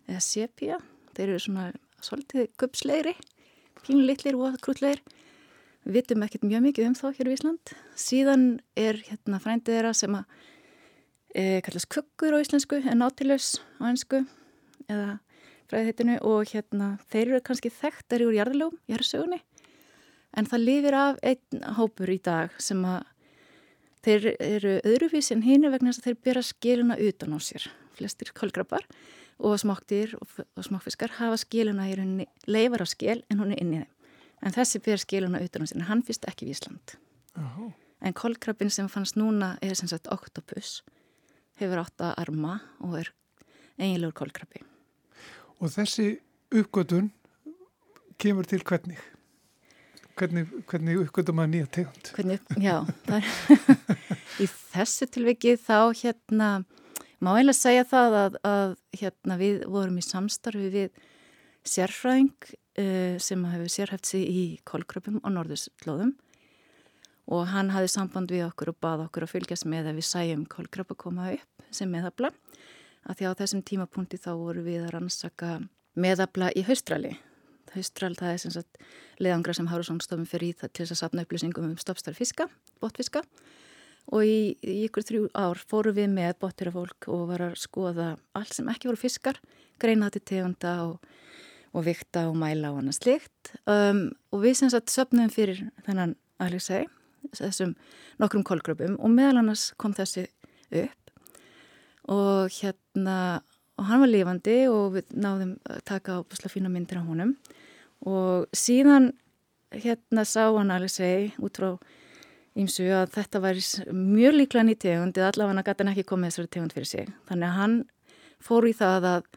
eða 0.08 0.24
sepia 0.24 0.80
þeir 1.14 1.28
eru 1.30 1.44
svona 1.44 1.68
svolítið 2.04 2.50
guppslegri 2.60 3.14
pínulitlir 3.84 4.38
og 4.40 4.58
krútlegir 4.64 5.04
við 5.84 6.00
vitum 6.00 6.24
ekkert 6.26 6.48
mjög 6.48 6.66
mikið 6.68 6.90
um 6.90 6.96
þá 6.96 7.08
hér 7.18 7.30
í 7.30 7.36
Ísland. 7.36 7.74
Síðan 8.00 8.46
er 8.80 9.00
hérna 9.04 9.40
frændið 9.44 9.78
þeirra 9.78 9.94
sem 9.98 10.16
að 10.16 10.44
e, 11.36 11.62
kallast 11.66 11.90
kukkur 11.92 12.36
á 12.36 12.44
íslensku 12.44 12.80
en 12.82 13.02
nátilaus 13.02 13.60
á 13.82 13.90
ennsku 13.90 14.24
eða 14.88 15.20
fræðheitinu 15.72 16.20
og 16.28 16.52
hérna 16.54 16.98
þeir 17.10 17.26
eru 17.34 17.42
kannski 17.46 17.72
þekktari 17.74 18.28
úr 18.28 18.38
jarðalögum, 18.38 18.80
jarðsögunni 18.92 19.42
en 20.38 20.50
það 20.50 20.66
lifir 20.68 20.98
af 20.98 21.20
einn 21.26 21.66
hópur 21.78 22.12
í 22.14 22.20
dag 22.24 22.54
sem 22.62 22.82
að 22.88 23.02
þeir 24.04 24.30
eru 24.38 24.78
öðruvísi 24.84 25.36
en 25.36 25.46
hinn 25.46 25.70
vegna 25.70 25.92
þess 25.92 26.02
að 26.02 26.08
þeir 26.10 26.22
bera 26.28 26.44
skiluna 26.44 26.98
utan 27.00 27.36
á 27.36 27.40
sér. 27.40 27.68
Flestir 27.94 28.34
kolgrabbar 28.36 28.84
og 29.44 29.56
smokktir 29.62 30.18
og, 30.20 30.34
smokkfiskar 30.66 31.16
hafa 31.20 31.38
skiluna 31.40 31.88
í 31.92 31.96
rauninni 32.00 32.28
leifar 32.50 32.84
á 32.84 32.88
skil 32.90 33.22
en 33.30 33.40
hún 33.40 33.54
er 33.54 33.62
inn 33.62 33.78
í 33.78 33.80
þeim. 33.84 33.92
En 34.44 34.56
þessi 34.58 34.82
ber 34.84 35.00
skiluna 35.00 35.40
utan 35.46 35.64
á 35.64 35.66
sér 35.70 35.80
en 35.80 35.88
hann 35.88 36.04
fyrst 36.04 36.28
ekki 36.28 36.50
í 36.50 36.56
Ísland. 36.56 36.98
Aha. 37.34 37.72
en 38.04 38.14
kolkrabbin 38.14 38.70
sem 38.70 38.86
fannst 38.92 39.16
núna 39.18 39.56
er 39.64 39.74
sem 39.74 39.88
sagt 39.90 40.10
oktopus 40.12 40.84
hefur 41.60 41.84
átta 41.84 42.14
arma 42.20 42.60
og 42.84 43.00
er 43.02 43.12
eiginlegur 43.80 44.24
kólkrabbi. 44.24 44.64
Og 45.62 45.72
þessi 45.74 46.16
uppgötun 46.54 47.12
kemur 48.22 48.48
til 48.48 48.64
hvernig? 48.68 49.00
Hvernig, 50.14 50.46
hvernig 50.70 51.00
uppgötum 51.02 51.42
að 51.42 51.50
nýja 51.56 51.70
tegund? 51.74 52.12
Hvernig, 52.14 52.42
já, 52.62 52.84
í 54.44 54.46
þessu 54.46 55.08
tilviki 55.10 55.56
þá 55.58 55.90
hérna, 55.98 56.50
má 57.18 57.32
eiginlega 57.34 57.58
segja 57.58 57.88
það 57.90 58.18
að, 58.20 58.38
að 58.46 58.76
hérna, 59.00 59.40
við 59.42 59.64
vorum 59.74 59.98
í 59.98 60.06
samstarfi 60.06 60.70
við 60.76 61.02
sérfræðing 61.66 62.36
uh, 62.52 63.16
sem 63.24 63.48
hefur 63.50 63.74
sérhæft 63.74 64.12
sig 64.12 64.28
í 64.30 64.44
kólkrabum 64.70 65.18
og 65.24 65.34
norðurslóðum 65.34 66.14
og 67.32 67.48
hann 67.54 67.72
hafði 67.72 67.92
samband 67.94 68.32
við 68.34 68.48
okkur 68.50 68.74
og 68.74 68.80
bað 68.84 69.06
okkur 69.08 69.26
að 69.26 69.34
fylgjast 69.36 69.68
með 69.70 69.92
að 69.92 70.00
við 70.00 70.08
sæjum 70.10 70.46
kólkrabba 70.52 70.98
koma 71.00 71.30
upp 71.36 71.68
sem 71.74 71.92
meðabla 71.92 72.34
að 73.08 73.20
því 73.20 73.30
á 73.30 73.40
þessum 73.40 73.64
tímapunkti 73.68 74.20
þá 74.20 74.32
voru 74.40 74.64
við 74.66 74.84
að 74.84 74.94
rannsaka 74.96 75.54
meðabla 76.00 76.52
í 76.58 76.64
haustrali. 76.68 77.18
Haustral 77.74 78.14
það 78.14 78.32
er 78.36 78.42
sem 78.42 78.54
sagt 78.54 78.82
leðangra 79.24 79.56
sem 79.58 79.68
Hárusónstofum 79.72 80.28
fyrir 80.30 80.52
í 80.54 80.58
það 80.60 80.72
til 80.74 80.84
þess 80.84 80.94
að 80.94 81.02
sapna 81.02 81.24
upplýsingum 81.26 81.72
um 81.72 81.78
stoppstarfiska, 81.82 82.46
botfiska 82.84 83.24
og 84.12 84.28
í, 84.28 84.54
í 84.62 84.84
ykkur 84.86 85.06
þrjú 85.08 85.24
ár 85.34 85.58
fóru 85.58 85.94
við 85.96 86.12
með 86.14 86.36
bottirafólk 86.44 87.08
og 87.10 87.28
var 87.32 87.46
að 87.48 87.60
skoða 87.62 88.10
allt 88.38 88.54
sem 88.54 88.70
ekki 88.70 88.92
voru 88.92 89.00
fiskar 89.00 89.40
greina 89.82 90.10
þetta 90.10 90.20
til 90.20 90.30
tegunda 90.36 90.74
og, 90.86 91.14
og 91.74 91.86
vikta 91.88 92.28
og 92.30 92.38
mæla 92.38 92.74
og 92.74 92.82
annað 92.84 93.00
slikt 93.00 93.54
um, 93.64 94.10
og 94.30 94.44
við 94.44 94.60
sem 94.60 94.74
sagt 94.74 94.94
söpnum 94.94 95.32
fyrir 95.34 95.64
þennan 95.88 96.18
Alexei 96.44 96.84
þessum 97.32 97.74
nokkrum 98.22 98.44
kolgröpum 98.48 98.98
og 99.00 99.14
meðal 99.14 99.42
annars 99.42 99.72
kom 99.80 99.96
þessi 99.96 100.28
upp. 100.84 101.12
Og 102.12 102.52
hérna 102.60 103.18
og 103.80 103.90
hann 103.90 104.04
var 104.04 104.12
lifandi 104.12 104.58
og 104.70 104.98
við 104.98 105.12
náðum 105.18 105.56
að 105.70 105.82
taka 105.90 106.20
ábúslega 106.22 106.54
fína 106.54 106.72
myndir 106.72 107.02
á 107.02 107.04
honum. 107.08 107.36
Og 108.06 108.48
síðan 108.54 109.12
hérna 109.74 110.26
sá 110.28 110.46
hann 110.52 110.74
alveg 110.74 110.94
segi 110.94 111.32
út 111.42 111.58
frá 111.58 111.72
ímsu 112.60 112.86
að 112.94 113.16
þetta 113.16 113.42
væri 113.42 113.64
mjög 113.98 114.38
líklega 114.38 114.68
nýtt 114.68 114.84
tegund 114.86 115.18
eða 115.18 115.32
allavega 115.32 115.56
hann 115.56 115.68
gæti 115.70 115.88
ekki 115.94 116.10
komið 116.12 116.30
þessari 116.30 116.54
tegund 116.54 116.76
fyrir 116.76 116.90
sig. 116.92 117.14
Þannig 117.30 117.50
að 117.50 117.58
hann 117.58 117.78
fór 118.44 118.68
í 118.70 118.74
það 118.78 119.10
að, 119.10 119.30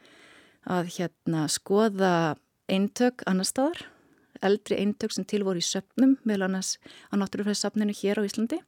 að 0.77 0.91
hérna 0.99 1.47
skoða 1.53 2.15
eintök 2.69 3.25
annar 3.31 3.49
staðar 3.49 3.87
eldri 4.49 4.81
eintök 4.83 5.15
sem 5.15 5.27
til 5.29 5.43
voru 5.47 5.63
í 5.63 5.67
söpnum 5.67 6.17
meðal 6.25 6.49
annars 6.49 6.77
á 7.11 7.15
náttúrufræðissapninu 7.19 7.95
hér 7.97 8.21
á 8.21 8.27
Íslandi. 8.27 8.61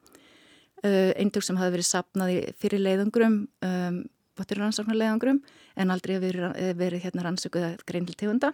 Uh, 0.85 1.11
eintök 1.19 1.43
sem 1.47 1.59
hafi 1.59 1.75
verið 1.75 1.89
sapnaði 1.89 2.39
fyrir 2.61 2.85
leiðangrum 2.85 3.41
um, 3.67 4.03
botur 4.39 4.61
rannsóknar 4.63 4.99
leiðangrum 4.99 5.41
en 5.75 5.91
aldrei 5.91 6.19
verið, 6.23 6.53
verið 6.79 7.03
hérna 7.03 7.25
rannsökuða 7.27 7.73
greindiltegunda 7.89 8.53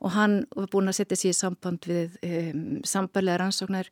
og 0.00 0.14
hann 0.16 0.38
var 0.56 0.70
búin 0.72 0.88
að 0.88 0.98
setja 1.00 1.18
sér 1.20 1.34
í 1.34 1.36
samband 1.36 1.88
við 1.88 2.16
um, 2.24 2.62
sambarlega 2.88 3.42
rannsóknar 3.42 3.90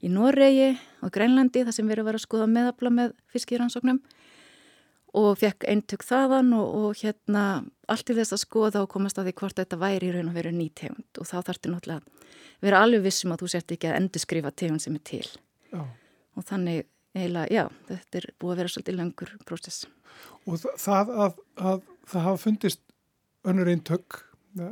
í 0.00 0.12
Noregi 0.12 0.74
og 1.04 1.12
Grænlandi 1.14 1.64
þar 1.66 1.76
sem 1.76 1.88
verið 1.88 2.08
var 2.08 2.18
að 2.18 2.24
skoða 2.26 2.48
meðabla 2.52 2.92
með 2.96 3.16
fiskirannsóknum 3.32 4.00
og 5.16 5.38
fekk 5.40 5.66
eintök 5.70 6.04
þaðan 6.06 6.52
og, 6.54 6.74
og 6.80 7.00
hérna 7.00 7.44
allt 7.90 8.06
til 8.06 8.16
þess 8.18 8.36
að 8.36 8.44
skoða 8.44 8.84
og 8.84 8.92
komast 8.92 9.18
að 9.18 9.30
því 9.30 9.36
hvort 9.40 9.58
þetta 9.58 9.80
væri 9.80 10.10
í 10.10 10.14
raun 10.14 10.30
og 10.30 10.36
veru 10.38 10.52
ný 10.54 10.68
tegund 10.78 11.20
og 11.20 11.26
þá 11.26 11.36
þetta 11.48 11.72
náttúrulega 11.72 12.00
að 12.00 12.66
vera 12.66 12.82
alveg 12.84 13.06
vissum 13.08 13.34
að 13.34 13.42
þú 13.42 13.50
sért 13.54 13.74
ekki 13.74 13.90
að 13.90 13.98
endurskrifa 14.02 14.54
tegund 14.54 14.84
sem 14.84 14.96
er 14.98 15.04
til 15.10 15.26
já. 15.26 15.82
og 15.82 16.46
þannig 16.46 16.84
eiginlega, 17.16 17.48
já, 17.50 17.64
þetta 17.88 18.20
er 18.20 18.28
búið 18.38 18.52
að 18.52 18.60
vera 18.60 18.72
svolítið 18.74 18.98
langur 18.98 19.32
prósess. 19.48 19.86
Og 20.46 20.62
það 20.78 21.12
að, 21.24 21.40
að 21.58 21.80
það 22.10 22.26
hafa 22.26 22.42
fundist 22.44 22.82
önnur 23.50 23.70
eintök 23.72 24.20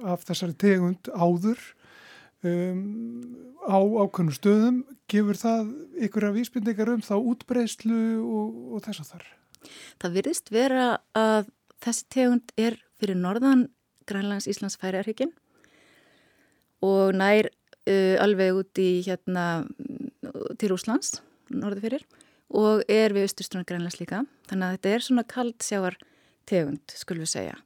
af 0.07 0.25
þessari 0.27 0.57
tegund 0.59 1.11
áður 1.15 1.61
um, 2.47 2.85
á 3.63 3.79
ákveðnum 3.79 4.37
stöðum, 4.37 4.79
gefur 5.11 5.39
það 5.39 5.73
ykkur 6.07 6.29
af 6.29 6.37
vísbyrningar 6.37 6.95
um 6.95 7.05
þá 7.05 7.15
útbreyslu 7.19 8.01
og, 8.23 8.63
og 8.77 8.87
þess 8.87 9.05
að 9.05 9.13
þar? 9.15 9.29
Það 10.01 10.17
virðist 10.19 10.53
vera 10.55 10.89
að 11.19 11.51
þessi 11.85 12.09
tegund 12.15 12.55
er 12.59 12.79
fyrir 12.99 13.19
norðan 13.19 13.69
Grænlands 14.09 14.49
Íslands 14.51 14.79
færiarhyggjinn 14.81 15.35
og 16.87 17.15
nær 17.19 17.51
uh, 17.51 18.17
alveg 18.23 18.63
út 18.63 18.81
í 18.83 18.91
hérna 19.07 19.67
til 20.59 20.73
Úslands, 20.75 21.19
norðu 21.51 21.85
fyrir 21.87 22.07
og 22.49 22.85
er 22.89 23.13
við 23.13 23.29
austurströnd 23.29 23.69
Grænlands 23.69 23.99
líka. 24.01 24.23
Þannig 24.49 24.67
að 24.67 24.77
þetta 24.77 24.93
er 24.95 25.05
svona 25.05 25.25
kald 25.29 25.65
sjáar 25.65 25.99
tegund, 26.49 26.95
skulum 26.97 27.27
við 27.27 27.35
segja. 27.35 27.57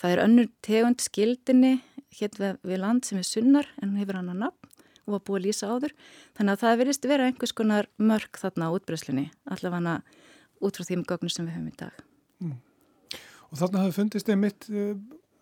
Það 0.00 0.14
er 0.14 0.22
önnur 0.24 0.48
tegund 0.64 1.02
skildinni 1.04 1.74
hérna 2.16 2.54
við 2.66 2.80
land 2.82 3.06
sem 3.06 3.20
er 3.20 3.28
sunnar 3.28 3.68
en 3.82 3.96
hefur 4.00 4.18
hann 4.18 4.32
að 4.32 4.44
nafn 4.46 4.70
og 5.02 5.16
var 5.16 5.22
búið 5.26 5.38
að 5.38 5.46
lýsa 5.46 5.70
áður. 5.70 5.94
Þannig 6.38 6.54
að 6.54 6.62
það 6.62 6.80
verðist 6.80 7.08
vera 7.10 7.28
einhvers 7.28 7.54
konar 7.58 7.88
mörg 7.98 8.38
þarna 8.38 8.70
á 8.70 8.74
útbreyslunni 8.76 9.26
allavega 9.50 9.96
út 10.62 10.78
frá 10.78 10.86
þeim 10.88 11.04
gögnum 11.08 11.32
sem 11.32 11.46
við 11.46 11.56
höfum 11.56 11.70
í 11.72 11.76
dag. 11.82 12.04
Mm. 12.42 12.56
Og 13.50 13.60
þarna 13.60 13.82
hafði 13.82 13.96
fundist 13.98 14.30
einmitt 14.32 14.68
uh, 14.70 14.94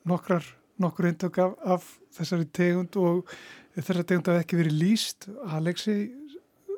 nokkrar, 0.08 0.46
nokkur 0.80 1.10
eindök 1.10 1.38
af, 1.44 1.56
af 1.76 1.88
þessari 2.16 2.48
tegund 2.56 2.96
og 3.00 3.30
þessari 3.76 4.06
tegund 4.08 4.32
hafði 4.32 4.44
ekki 4.46 4.60
verið 4.60 4.80
líst. 4.80 5.28
Alexi 5.58 5.96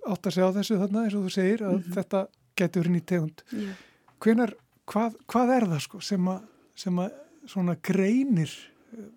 átt 0.02 0.26
að 0.26 0.36
segja 0.36 0.50
á 0.50 0.56
þessu 0.58 0.78
þarna 0.80 1.04
eins 1.06 1.16
og 1.16 1.26
þú 1.26 1.32
segir 1.36 1.62
að 1.62 1.76
mm 1.76 1.82
-hmm. 1.82 1.94
þetta 1.96 2.22
getur 2.58 2.82
verið 2.82 2.94
nýtt 2.96 3.06
tegund. 3.06 3.44
Yeah. 3.52 3.76
Hvenar, 4.22 4.54
hvað, 4.86 5.16
hvað 5.26 5.54
er 5.56 5.68
það 5.72 5.82
sko 5.86 6.00
sem 6.00 6.28
að, 6.28 6.40
sem 6.74 6.98
að 6.98 7.12
svona 7.46 7.76
greinir 7.82 8.52
eh, 8.92 9.08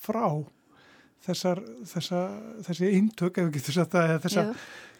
frá 0.00 0.24
þessar, 1.26 1.60
þessa, 1.90 2.20
þessi 2.66 2.90
eintök, 2.96 3.38
ef 3.38 3.48
við 3.48 3.56
getum 3.58 3.76
sagt 3.76 3.94
það, 3.96 4.14
þessa, 4.24 4.44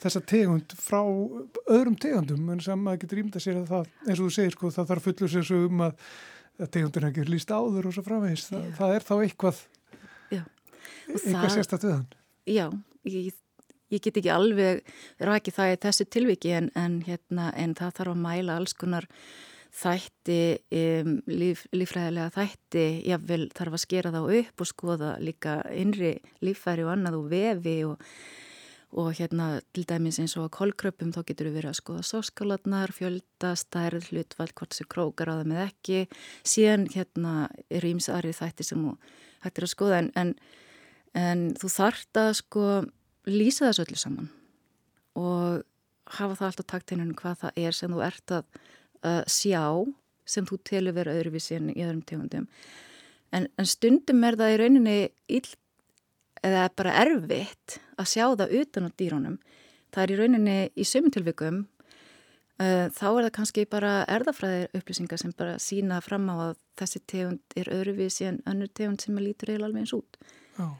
þessa 0.03 0.23
tegund 0.33 0.75
frá 0.77 1.01
öðrum 1.01 1.97
tegundum, 2.01 2.49
en 2.53 2.63
sem 2.65 2.85
maður 2.85 3.03
getur 3.05 3.23
ímda 3.25 3.43
sér 3.43 3.61
að 3.63 3.73
það, 3.73 3.91
eins 4.07 4.15
og 4.19 4.23
þú 4.23 4.31
segir, 4.37 4.57
sko, 4.57 4.73
það 4.77 4.91
þarf 4.93 5.09
fullur 5.09 5.33
sér 5.35 5.49
svo 5.49 5.61
um 5.67 5.85
að, 5.87 6.07
að 6.61 6.73
tegundin 6.77 7.09
ekki 7.11 7.25
er 7.25 7.35
líst 7.35 7.53
áður 7.55 7.91
og 7.91 7.97
svo 7.97 8.07
framvegist. 8.07 8.53
Það, 8.53 8.71
það 8.79 8.97
er 8.97 9.07
þá 9.09 9.15
eitthvað, 9.19 9.63
eitthvað 11.11 11.87
hann. 11.95 12.09
Já, 12.51 12.67
ég, 13.09 13.31
ég 13.91 14.03
get 14.05 14.21
ekki 14.21 14.33
alveg 14.35 14.83
rækið 15.31 15.57
það 15.57 15.73
í 15.73 15.79
þessu 15.87 16.09
tilviki 16.17 16.57
en, 16.57 16.73
en, 16.79 17.01
hérna, 17.07 17.51
en 17.59 17.77
það 17.79 17.97
þarf 18.01 18.15
að 18.15 18.27
mæla 18.27 18.59
alls 18.61 18.77
konar 18.77 19.09
þætti, 19.71 20.43
um, 20.75 21.17
líf, 21.31 21.65
lífræðilega 21.77 22.35
þætti, 22.35 22.85
jáfnvel 23.09 23.49
þarf 23.57 23.77
að 23.77 23.83
skera 23.85 24.13
þá 24.15 24.21
upp 24.25 24.63
og 24.65 24.69
skoða 24.71 25.11
líka 25.23 25.61
innri 25.77 26.17
lífæri 26.45 26.87
og 26.87 26.95
annað 26.95 27.19
og 27.21 27.29
vefi 27.31 27.77
og, 27.87 28.03
og 29.01 29.13
hérna 29.19 29.49
til 29.75 29.87
dæmis 29.87 30.19
eins 30.23 30.35
og 30.39 30.49
að 30.49 30.55
kolkröpum 30.59 31.13
þá 31.15 31.23
getur 31.29 31.51
við 31.51 31.61
verið 31.61 31.73
að 31.73 31.79
skoða 31.79 32.07
sóskálatnar, 32.09 32.95
fjölda, 32.97 33.55
stærð, 33.59 34.11
hlutvald, 34.11 34.55
hvort 34.59 34.75
sem 34.77 34.91
krókar 34.91 35.31
á 35.31 35.39
það 35.39 35.53
með 35.53 35.63
ekki, 35.69 36.03
síðan 36.43 36.89
hérna 36.91 37.35
er 37.71 37.87
ímsari 37.87 38.35
þætti 38.35 38.67
sem 38.67 38.89
hættir 39.45 39.69
að 39.69 39.75
skoða 39.75 40.03
en, 40.03 40.11
en, 40.19 40.35
en 41.19 41.47
þú 41.61 41.73
þart 41.79 42.23
að 42.25 42.33
sko 42.43 42.67
lýsa 43.31 43.69
þessu 43.69 43.87
öllu 43.87 44.01
saman 44.01 44.31
og 45.19 45.63
hafa 46.19 46.37
það 46.39 46.47
alltaf 46.49 46.69
takt 46.73 46.93
einhvern 46.93 47.17
hvað 47.19 47.41
það 47.45 47.63
er 47.63 47.77
sem 47.77 47.95
þú 47.95 48.03
ert 48.07 48.35
að 48.35 48.61
uh, 49.07 49.23
sjá 49.27 49.65
sem 50.29 50.47
þú 50.47 50.61
telur 50.67 50.97
vera 50.97 51.17
öðruvísi 51.17 51.57
en 51.59 51.73
í 51.73 51.81
öðrum 51.83 52.05
tegundum. 52.07 52.47
En, 53.35 53.47
en 53.59 53.69
stundum 53.69 54.25
er 54.27 54.39
það 54.39 54.53
í 54.53 54.61
rauninni 54.61 54.97
ill, 55.31 55.51
eða 56.43 56.69
bara 56.77 56.97
erfitt 57.03 57.79
að 58.01 58.11
sjá 58.13 58.25
það 58.29 58.57
utan 58.61 58.89
á 58.89 58.91
dýrónum 58.99 59.37
það 59.91 60.03
er 60.03 60.13
í 60.13 60.19
rauninni 60.19 60.59
í 60.75 60.87
sömntilvikum 60.87 61.63
uh, 61.63 62.87
þá 62.95 63.07
er 63.11 63.25
það 63.27 63.33
kannski 63.39 63.67
bara 63.71 63.95
erðafræðir 64.11 64.79
upplýsingar 64.79 65.23
sem 65.23 65.35
bara 65.37 65.59
sína 65.63 66.01
fram 66.05 66.29
á 66.31 66.51
að 66.51 66.55
þessi 66.81 67.03
tegund 67.11 67.59
er 67.59 67.73
öðruvísi 67.75 68.29
en 68.31 68.41
önnur 68.51 68.71
tegund 68.75 69.03
sem 69.03 69.19
lítur 69.21 69.55
eða 69.55 69.69
alveg 69.69 69.85
eins 69.85 69.97
út. 69.99 70.21
Já 70.59 70.71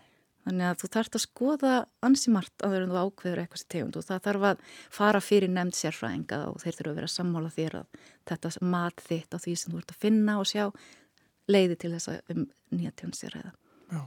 Þannig 0.47 0.67
að 0.67 0.79
þú 0.81 0.89
þarfst 0.95 1.17
að 1.17 1.23
skoða 1.25 1.73
ansi 2.07 2.33
margt 2.33 2.65
að 2.65 2.77
þú 2.89 3.01
ákveður 3.01 3.43
eitthvað 3.43 3.61
sem 3.61 3.71
tegund 3.75 3.99
og 4.01 4.07
það 4.07 4.23
þarf 4.27 4.47
að 4.49 4.63
fara 4.97 5.21
fyrir 5.21 5.53
nefnd 5.53 5.77
sérfræðinga 5.77 6.39
og 6.49 6.63
þeir 6.63 6.77
þurfa 6.79 6.93
að 6.93 7.01
vera 7.01 7.11
að 7.11 7.15
sammála 7.15 7.53
þér 7.57 7.77
að 7.81 8.01
þetta 8.31 8.53
mat 8.73 9.05
þitt 9.05 9.37
á 9.37 9.39
því 9.45 9.57
sem 9.61 9.75
þú 9.75 9.83
ert 9.83 9.93
að 9.93 10.01
finna 10.07 10.39
og 10.41 10.49
sjá 10.49 10.65
leiði 11.51 11.77
til 11.83 11.93
þess 11.93 12.13
að 12.13 12.35
um 12.35 12.47
nýja 12.73 12.95
tegund 12.97 13.19
sérræða. 13.19 13.53
Já. 13.91 14.03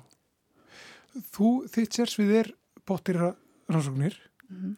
Þú, 1.35 1.49
þitt 1.69 1.99
sérsvið 1.99 2.35
er 2.41 2.51
bóttir 2.87 3.19
rannsóknir 3.21 4.17
mm 4.49 4.57
-hmm. 4.63 4.75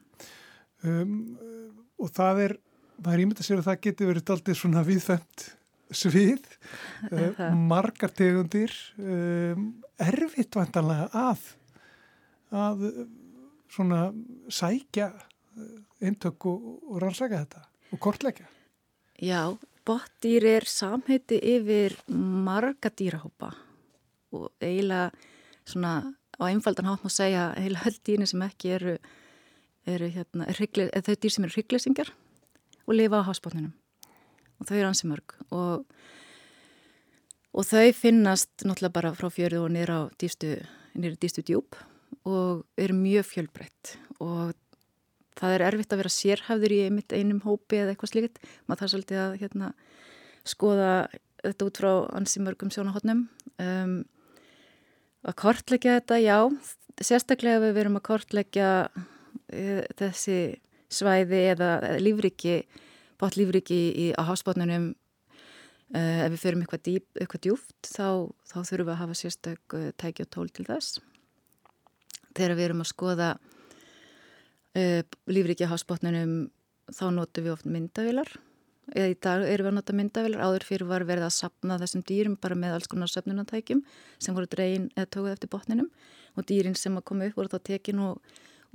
um, 0.89 1.37
og 1.99 2.11
það 2.11 2.41
er, 2.49 2.57
maður 2.99 3.23
ímynda 3.23 3.43
sér 3.43 3.61
að 3.61 3.69
það 3.69 3.81
getur 3.87 4.11
verið 4.11 4.31
aldrei 4.35 4.55
svona 4.55 4.83
viðfemt 4.83 5.55
svið, 5.91 6.45
uh, 7.11 7.45
margar 7.55 8.13
tegundir, 8.15 8.73
um, 8.97 9.69
erfitt 10.01 10.57
vantanlega 10.57 11.09
að, 11.13 11.45
að 12.55 12.89
svona 13.75 14.07
sækja 14.51 15.11
eintök 16.03 16.49
og, 16.49 16.67
og 16.91 16.99
rannsaka 17.03 17.43
þetta 17.43 17.63
og 17.93 18.01
kortleika. 18.01 18.47
Já, 19.21 19.55
botdýr 19.87 20.45
er 20.57 20.67
samheiti 20.67 21.37
yfir 21.39 21.95
marga 22.09 22.91
dýrahópa 22.91 23.53
og 24.35 24.49
eiginlega 24.59 25.11
svona 25.65 25.93
á 26.35 26.43
einfaldan 26.49 26.89
hátt 26.89 27.05
má 27.05 27.11
segja 27.11 27.53
heila 27.55 27.83
höll 27.85 27.99
dýrni 28.03 28.27
sem 28.27 28.43
ekki 28.43 28.73
eru, 28.75 28.97
eru 29.87 30.11
hérna, 30.11 30.49
þau 30.51 31.15
dýr 31.15 31.31
sem 31.31 31.47
eru 31.47 31.55
hrygglesingar 31.55 32.11
og 32.85 32.93
lifa 32.97 33.23
á 33.23 33.27
hásbótninum 33.29 33.73
og 34.59 34.69
þau 34.69 34.77
eru 34.77 34.89
ansi 34.89 35.09
mörg. 35.09 35.35
Og, 35.55 35.85
og 37.55 37.67
þau 37.67 37.87
finnast 37.97 38.65
náttúrulega 38.65 38.97
bara 38.97 39.13
frá 39.17 39.29
fjöru 39.33 39.65
og 39.65 39.73
nýra 39.75 40.05
á 40.05 40.11
dýstu, 40.21 40.57
nýra 40.95 41.19
dýstu 41.19 41.45
djúb 41.45 41.77
og 42.25 42.65
eru 42.79 42.95
mjög 42.97 43.27
fjölbreytt. 43.31 43.95
Og 44.23 44.55
það 45.35 45.57
er 45.57 45.65
erfitt 45.67 45.93
að 45.93 46.01
vera 46.03 46.15
sérhæfður 46.15 46.75
í 46.75 46.81
einmitt 46.87 47.15
einum 47.15 47.43
hópi 47.43 47.81
eða 47.81 47.93
eitthvað 47.93 48.13
slikt 48.13 48.41
maður 48.65 48.81
þarf 48.81 48.93
svolítið 48.93 49.21
að 49.21 49.37
hérna, 49.41 49.71
skoða 50.47 50.91
þetta 51.43 51.67
út 51.67 51.79
frá 51.81 51.91
ansi 52.17 52.41
mörgum 52.43 52.71
sjónahotnum 52.73 53.25
um, 53.61 53.95
að 55.25 55.37
kortleggja 55.41 55.99
þetta, 55.99 56.21
já 56.23 56.39
sérstaklega 57.03 57.63
við 57.63 57.75
verum 57.75 57.99
að 57.99 58.05
kortleggja 58.07 58.69
e, 59.51 59.83
þessi 59.99 60.39
svæði 60.93 61.41
eða 61.51 61.71
lífriki 61.99 62.61
botlífriki 63.21 63.79
í, 63.91 64.05
á 64.17 64.21
hásbótnunum 64.27 64.91
uh, 64.93 65.99
eh, 65.99 66.25
ef 66.25 66.33
við 66.35 66.41
förum 66.43 66.63
eitthvað, 66.65 66.85
dýp, 66.87 67.07
eitthvað 67.19 67.45
djúft 67.47 67.91
þá, 67.91 68.31
þá 68.47 68.57
þurfum 68.61 68.87
við 68.87 68.93
að 68.95 69.01
hafa 69.03 69.19
sérstök 69.21 69.77
uh, 69.77 69.91
tæki 70.01 70.25
og 70.25 70.31
tól 70.35 70.47
til 70.49 70.67
þess. 70.69 70.99
Þegar 72.35 72.57
við 72.57 72.67
erum 72.69 72.83
að 72.83 72.91
skoða 72.91 73.29
uh, 73.39 75.01
lífriki 75.31 75.67
á 75.67 75.73
hásbótnunum 75.73 76.35
þá 76.93 77.07
notum 77.13 77.47
við 77.47 77.55
oft 77.55 77.69
myndavilar 77.69 78.29
eða 78.93 79.09
í 79.09 79.15
dag 79.17 79.43
erum 79.49 79.65
við 79.65 79.71
að 79.71 79.77
nota 79.79 79.95
myndavilar 79.97 80.43
áður 80.45 80.65
fyrir 80.67 80.89
var 80.89 81.05
verið 81.07 81.25
að 81.25 81.37
sapna 81.39 81.77
þessum 81.81 82.03
dýrum 82.05 82.35
bara 82.41 82.57
með 82.59 82.75
alls 82.75 82.89
konar 82.91 83.09
söfnunatækjum 83.09 83.81
sem 84.21 84.35
voru 84.37 84.49
dregin 84.51 84.89
eða 84.93 85.09
tókuð 85.15 85.31
eftir 85.33 85.51
botninum. 85.53 85.89
Og 86.35 86.45
dýrin 86.45 86.77
sem 86.77 86.97
að 86.97 87.05
koma 87.09 87.29
upp 87.29 87.39
voru 87.39 87.49
þá 87.49 87.59
tekin 87.71 88.01
og, 88.03 88.19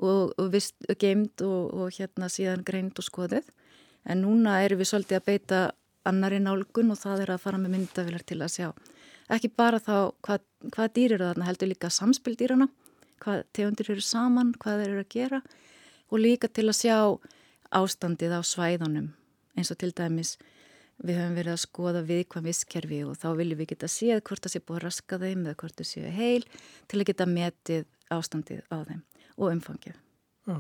og, 0.01 0.33
og 0.35 0.51
vist, 0.55 0.75
geimt 0.99 1.45
og, 1.47 1.71
og 1.77 1.95
hérna 1.95 2.31
síðan 2.33 2.65
greint 2.67 2.99
og 2.99 3.07
skoðið 3.07 3.51
en 4.05 4.23
núna 4.25 4.61
erum 4.65 4.81
við 4.81 4.91
svolítið 4.93 5.21
að 5.21 5.29
beita 5.29 5.61
annari 6.09 6.41
nálgun 6.41 6.93
og 6.95 7.01
það 7.01 7.25
er 7.25 7.35
að 7.35 7.43
fara 7.45 7.61
með 7.61 7.75
myndavilar 7.77 8.25
til 8.27 8.41
að 8.41 8.55
sjá 8.55 8.69
ekki 9.31 9.51
bara 9.57 9.79
þá 9.79 10.13
hvað, 10.25 10.45
hvað 10.75 10.95
dýr 10.97 11.17
eru 11.17 11.29
þarna 11.29 11.49
heldur 11.49 11.71
líka 11.71 11.91
samspildýrana 11.93 12.69
hvað 13.21 13.43
tegundir 13.53 13.93
eru 13.93 14.05
saman, 14.05 14.55
hvað 14.59 14.83
þeir 14.83 14.95
eru 14.95 15.05
að 15.05 15.13
gera 15.13 15.43
og 16.11 16.23
líka 16.23 16.49
til 16.49 16.69
að 16.71 16.79
sjá 16.81 16.97
ástandið 17.71 18.35
á 18.35 18.41
svæðunum 18.43 19.13
eins 19.59 19.71
og 19.71 19.79
til 19.81 19.93
dæmis 19.93 20.37
við 21.01 21.21
höfum 21.21 21.37
verið 21.39 21.55
að 21.55 21.63
skoða 21.63 22.03
viðkvæm 22.09 22.49
visskerfi 22.49 23.01
og 23.07 23.17
þá 23.21 23.29
viljum 23.39 23.61
við 23.61 23.71
geta 23.73 23.89
séð 23.91 24.21
hvort 24.27 24.45
það 24.45 24.55
sé 24.55 24.63
búið 24.65 24.81
að 24.81 24.85
raska 24.87 25.21
þeim 25.21 25.47
eða 25.47 25.61
hvort 25.63 25.79
það 25.79 25.89
séu 25.91 26.13
heil 26.17 26.45
til 26.91 27.01
að 27.01 27.09
geta 27.11 27.29
metið 27.31 27.87
ástandið 28.13 28.61
á 28.69 28.79
þeim 28.89 29.01
og 29.41 29.47
umfangið. 29.55 29.97
Já. 30.51 30.59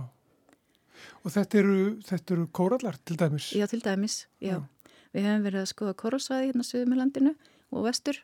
Og 1.24 1.34
þetta 1.34 1.60
eru, 1.60 1.78
þetta 2.06 2.36
eru 2.36 2.46
kórallar 2.56 2.98
til 3.04 3.18
dæmis? 3.20 3.50
Já, 3.56 3.66
til 3.70 3.82
dæmis, 3.84 4.24
já. 4.40 4.56
já. 4.56 4.94
Við 5.10 5.26
hefum 5.26 5.46
verið 5.48 5.64
að 5.64 5.70
skoða 5.72 5.96
kóralsvæði 5.98 6.50
hérna 6.50 6.66
sögum 6.66 6.94
í 6.94 7.00
landinu 7.00 7.32
og 7.70 7.86
vestur 7.86 8.20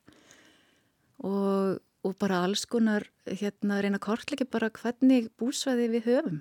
og, 1.26 1.80
og 2.06 2.16
bara 2.20 2.44
alls 2.46 2.66
konar 2.70 3.08
hérna 3.26 3.80
reyna 3.82 3.98
kortleiki 4.02 4.46
bara 4.46 4.70
hvernig 4.70 5.32
búsvæði 5.40 5.88
við 5.96 6.10
höfum 6.10 6.40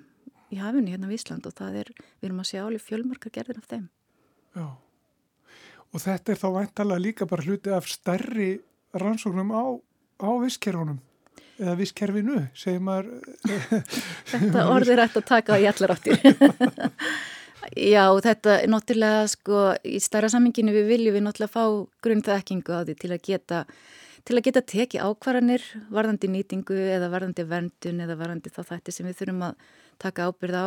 í 0.54 0.60
hafinu 0.60 0.92
hérna 0.94 1.10
við 1.10 1.20
Ísland 1.20 1.48
og 1.48 1.56
það 1.58 1.80
er, 1.82 1.92
við 2.20 2.28
erum 2.28 2.42
að 2.42 2.50
sjá 2.52 2.60
alveg 2.62 2.84
fjölmarkar 2.84 3.34
gerðin 3.34 3.62
af 3.62 3.70
þeim. 3.72 3.88
Já, 4.56 4.66
og 5.90 6.02
þetta 6.04 6.32
er 6.32 6.40
þá 6.40 6.48
væntalega 6.60 7.02
líka 7.02 7.28
bara 7.28 7.46
hluti 7.46 7.74
af 7.74 7.90
stærri 7.90 8.50
rannsóknum 8.96 9.50
á, 9.50 9.64
á 10.22 10.30
visskerfunum 10.44 11.00
eða 11.60 11.76
visskerfinu, 11.78 12.40
segir 12.56 12.82
maður. 12.84 13.22
Þetta 14.32 14.66
orðir 14.72 15.02
ætti 15.06 15.22
að 15.22 15.28
taka 15.28 15.58
í 15.62 15.66
allar 15.70 15.96
áttir. 15.96 16.20
Já, 17.74 18.04
þetta 18.22 18.60
er 18.60 18.70
náttúrulega 18.70 19.26
sko, 19.30 19.60
í 19.82 19.98
starra 20.02 20.30
samminginu 20.30 20.74
við 20.74 20.90
viljum 20.92 21.16
við 21.16 21.24
náttúrulega 21.26 21.54
fá 21.54 21.64
grunnþekkingu 22.04 22.76
á 22.76 22.80
því 22.86 22.94
til 23.00 23.10
að 23.10 23.24
geta 23.26 23.62
til 24.26 24.36
að 24.38 24.46
geta 24.48 24.62
teki 24.66 25.00
ákvarðanir 25.02 25.64
varðandi 25.94 26.30
nýtingu 26.30 26.76
eða 26.96 27.10
varðandi 27.12 27.46
verndun 27.46 28.02
eða 28.02 28.16
varðandi 28.18 28.52
þá 28.54 28.62
þætti 28.72 28.94
sem 28.94 29.06
við 29.06 29.20
þurfum 29.20 29.44
að 29.48 29.68
taka 30.02 30.26
ábyrð 30.26 30.58
á 30.58 30.66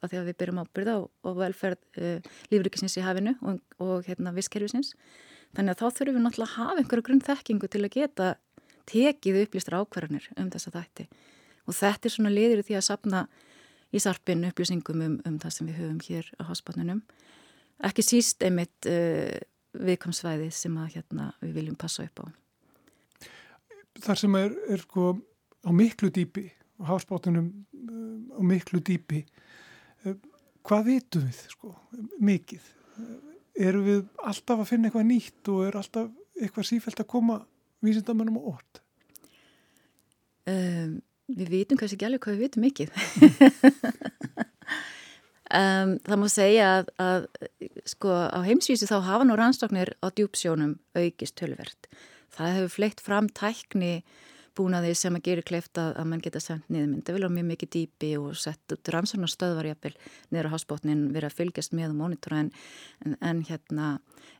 að 0.00 0.12
því 0.12 0.20
að 0.20 0.28
við 0.28 0.38
byrjum 0.42 0.60
ábyrð 0.62 0.92
á 0.94 0.98
og 1.00 1.40
velferð 1.40 1.80
uh, 2.00 2.28
lífrikisins 2.52 2.96
í 2.98 3.04
hafinu 3.04 3.34
og, 3.42 3.58
og 3.82 4.06
hérna 4.06 4.34
visskerfisins 4.36 4.94
þannig 5.56 5.74
að 5.74 5.80
þá 5.80 5.98
þurfum 5.98 6.18
við 6.18 6.24
náttúrulega 6.26 6.50
að 6.50 6.56
hafa 6.56 6.84
einhverju 6.84 7.06
grunnþekkingu 7.08 7.70
til 7.70 7.82
að 7.82 7.94
geta 7.98 8.30
tekið 8.90 9.44
upplýstur 9.44 9.78
ákvarðanir 9.80 10.26
um 10.36 10.50
þessa 10.52 10.74
þætti. 10.74 11.06
Og 11.68 11.76
þetta 11.76 12.08
er 12.08 12.14
svona 12.14 12.34
liður 12.34 12.62
í 12.62 12.66
því 12.66 12.78
að 12.80 12.86
sapna 12.88 13.24
í 13.90 14.02
sarpin 14.02 14.46
upplýsingum 14.48 15.02
um, 15.06 15.16
um 15.26 15.38
það 15.42 15.56
sem 15.56 15.70
við 15.70 15.80
höfum 15.82 16.00
hér 16.06 16.30
á 16.38 16.42
hásbátnunum 16.50 17.02
ekki 17.86 18.04
síst 18.04 18.44
einmitt 18.44 18.88
uh, 18.88 19.38
viðkomsvæði 19.80 20.50
sem 20.54 20.76
að 20.80 20.96
hérna 20.96 21.30
við 21.40 21.56
viljum 21.60 21.78
passa 21.80 22.04
upp 22.06 22.24
á. 22.24 22.26
Þar 24.00 24.22
sem 24.22 24.36
er, 24.40 24.56
er 24.72 24.82
sko 24.84 25.12
á 25.66 25.70
miklu 25.74 26.10
dýpi 26.14 26.46
á 26.80 26.82
hásbátunum 26.92 27.50
uh, 27.50 28.38
á 28.38 28.40
miklu 28.46 28.82
dýpi 28.84 29.22
uh, 30.06 30.16
hvað 30.66 30.92
vitum 30.92 31.26
við 31.28 31.42
sko 31.54 31.74
mikið? 32.20 32.68
Eru 33.60 33.82
við 33.84 34.04
alltaf 34.24 34.62
að 34.62 34.68
finna 34.70 34.88
eitthvað 34.88 35.08
nýtt 35.08 35.50
og 35.52 35.64
er 35.66 35.78
alltaf 35.80 36.10
eitthvað 36.40 36.68
sífælt 36.68 37.02
að 37.02 37.10
koma 37.12 37.40
vísindamennum 37.84 38.38
á 38.40 38.42
orð? 38.54 38.80
Um, 40.50 41.00
við 41.30 41.52
vitum 41.54 41.80
kannski 41.80 41.98
ekki 41.98 42.08
alveg 42.08 42.24
hvað 42.24 42.38
við 42.38 42.44
vitum 42.46 42.64
mikið. 42.66 42.94
um, 45.54 45.98
það 46.08 46.16
má 46.22 46.26
segja 46.32 46.70
að, 46.78 46.90
að 47.02 47.28
sko 47.92 48.14
á 48.30 48.40
heimsvísi 48.46 48.88
þá 48.90 48.98
hafa 49.06 49.28
nú 49.28 49.36
rannsóknir 49.38 49.94
á 50.02 50.06
djúpsjónum 50.10 50.78
aukist 50.98 51.38
tölvert. 51.40 51.90
Það 52.34 52.56
hefur 52.56 52.74
fleitt 52.78 53.04
fram 53.04 53.30
tækni 53.30 54.00
búnaði 54.58 54.94
sem 54.98 55.14
að 55.14 55.26
gera 55.28 55.44
kleift 55.46 55.78
að, 55.78 55.92
að 56.00 56.08
mann 56.10 56.22
geta 56.24 56.40
sendt 56.42 56.66
niður 56.72 56.88
mynd. 56.90 57.04
Það 57.06 57.16
vil 57.16 57.28
á 57.30 57.36
mjög 57.36 57.46
mikið 57.52 57.70
dýpi 57.76 58.10
og 58.18 58.32
sett 58.38 58.74
út 58.74 58.90
rannsóknarstöðvarjapil 58.94 59.92
niður 60.34 60.50
á 60.50 60.52
hásbótnin, 60.54 61.04
verið 61.14 61.30
að 61.30 61.36
fylgjast 61.38 61.76
með 61.76 61.92
og 61.92 62.00
mónitora 62.00 62.42
en, 62.44 62.50
en, 63.06 63.14
en 63.22 63.44
hérna 63.46 63.92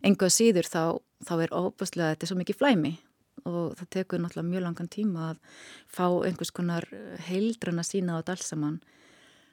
enga 0.07 0.31
síður 0.33 0.69
þá, 0.69 0.83
þá 1.27 1.35
er 1.39 1.55
óbúslega 1.55 2.15
þetta 2.15 2.27
er 2.27 2.33
svo 2.33 2.41
mikið 2.41 2.61
flæmi 2.61 2.93
og 3.49 3.77
það 3.79 3.91
tekur 3.97 4.23
náttúrulega 4.23 4.51
mjög 4.51 4.65
langan 4.67 4.91
tíma 4.93 5.27
að 5.31 5.43
fá 5.91 6.07
einhvers 6.09 6.55
konar 6.55 6.87
heildrana 7.29 7.85
sína 7.87 8.21
á 8.21 8.37
saman. 8.37 8.81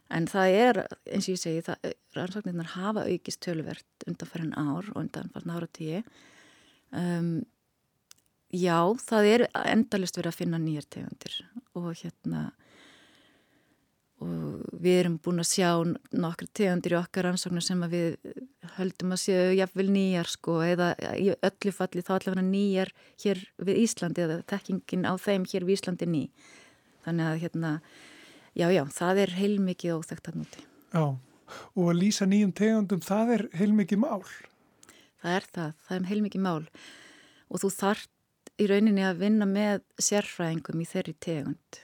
En 0.10 0.28
það 0.28 0.54
er, 0.56 0.78
eins 1.12 1.28
og 1.28 1.36
ég 1.36 1.42
segi 1.42 1.64
það, 1.68 1.92
rannsóknirnar 2.16 2.74
hafa 2.78 3.04
aukist 3.12 3.42
tölverkt 3.44 4.08
undanfærin 4.08 4.54
ár 4.56 4.88
og 4.94 5.02
undanfærin 5.02 5.52
ára 5.52 5.68
tíu 5.68 6.04
um, 6.96 7.42
já, 8.54 8.80
það 9.04 9.32
er 9.34 9.44
endalist 9.66 10.18
verið 10.18 10.32
að 10.32 10.40
finna 10.40 10.62
nýjar 10.62 10.88
tegundir 10.88 11.42
og 11.76 11.92
hérna 12.00 12.46
og 14.24 14.64
við 14.82 15.02
erum 15.04 15.20
búin 15.22 15.44
að 15.44 15.52
sjá 15.52 15.70
nokkru 16.18 16.48
tegundir 16.56 16.96
í 16.96 17.00
okkar 17.02 17.28
rannsóknar 17.28 17.66
sem 17.66 17.84
að 17.86 17.94
við 17.94 18.40
höldum 18.78 19.13
að 19.15 19.22
séu 19.24 19.53
jafnvel 19.57 19.88
nýjar 19.93 20.30
sko 20.32 20.59
eða 20.65 20.91
í 21.15 21.32
öllu 21.34 21.74
falli 21.76 22.03
þá 22.05 22.11
allavega 22.18 22.43
nýjar 22.45 22.91
hér 23.24 23.41
við 23.57 23.82
Íslandi 23.84 24.26
eða 24.26 24.41
tekkingin 24.51 25.07
á 25.07 25.13
þeim 25.22 25.47
hér 25.49 25.68
við 25.68 25.80
Íslandi 25.80 26.09
ný. 26.09 26.24
Þannig 27.05 27.30
að 27.30 27.39
hérna 27.45 27.72
já 28.57 28.68
já 28.74 28.84
það 28.99 29.24
er 29.24 29.34
heilmikið 29.38 29.95
óþægt 29.97 30.30
að 30.32 30.39
núti 30.41 30.68
Já 30.93 31.05
og 31.78 31.89
að 31.91 31.99
lýsa 32.01 32.28
nýjum 32.28 32.53
tegundum 32.55 33.03
það 33.03 33.34
er 33.38 33.43
heilmikið 33.55 34.01
mál. 34.03 34.24
Það 35.24 35.36
er 35.38 35.45
það, 35.55 35.74
það 35.88 35.97
er 35.97 36.09
heilmikið 36.11 36.43
mál. 36.43 36.65
Og 37.47 37.61
þú 37.63 37.70
þart 37.78 38.51
í 38.59 38.68
rauninni 38.68 39.05
að 39.07 39.22
vinna 39.24 39.47
með 39.47 39.86
sérfræðingum 40.01 40.84
í 40.84 40.89
þeirri 40.89 41.15
tegund. 41.24 41.80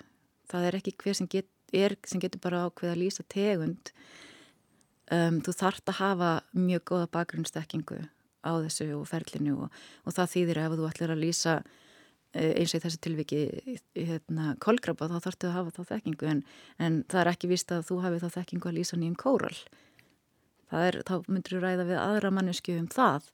Það 0.51 0.67
er 0.67 0.77
ekki 0.79 0.95
hver 0.99 1.17
sem 1.17 1.29
get 1.31 1.49
er 1.73 1.95
sem 2.05 2.21
getur 2.21 2.41
bara 2.43 2.67
ákveð 2.67 2.93
að 2.93 3.01
lýsa 3.01 3.25
tegund 3.31 3.91
um, 5.13 5.39
þú 5.45 5.55
þart 5.59 5.93
að 5.93 5.99
hafa 5.99 6.33
mjög 6.57 6.83
góða 6.91 7.07
bakgrunnstekkingu 7.13 8.01
á 8.43 8.51
þessu 8.65 8.89
og 8.97 9.07
ferlinu 9.07 9.55
og, 9.65 9.79
og 10.03 10.15
það 10.17 10.31
þýðir 10.33 10.61
ef 10.65 10.75
þú 10.75 10.89
ætlir 10.89 11.13
að 11.13 11.23
lýsa 11.23 11.55
eh, 12.35 12.51
eins 12.59 12.73
og 12.73 12.81
í 12.81 12.83
þessu 12.83 13.01
tilviki 13.05 13.41
hérna, 13.95 14.53
kolgrapa 14.63 15.07
þá 15.11 15.17
þartu 15.29 15.49
að 15.49 15.57
hafa 15.57 15.75
þá 15.77 15.81
þekkingu. 15.93 16.29
En, 16.33 16.43
en 16.79 17.01
það 17.11 17.23
er 17.23 17.31
ekki 17.33 17.51
vist 17.53 17.71
að 17.71 17.87
þú 17.89 17.99
hafi 18.03 18.21
þá 18.23 18.29
þekkingu 18.39 18.71
að 18.71 18.77
lýsa 18.79 18.99
nýjum 18.99 19.17
kóral. 19.23 19.55
Er, 20.73 20.99
þá 21.05 21.15
myndur 21.29 21.59
þú 21.59 21.63
ræða 21.63 21.89
við 21.89 21.99
aðra 22.01 22.33
mannesku 22.33 22.77
um 22.81 22.89
það. 22.91 23.29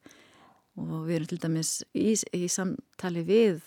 Og 0.79 0.97
við 1.07 1.15
erum 1.17 1.29
til 1.31 1.41
dæmis 1.43 1.71
í, 1.97 2.13
í 2.35 2.45
samtali 2.51 3.23
við 3.27 3.63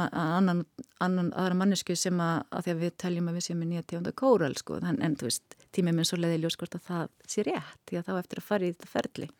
annan, 0.00 0.64
annan 1.04 1.30
aðra 1.36 1.58
mannesku 1.58 1.96
sem 1.98 2.20
að, 2.22 2.42
að 2.50 2.64
því 2.64 2.72
að 2.72 2.82
við 2.82 2.94
teljum 3.04 3.28
að 3.30 3.38
við 3.38 3.46
séum 3.46 3.60
með 3.62 3.70
nýja 3.72 3.84
tífanda 3.90 4.14
kóral 4.22 4.54
sko, 4.58 4.78
en, 4.80 4.98
en 5.04 5.16
þú 5.20 5.28
veist, 5.28 5.56
tímið 5.74 5.96
minn 5.98 6.08
svo 6.08 6.18
leiði 6.20 6.40
ljóskort 6.42 6.76
að 6.78 6.88
það 6.88 7.06
sé 7.34 7.46
rétt, 7.48 7.80
því 7.88 8.00
að 8.00 8.08
þá 8.08 8.12
eftir 8.18 8.42
að 8.42 8.48
fara 8.48 8.66
í 8.66 8.72
þetta 8.72 8.90
ferli. 8.92 9.30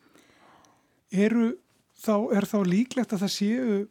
Eru 1.23 1.47
þá, 2.03 2.15
er 2.37 2.49
þá 2.49 2.57
líklegt 2.67 3.13
að 3.13 3.25
það 3.25 3.35
séu 3.37 3.81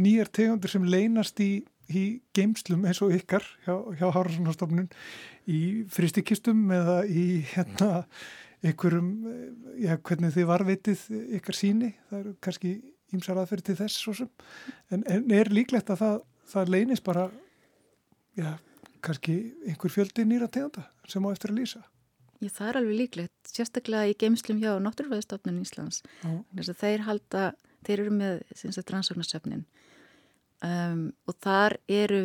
nýjar 0.00 0.30
tegundir 0.34 0.72
sem 0.72 0.86
leynast 0.86 1.42
í, 1.42 1.50
í 1.90 2.04
geimslum 2.36 2.86
eins 2.86 3.00
og 3.04 3.14
ykkar 3.16 3.46
hjá, 3.66 3.74
hjá 3.98 4.06
Hárarssonarstofnun 4.14 4.90
í 5.50 5.60
fristikistum 5.90 6.68
eða 6.74 7.02
í 7.06 7.42
hérna 7.54 8.04
einhverjum, 8.60 9.10
já, 9.80 9.94
hvernig 10.04 10.34
þið 10.34 10.48
varveitið 10.50 11.04
ykkar 11.38 11.56
síni, 11.56 11.94
það 12.10 12.18
eru 12.18 12.32
kannski 12.44 12.72
ímsar 13.16 13.40
aðferði 13.40 13.70
til 13.70 13.78
þess 13.82 14.02
svo 14.02 14.14
sem. 14.16 14.30
En, 14.90 15.04
en 15.10 15.30
er 15.34 15.50
líklegt 15.52 15.90
að 15.92 16.02
það, 16.02 16.18
það 16.52 16.74
leynist 16.74 17.06
bara 17.06 17.28
já, 18.38 18.52
kannski 19.04 19.38
einhver 19.66 19.94
fjöldi 19.94 20.26
nýra 20.28 20.50
tegunda 20.52 20.86
sem 21.10 21.24
á 21.26 21.28
eftir 21.32 21.54
að 21.54 21.60
lýsa? 21.62 21.82
Já, 22.40 22.48
það 22.56 22.68
er 22.68 22.78
alveg 22.80 22.98
líklegt, 23.02 23.50
sérstaklega 23.52 24.08
í 24.08 24.16
geimslum 24.20 24.62
hjá 24.62 24.72
Náttúrufæðistofnun 24.80 25.60
Íslands. 25.60 26.00
Þess 26.22 26.72
að 26.72 26.80
þeir 26.80 27.04
halda, 27.04 27.42
þeir 27.84 28.04
eru 28.06 28.14
með 28.16 28.40
rannsóknarsöfnin. 28.94 29.66
Um, 30.60 31.06
og 31.28 31.36
þar 31.40 31.78
eru 31.88 32.22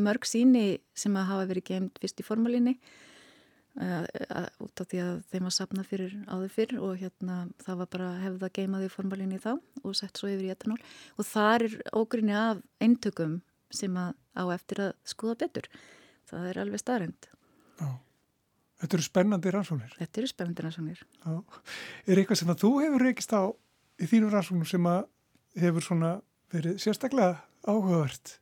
mörg 0.00 0.24
síni 0.28 0.78
sem 0.96 1.16
að 1.20 1.28
hafa 1.30 1.48
verið 1.50 1.66
geimt 1.68 1.98
fyrst 2.00 2.20
í 2.22 2.24
formálinni 2.24 2.78
út 3.74 4.80
af 4.80 4.86
því 4.90 5.00
að 5.02 5.14
þeim 5.32 5.48
var 5.48 5.54
sapnað 5.56 5.88
fyrir 5.90 6.12
áður 6.30 6.52
fyrr 6.54 6.74
og 6.78 6.92
hérna 7.00 7.38
það 7.64 7.80
var 7.80 7.88
bara 7.90 8.10
hefða 8.22 8.50
geimaði 8.54 8.90
formalinni 8.92 9.40
þá 9.42 9.56
og 9.82 9.96
sett 9.98 10.20
svo 10.20 10.30
yfir 10.30 10.46
í 10.46 10.52
etanól 10.54 10.78
og 11.18 11.26
það 11.26 11.54
er 11.56 11.74
ógrinni 11.90 12.36
af 12.38 12.62
eintökum 12.78 13.40
sem 13.74 13.96
að 13.98 14.12
á 14.38 14.44
eftir 14.54 14.82
að 14.88 14.92
skoða 15.08 15.38
betur. 15.42 15.70
Það 16.30 16.50
er 16.50 16.60
alveg 16.62 16.82
starrend. 16.82 17.30
Þetta 18.84 18.98
eru 18.98 19.06
spennandi 19.06 19.50
rannsóknir. 19.54 19.92
Þetta 19.96 20.20
eru 20.20 20.28
spennandi 20.28 20.64
rannsóknir. 20.64 21.02
Já. 21.24 21.34
Er 22.10 22.20
eitthvað 22.20 22.40
sem 22.40 22.50
að 22.52 22.62
þú 22.64 22.70
hefur 22.82 23.04
reykist 23.06 23.34
á 23.34 23.42
í 23.96 24.08
þínu 24.10 24.30
rannsóknum 24.32 24.68
sem 24.68 24.88
að 24.90 25.04
hefur 25.62 25.86
svona 25.86 26.10
verið 26.52 26.80
sérstaklega 26.82 27.38
áhugavert 27.64 28.34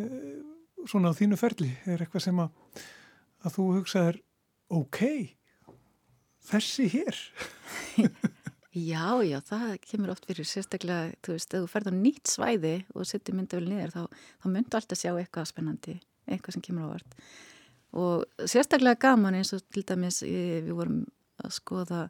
eh, 0.00 0.38
svona 0.88 1.12
á 1.12 1.18
þínu 1.18 1.38
ferli? 1.40 1.72
Er 1.84 2.06
eitthvað 2.06 2.24
sem 2.28 2.40
að 2.40 2.84
að 3.44 3.56
þú 3.56 3.66
hugsaður, 3.78 4.20
ok, 4.72 5.00
þessi 6.48 6.86
hér? 6.94 7.18
já, 8.92 9.06
já, 9.26 9.38
það 9.44 9.72
kemur 9.84 10.14
oft 10.14 10.28
fyrir 10.28 10.48
sérstaklega, 10.48 11.14
þú 11.24 11.36
veist, 11.36 11.56
ef 11.56 11.64
þú 11.64 11.72
ferð 11.72 11.90
á 11.92 11.94
nýtt 11.98 12.32
svæði 12.32 12.76
og 12.94 13.08
setjum 13.08 13.40
myndafél 13.40 13.66
niður, 13.68 13.94
þá, 13.94 14.22
þá 14.40 14.46
myndu 14.52 14.80
alltaf 14.80 15.00
sjá 15.00 15.10
eitthvað 15.12 15.50
spennandi, 15.52 15.98
eitthvað 16.28 16.56
sem 16.56 16.64
kemur 16.64 16.88
ávart. 16.88 17.18
Og 17.94 18.48
sérstaklega 18.50 18.98
gaman 19.04 19.36
eins 19.38 19.52
og 19.54 19.62
til 19.70 19.84
dæmis 19.86 20.24
við 20.24 20.72
vorum 20.74 21.04
að 21.44 21.52
skoða 21.54 22.06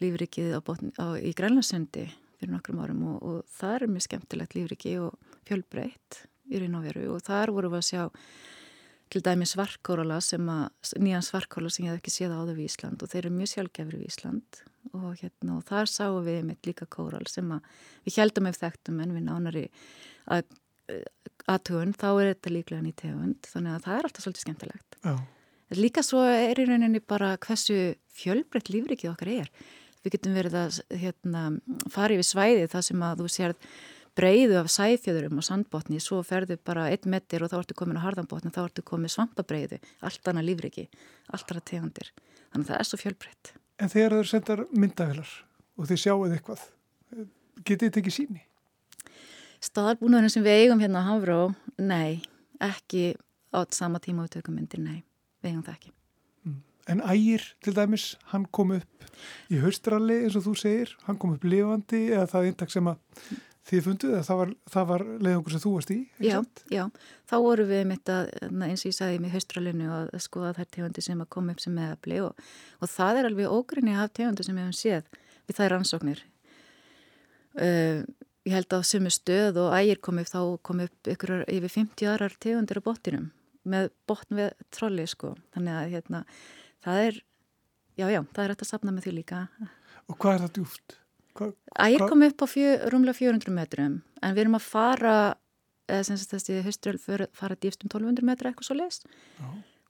lífrikið 0.00 0.56
á 0.56 0.60
botni, 0.64 0.92
á, 0.96 1.16
í 1.16 1.32
Grænlandssundi 1.36 2.08
fyrir 2.40 2.54
nokkrum 2.54 2.80
árum 2.82 3.02
og, 3.14 3.18
og 3.22 3.40
það 3.52 3.76
er 3.76 3.92
mjög 3.94 4.06
skemmtilegt 4.06 4.56
lífriki 4.56 4.94
og 5.00 5.36
fjölbreytt 5.48 6.22
í 6.50 6.60
raun 6.60 6.78
og 6.78 6.86
veru 6.88 7.04
og 7.14 7.24
þar 7.24 7.52
vorum 7.54 7.74
við 7.74 7.82
að 7.82 7.88
sjá 7.90 8.02
til 9.10 9.22
dæmi 9.26 9.46
svarkóróla 9.48 10.20
sem 10.22 10.46
að, 10.52 10.68
nýjan 11.02 11.26
svarkóróla 11.26 11.72
sem 11.74 11.86
ég 11.86 11.94
hef 11.94 12.02
ekki 12.02 12.14
séð 12.14 12.36
áður 12.36 12.60
við 12.60 12.70
Ísland 12.70 13.02
og 13.02 13.10
þeir 13.10 13.24
eru 13.24 13.32
mjög 13.36 13.52
sjálfgefri 13.52 14.00
við 14.00 14.12
Ísland 14.12 14.62
og 14.96 15.10
hérna 15.20 15.56
og 15.58 15.66
þar 15.68 15.90
sáum 15.90 16.22
við 16.26 16.40
með 16.48 16.70
líka 16.70 16.88
kóról 16.90 17.26
sem 17.30 17.50
að 17.52 17.66
við 18.06 18.20
heldum 18.22 18.48
ef 18.50 18.60
þekktum 18.60 19.02
en 19.02 19.16
við 19.16 19.26
nánari 19.26 19.66
að 20.30 20.46
aðtugun 21.50 21.94
þá 21.96 22.08
er 22.12 22.30
þetta 22.32 22.54
líklega 22.54 22.84
nýtt 22.84 23.02
tegund 23.02 23.50
þannig 23.50 23.76
að 23.76 23.84
það 23.86 23.96
er 23.96 24.08
alltaf 24.08 24.24
svolítið 24.24 24.46
skemmtilegt. 24.46 24.98
Já. 25.04 25.14
Líka 25.78 26.02
svo 26.02 26.24
er 26.26 26.58
í 26.58 26.66
rauninni 26.66 27.02
bara 27.06 27.36
hversu 27.42 27.78
fjölbreytt 28.18 28.72
lífrikið 28.72 29.12
okkar 29.12 29.30
er. 29.36 29.50
Við 30.04 30.16
getum 30.16 30.34
verið 30.34 30.56
að 30.58 30.80
hérna, 31.02 31.42
fara 31.92 32.16
yfir 32.16 32.26
svæði 32.26 32.68
þar 32.72 32.86
sem 32.86 33.04
að 33.06 33.22
þú 33.22 33.32
sérð 33.34 33.68
breyðu 34.20 34.58
af 34.60 34.68
sæfjöðurum 34.74 35.40
og 35.40 35.46
sandbotni 35.46 36.00
svo 36.02 36.20
ferðu 36.26 36.58
bara 36.60 36.90
einn 36.92 37.08
metir 37.12 37.44
og 37.44 37.52
þá 37.52 37.62
ertu 37.62 37.76
komin 37.78 38.00
á 38.00 38.04
harðanbotni 38.04 38.52
þá 38.52 38.66
ertu 38.66 38.84
komin 38.84 39.12
svampabreyðu 39.12 39.80
allt 40.04 40.28
annað 40.28 40.50
lífriki, 40.50 40.88
allt 41.32 41.48
annað 41.48 41.66
tegundir 41.72 42.12
þannig 42.52 42.66
að 42.66 42.70
það 42.72 42.82
er 42.82 42.90
svo 42.90 43.00
fjölbreytt 43.00 43.54
En 43.80 43.88
þegar 43.88 44.18
þeir 44.18 44.28
sendar 44.28 44.62
myndavelar 44.76 45.30
og 45.80 45.88
þeir 45.88 46.02
sjáuð 46.02 46.34
eitthvað 46.36 46.66
getið 47.64 47.86
þetta 47.86 48.00
ekki 48.02 48.12
síni? 48.12 48.42
Staðarbúnaðurinn 49.64 50.32
sem 50.32 50.44
við 50.44 50.64
eigum 50.64 50.82
hérna 50.82 51.04
á 51.04 51.08
Hafró 51.08 51.40
nei, 51.80 52.20
ekki 52.60 53.14
á 53.56 53.64
sama 53.72 54.00
tíma 54.04 54.26
við 54.26 54.38
tökum 54.38 54.56
myndir, 54.56 54.82
nei, 54.84 55.00
við 55.40 55.52
eigum 55.54 55.64
það 55.64 55.78
ekki 55.78 55.92
mm. 56.44 56.58
En 56.92 57.04
ægir 57.08 57.46
til 57.64 57.76
dæmis, 57.76 58.10
hann 58.32 58.46
kom 58.52 58.74
upp 58.76 59.08
í 59.52 59.60
haustralli 59.60 60.22
eins 60.24 60.36
og 60.36 60.46
þú 60.48 60.56
segir, 60.60 60.96
hann 61.06 61.20
kom 61.20 61.36
upp 61.36 61.44
lifandi 61.48 62.06
eða 62.10 62.28
það 62.32 62.42
er 62.42 62.52
eintak 62.52 62.72
sem 62.72 62.92
að 62.92 63.00
þið 63.70 63.82
funduð 63.86 64.14
að 64.18 64.24
það 64.26 64.40
var, 64.40 64.52
var 64.90 65.04
leiðungur 65.22 65.54
sem 65.54 65.62
þú 65.62 65.72
varst 65.76 65.92
í? 65.94 65.98
Já, 66.24 66.36
já, 66.72 66.82
þá 67.30 67.34
voru 67.44 67.66
við 67.70 67.82
mitt 67.90 68.12
að, 68.12 68.30
eins 68.50 68.84
og 68.84 68.90
ég 68.90 68.96
sagði 68.96 69.20
með 69.22 69.34
haustralinu 69.36 69.90
að 69.94 70.10
skoða 70.24 70.52
þær 70.58 70.70
tegundi 70.76 71.04
sem 71.06 71.22
að 71.22 71.30
koma 71.36 71.54
upp 71.54 71.62
sem 71.62 71.76
meðabli 71.76 72.20
og, 72.24 72.44
og 72.80 72.90
það 72.90 73.20
er 73.20 73.30
alveg 73.30 73.54
ógrinni 73.54 73.96
af 73.96 74.14
tegundi 74.16 74.46
sem 74.46 74.58
við 74.58 74.66
hefum 74.66 74.78
séð 74.80 75.20
við 75.50 75.60
þær 75.60 75.74
rannsóknir. 75.74 76.24
Uh, 77.58 78.06
ég 78.46 78.54
held 78.54 78.76
að 78.76 78.86
sumu 78.88 79.12
stöð 79.12 79.58
og 79.64 79.74
ægir 79.76 80.00
kom 80.02 80.20
upp, 80.22 80.30
þá 80.30 80.40
kom 80.66 80.82
upp 80.86 81.12
ykkur 81.14 81.36
yfir 81.46 81.74
50 81.76 82.10
aðrar 82.12 82.36
tegundir 82.42 82.82
á 82.82 82.86
bottinum 82.86 83.28
með 83.68 83.90
botn 84.08 84.38
við 84.38 84.54
trolli 84.72 85.04
sko, 85.10 85.34
þannig 85.54 85.76
að 85.76 85.92
hérna, 85.94 86.22
það 86.84 87.02
er, 87.08 87.20
já, 88.00 88.06
já, 88.08 88.20
það 88.32 88.42
er 88.44 88.54
hægt 88.54 88.64
að 88.64 88.70
sapna 88.70 88.94
með 88.96 89.06
því 89.06 89.16
líka. 89.18 89.42
Og 90.08 90.16
hvað 90.16 90.36
er 90.36 90.44
það 90.46 90.54
djúft? 90.58 90.99
Ægir 91.38 92.06
kom 92.08 92.24
upp 92.26 92.44
á 92.44 92.46
fjö, 92.50 92.70
rúmlega 92.92 93.18
400 93.20 93.54
metrum 93.54 94.00
en 94.20 94.34
við 94.34 94.44
erum 94.44 94.58
að 94.58 94.66
fara 94.66 95.14
þessi 95.90 96.60
höströl 96.64 96.98
fara 97.34 97.58
dýfst 97.58 97.84
um 97.84 97.90
1200 97.90 98.26
metra 98.26 98.50
eitthvað 98.50 98.68
svo 98.68 98.76
leiðist 98.78 99.06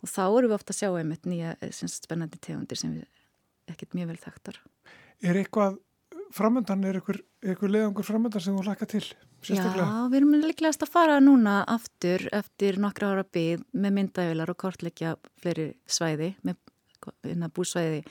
og 0.00 0.08
þá 0.08 0.22
eru 0.24 0.48
við 0.48 0.56
ofta 0.56 0.74
að 0.74 0.80
sjá 0.80 0.88
einmitt 0.96 1.28
nýja 1.28 1.54
sagt, 1.70 2.06
spennandi 2.06 2.40
tegundir 2.40 2.80
sem 2.80 2.94
við 2.96 3.06
ekkert 3.70 3.96
mjög 3.96 4.12
vel 4.12 4.20
þekktar. 4.24 4.60
Er 5.20 5.36
eitthvað 5.36 5.76
framöndan, 6.34 6.84
er 6.86 6.98
eitthvað, 6.98 7.20
eitthvað 7.44 7.74
leiðangur 7.74 8.06
framöndan 8.06 8.44
sem 8.44 8.56
þú 8.56 8.64
lakka 8.66 8.88
til? 8.90 9.02
Sérstaklega? 9.40 9.86
Já, 9.86 10.08
við 10.12 10.18
erum 10.20 10.34
líklegast 10.44 10.84
að 10.84 10.92
fara 10.92 11.18
núna 11.22 11.60
aftur 11.70 12.26
eftir 12.36 12.80
nokkra 12.82 13.12
ára 13.14 13.24
byggð 13.24 13.64
með 13.72 13.96
myndavilar 13.98 14.52
og 14.52 14.58
kortleikja 14.60 15.14
fleiri 15.40 15.70
svæði 15.88 16.34
með 16.44 17.46
búsvæði 17.56 18.02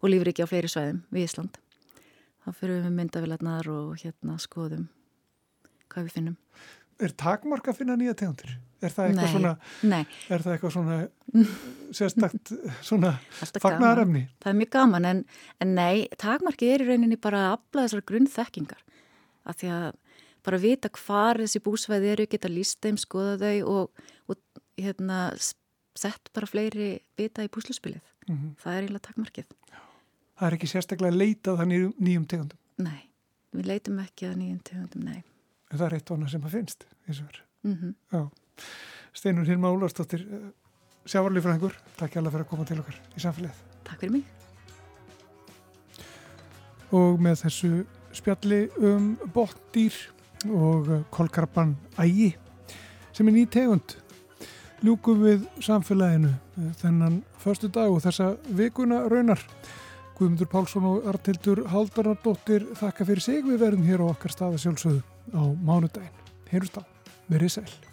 og 0.00 0.10
lífriki 0.10 0.46
á 0.46 0.50
fleiri 0.50 0.70
svæðum 0.70 1.04
við 1.14 1.28
Ísland. 1.28 1.61
Þá 2.42 2.50
fyrir 2.58 2.82
við 2.82 2.94
myndavilarnar 2.96 3.68
og 3.70 3.96
hérna 4.02 4.38
skoðum 4.42 4.88
hvað 5.92 6.08
við 6.08 6.16
finnum. 6.16 6.36
Er 7.02 7.14
takmark 7.18 7.68
að 7.70 7.80
finna 7.80 7.96
nýja 7.98 8.14
tegundir? 8.18 8.54
Er 8.82 8.90
það 8.90 9.08
eitthvað 9.08 9.22
nei, 9.22 9.32
svona, 9.32 9.50
nei. 9.86 10.00
er 10.26 10.42
það 10.42 10.54
eitthvað 10.56 10.72
svona 10.74 10.96
sérstakt 11.98 12.52
svona 12.82 13.12
fagnarefni? 13.62 14.24
Það 14.42 14.50
er 14.50 14.58
mjög 14.58 14.72
gaman 14.74 15.06
en, 15.06 15.20
en 15.62 15.74
nei, 15.76 16.06
takmarkið 16.18 16.74
er 16.74 16.84
í 16.84 16.88
rauninni 16.90 17.18
bara 17.22 17.44
að 17.44 17.54
afla 17.56 17.84
þessar 17.86 18.04
grunnþekkingar 18.10 18.82
að 19.46 19.60
því 19.60 19.72
að 19.76 19.88
bara 20.42 20.60
vita 20.62 20.90
hvar 20.98 21.38
þessi 21.38 21.62
búsvæði 21.62 22.12
eru, 22.16 22.28
geta 22.30 22.50
líst 22.50 22.80
þeim, 22.82 22.98
skoða 22.98 23.36
þau 23.38 23.74
og, 23.76 24.06
og 24.26 24.62
hérna, 24.80 25.24
sett 25.98 26.32
bara 26.34 26.50
fleiri 26.50 26.96
bita 27.18 27.46
í 27.46 27.50
búsluspilið. 27.52 28.02
Mm 28.26 28.34
-hmm. 28.34 28.54
Það 28.62 28.72
er 28.74 28.82
eiginlega 28.82 29.06
takmarkið. 29.08 29.54
Það 30.38 30.48
er 30.48 30.56
ekki 30.56 30.70
sérstaklega 30.70 31.16
leitað 31.16 31.62
að 31.62 31.70
nýjum, 31.72 32.26
tegundum? 32.28 32.58
Nei, 32.82 33.00
við 33.54 33.68
leitum 33.68 34.00
ekki 34.02 34.28
að 34.28 34.38
nýjum 34.40 34.60
tegundum, 34.66 35.06
nei. 35.06 35.22
En 35.70 35.78
það 35.78 35.86
er 35.86 35.96
eitt 35.98 36.12
vana 36.12 36.30
sem 36.32 36.46
að 36.46 36.56
finnst, 36.56 36.86
eins 37.06 37.20
og 37.20 37.28
verður. 37.28 37.44
Mm 37.62 37.76
-hmm. 37.80 38.30
Steinur 39.12 39.46
Hilma 39.46 39.70
Ólarstóttir 39.70 40.20
eh, 40.20 40.50
sjávarlífræðingur, 41.04 41.74
takk 41.96 42.12
hjá 42.12 42.20
alla 42.20 42.30
fyrir 42.30 42.44
að 42.44 42.50
koma 42.50 42.64
til 42.64 42.78
okkar 42.80 43.00
í 43.16 43.20
samfélagið. 43.20 43.58
Takk 43.84 44.00
fyrir 44.00 44.12
mig. 44.12 44.24
Og 46.92 47.20
með 47.20 47.36
þessu 47.44 47.86
spjalli 48.12 48.68
um 48.78 49.16
bóttýr 49.34 49.94
og 50.50 51.04
kolkarpan 51.10 51.76
ægi 51.98 52.36
sem 53.12 53.28
er 53.28 53.32
ný 53.32 53.46
tegund 53.46 54.02
ljúkum 54.82 55.22
við 55.22 55.44
samfélaginu 55.62 56.32
þennan 56.80 57.20
förstu 57.42 57.70
dag 57.70 57.90
og 57.90 58.02
þessa 58.02 58.32
vikuna 58.50 59.04
raunar. 59.10 59.40
Guðmundur 60.18 60.50
Pálsson 60.52 60.88
og 60.88 61.06
Artildur 61.12 61.64
Haldarardóttir 61.72 62.66
þakka 62.78 63.08
fyrir 63.08 63.24
sig 63.24 63.46
við 63.46 63.62
verðum 63.64 63.88
hér 63.88 64.04
á 64.04 64.12
okkar 64.12 64.34
staðasjálfsögðu 64.36 65.00
á 65.32 65.42
mánudagin. 65.64 66.12
Heyrust 66.52 66.78
á, 66.78 66.82
verið 67.32 67.56
sæl. 67.56 67.91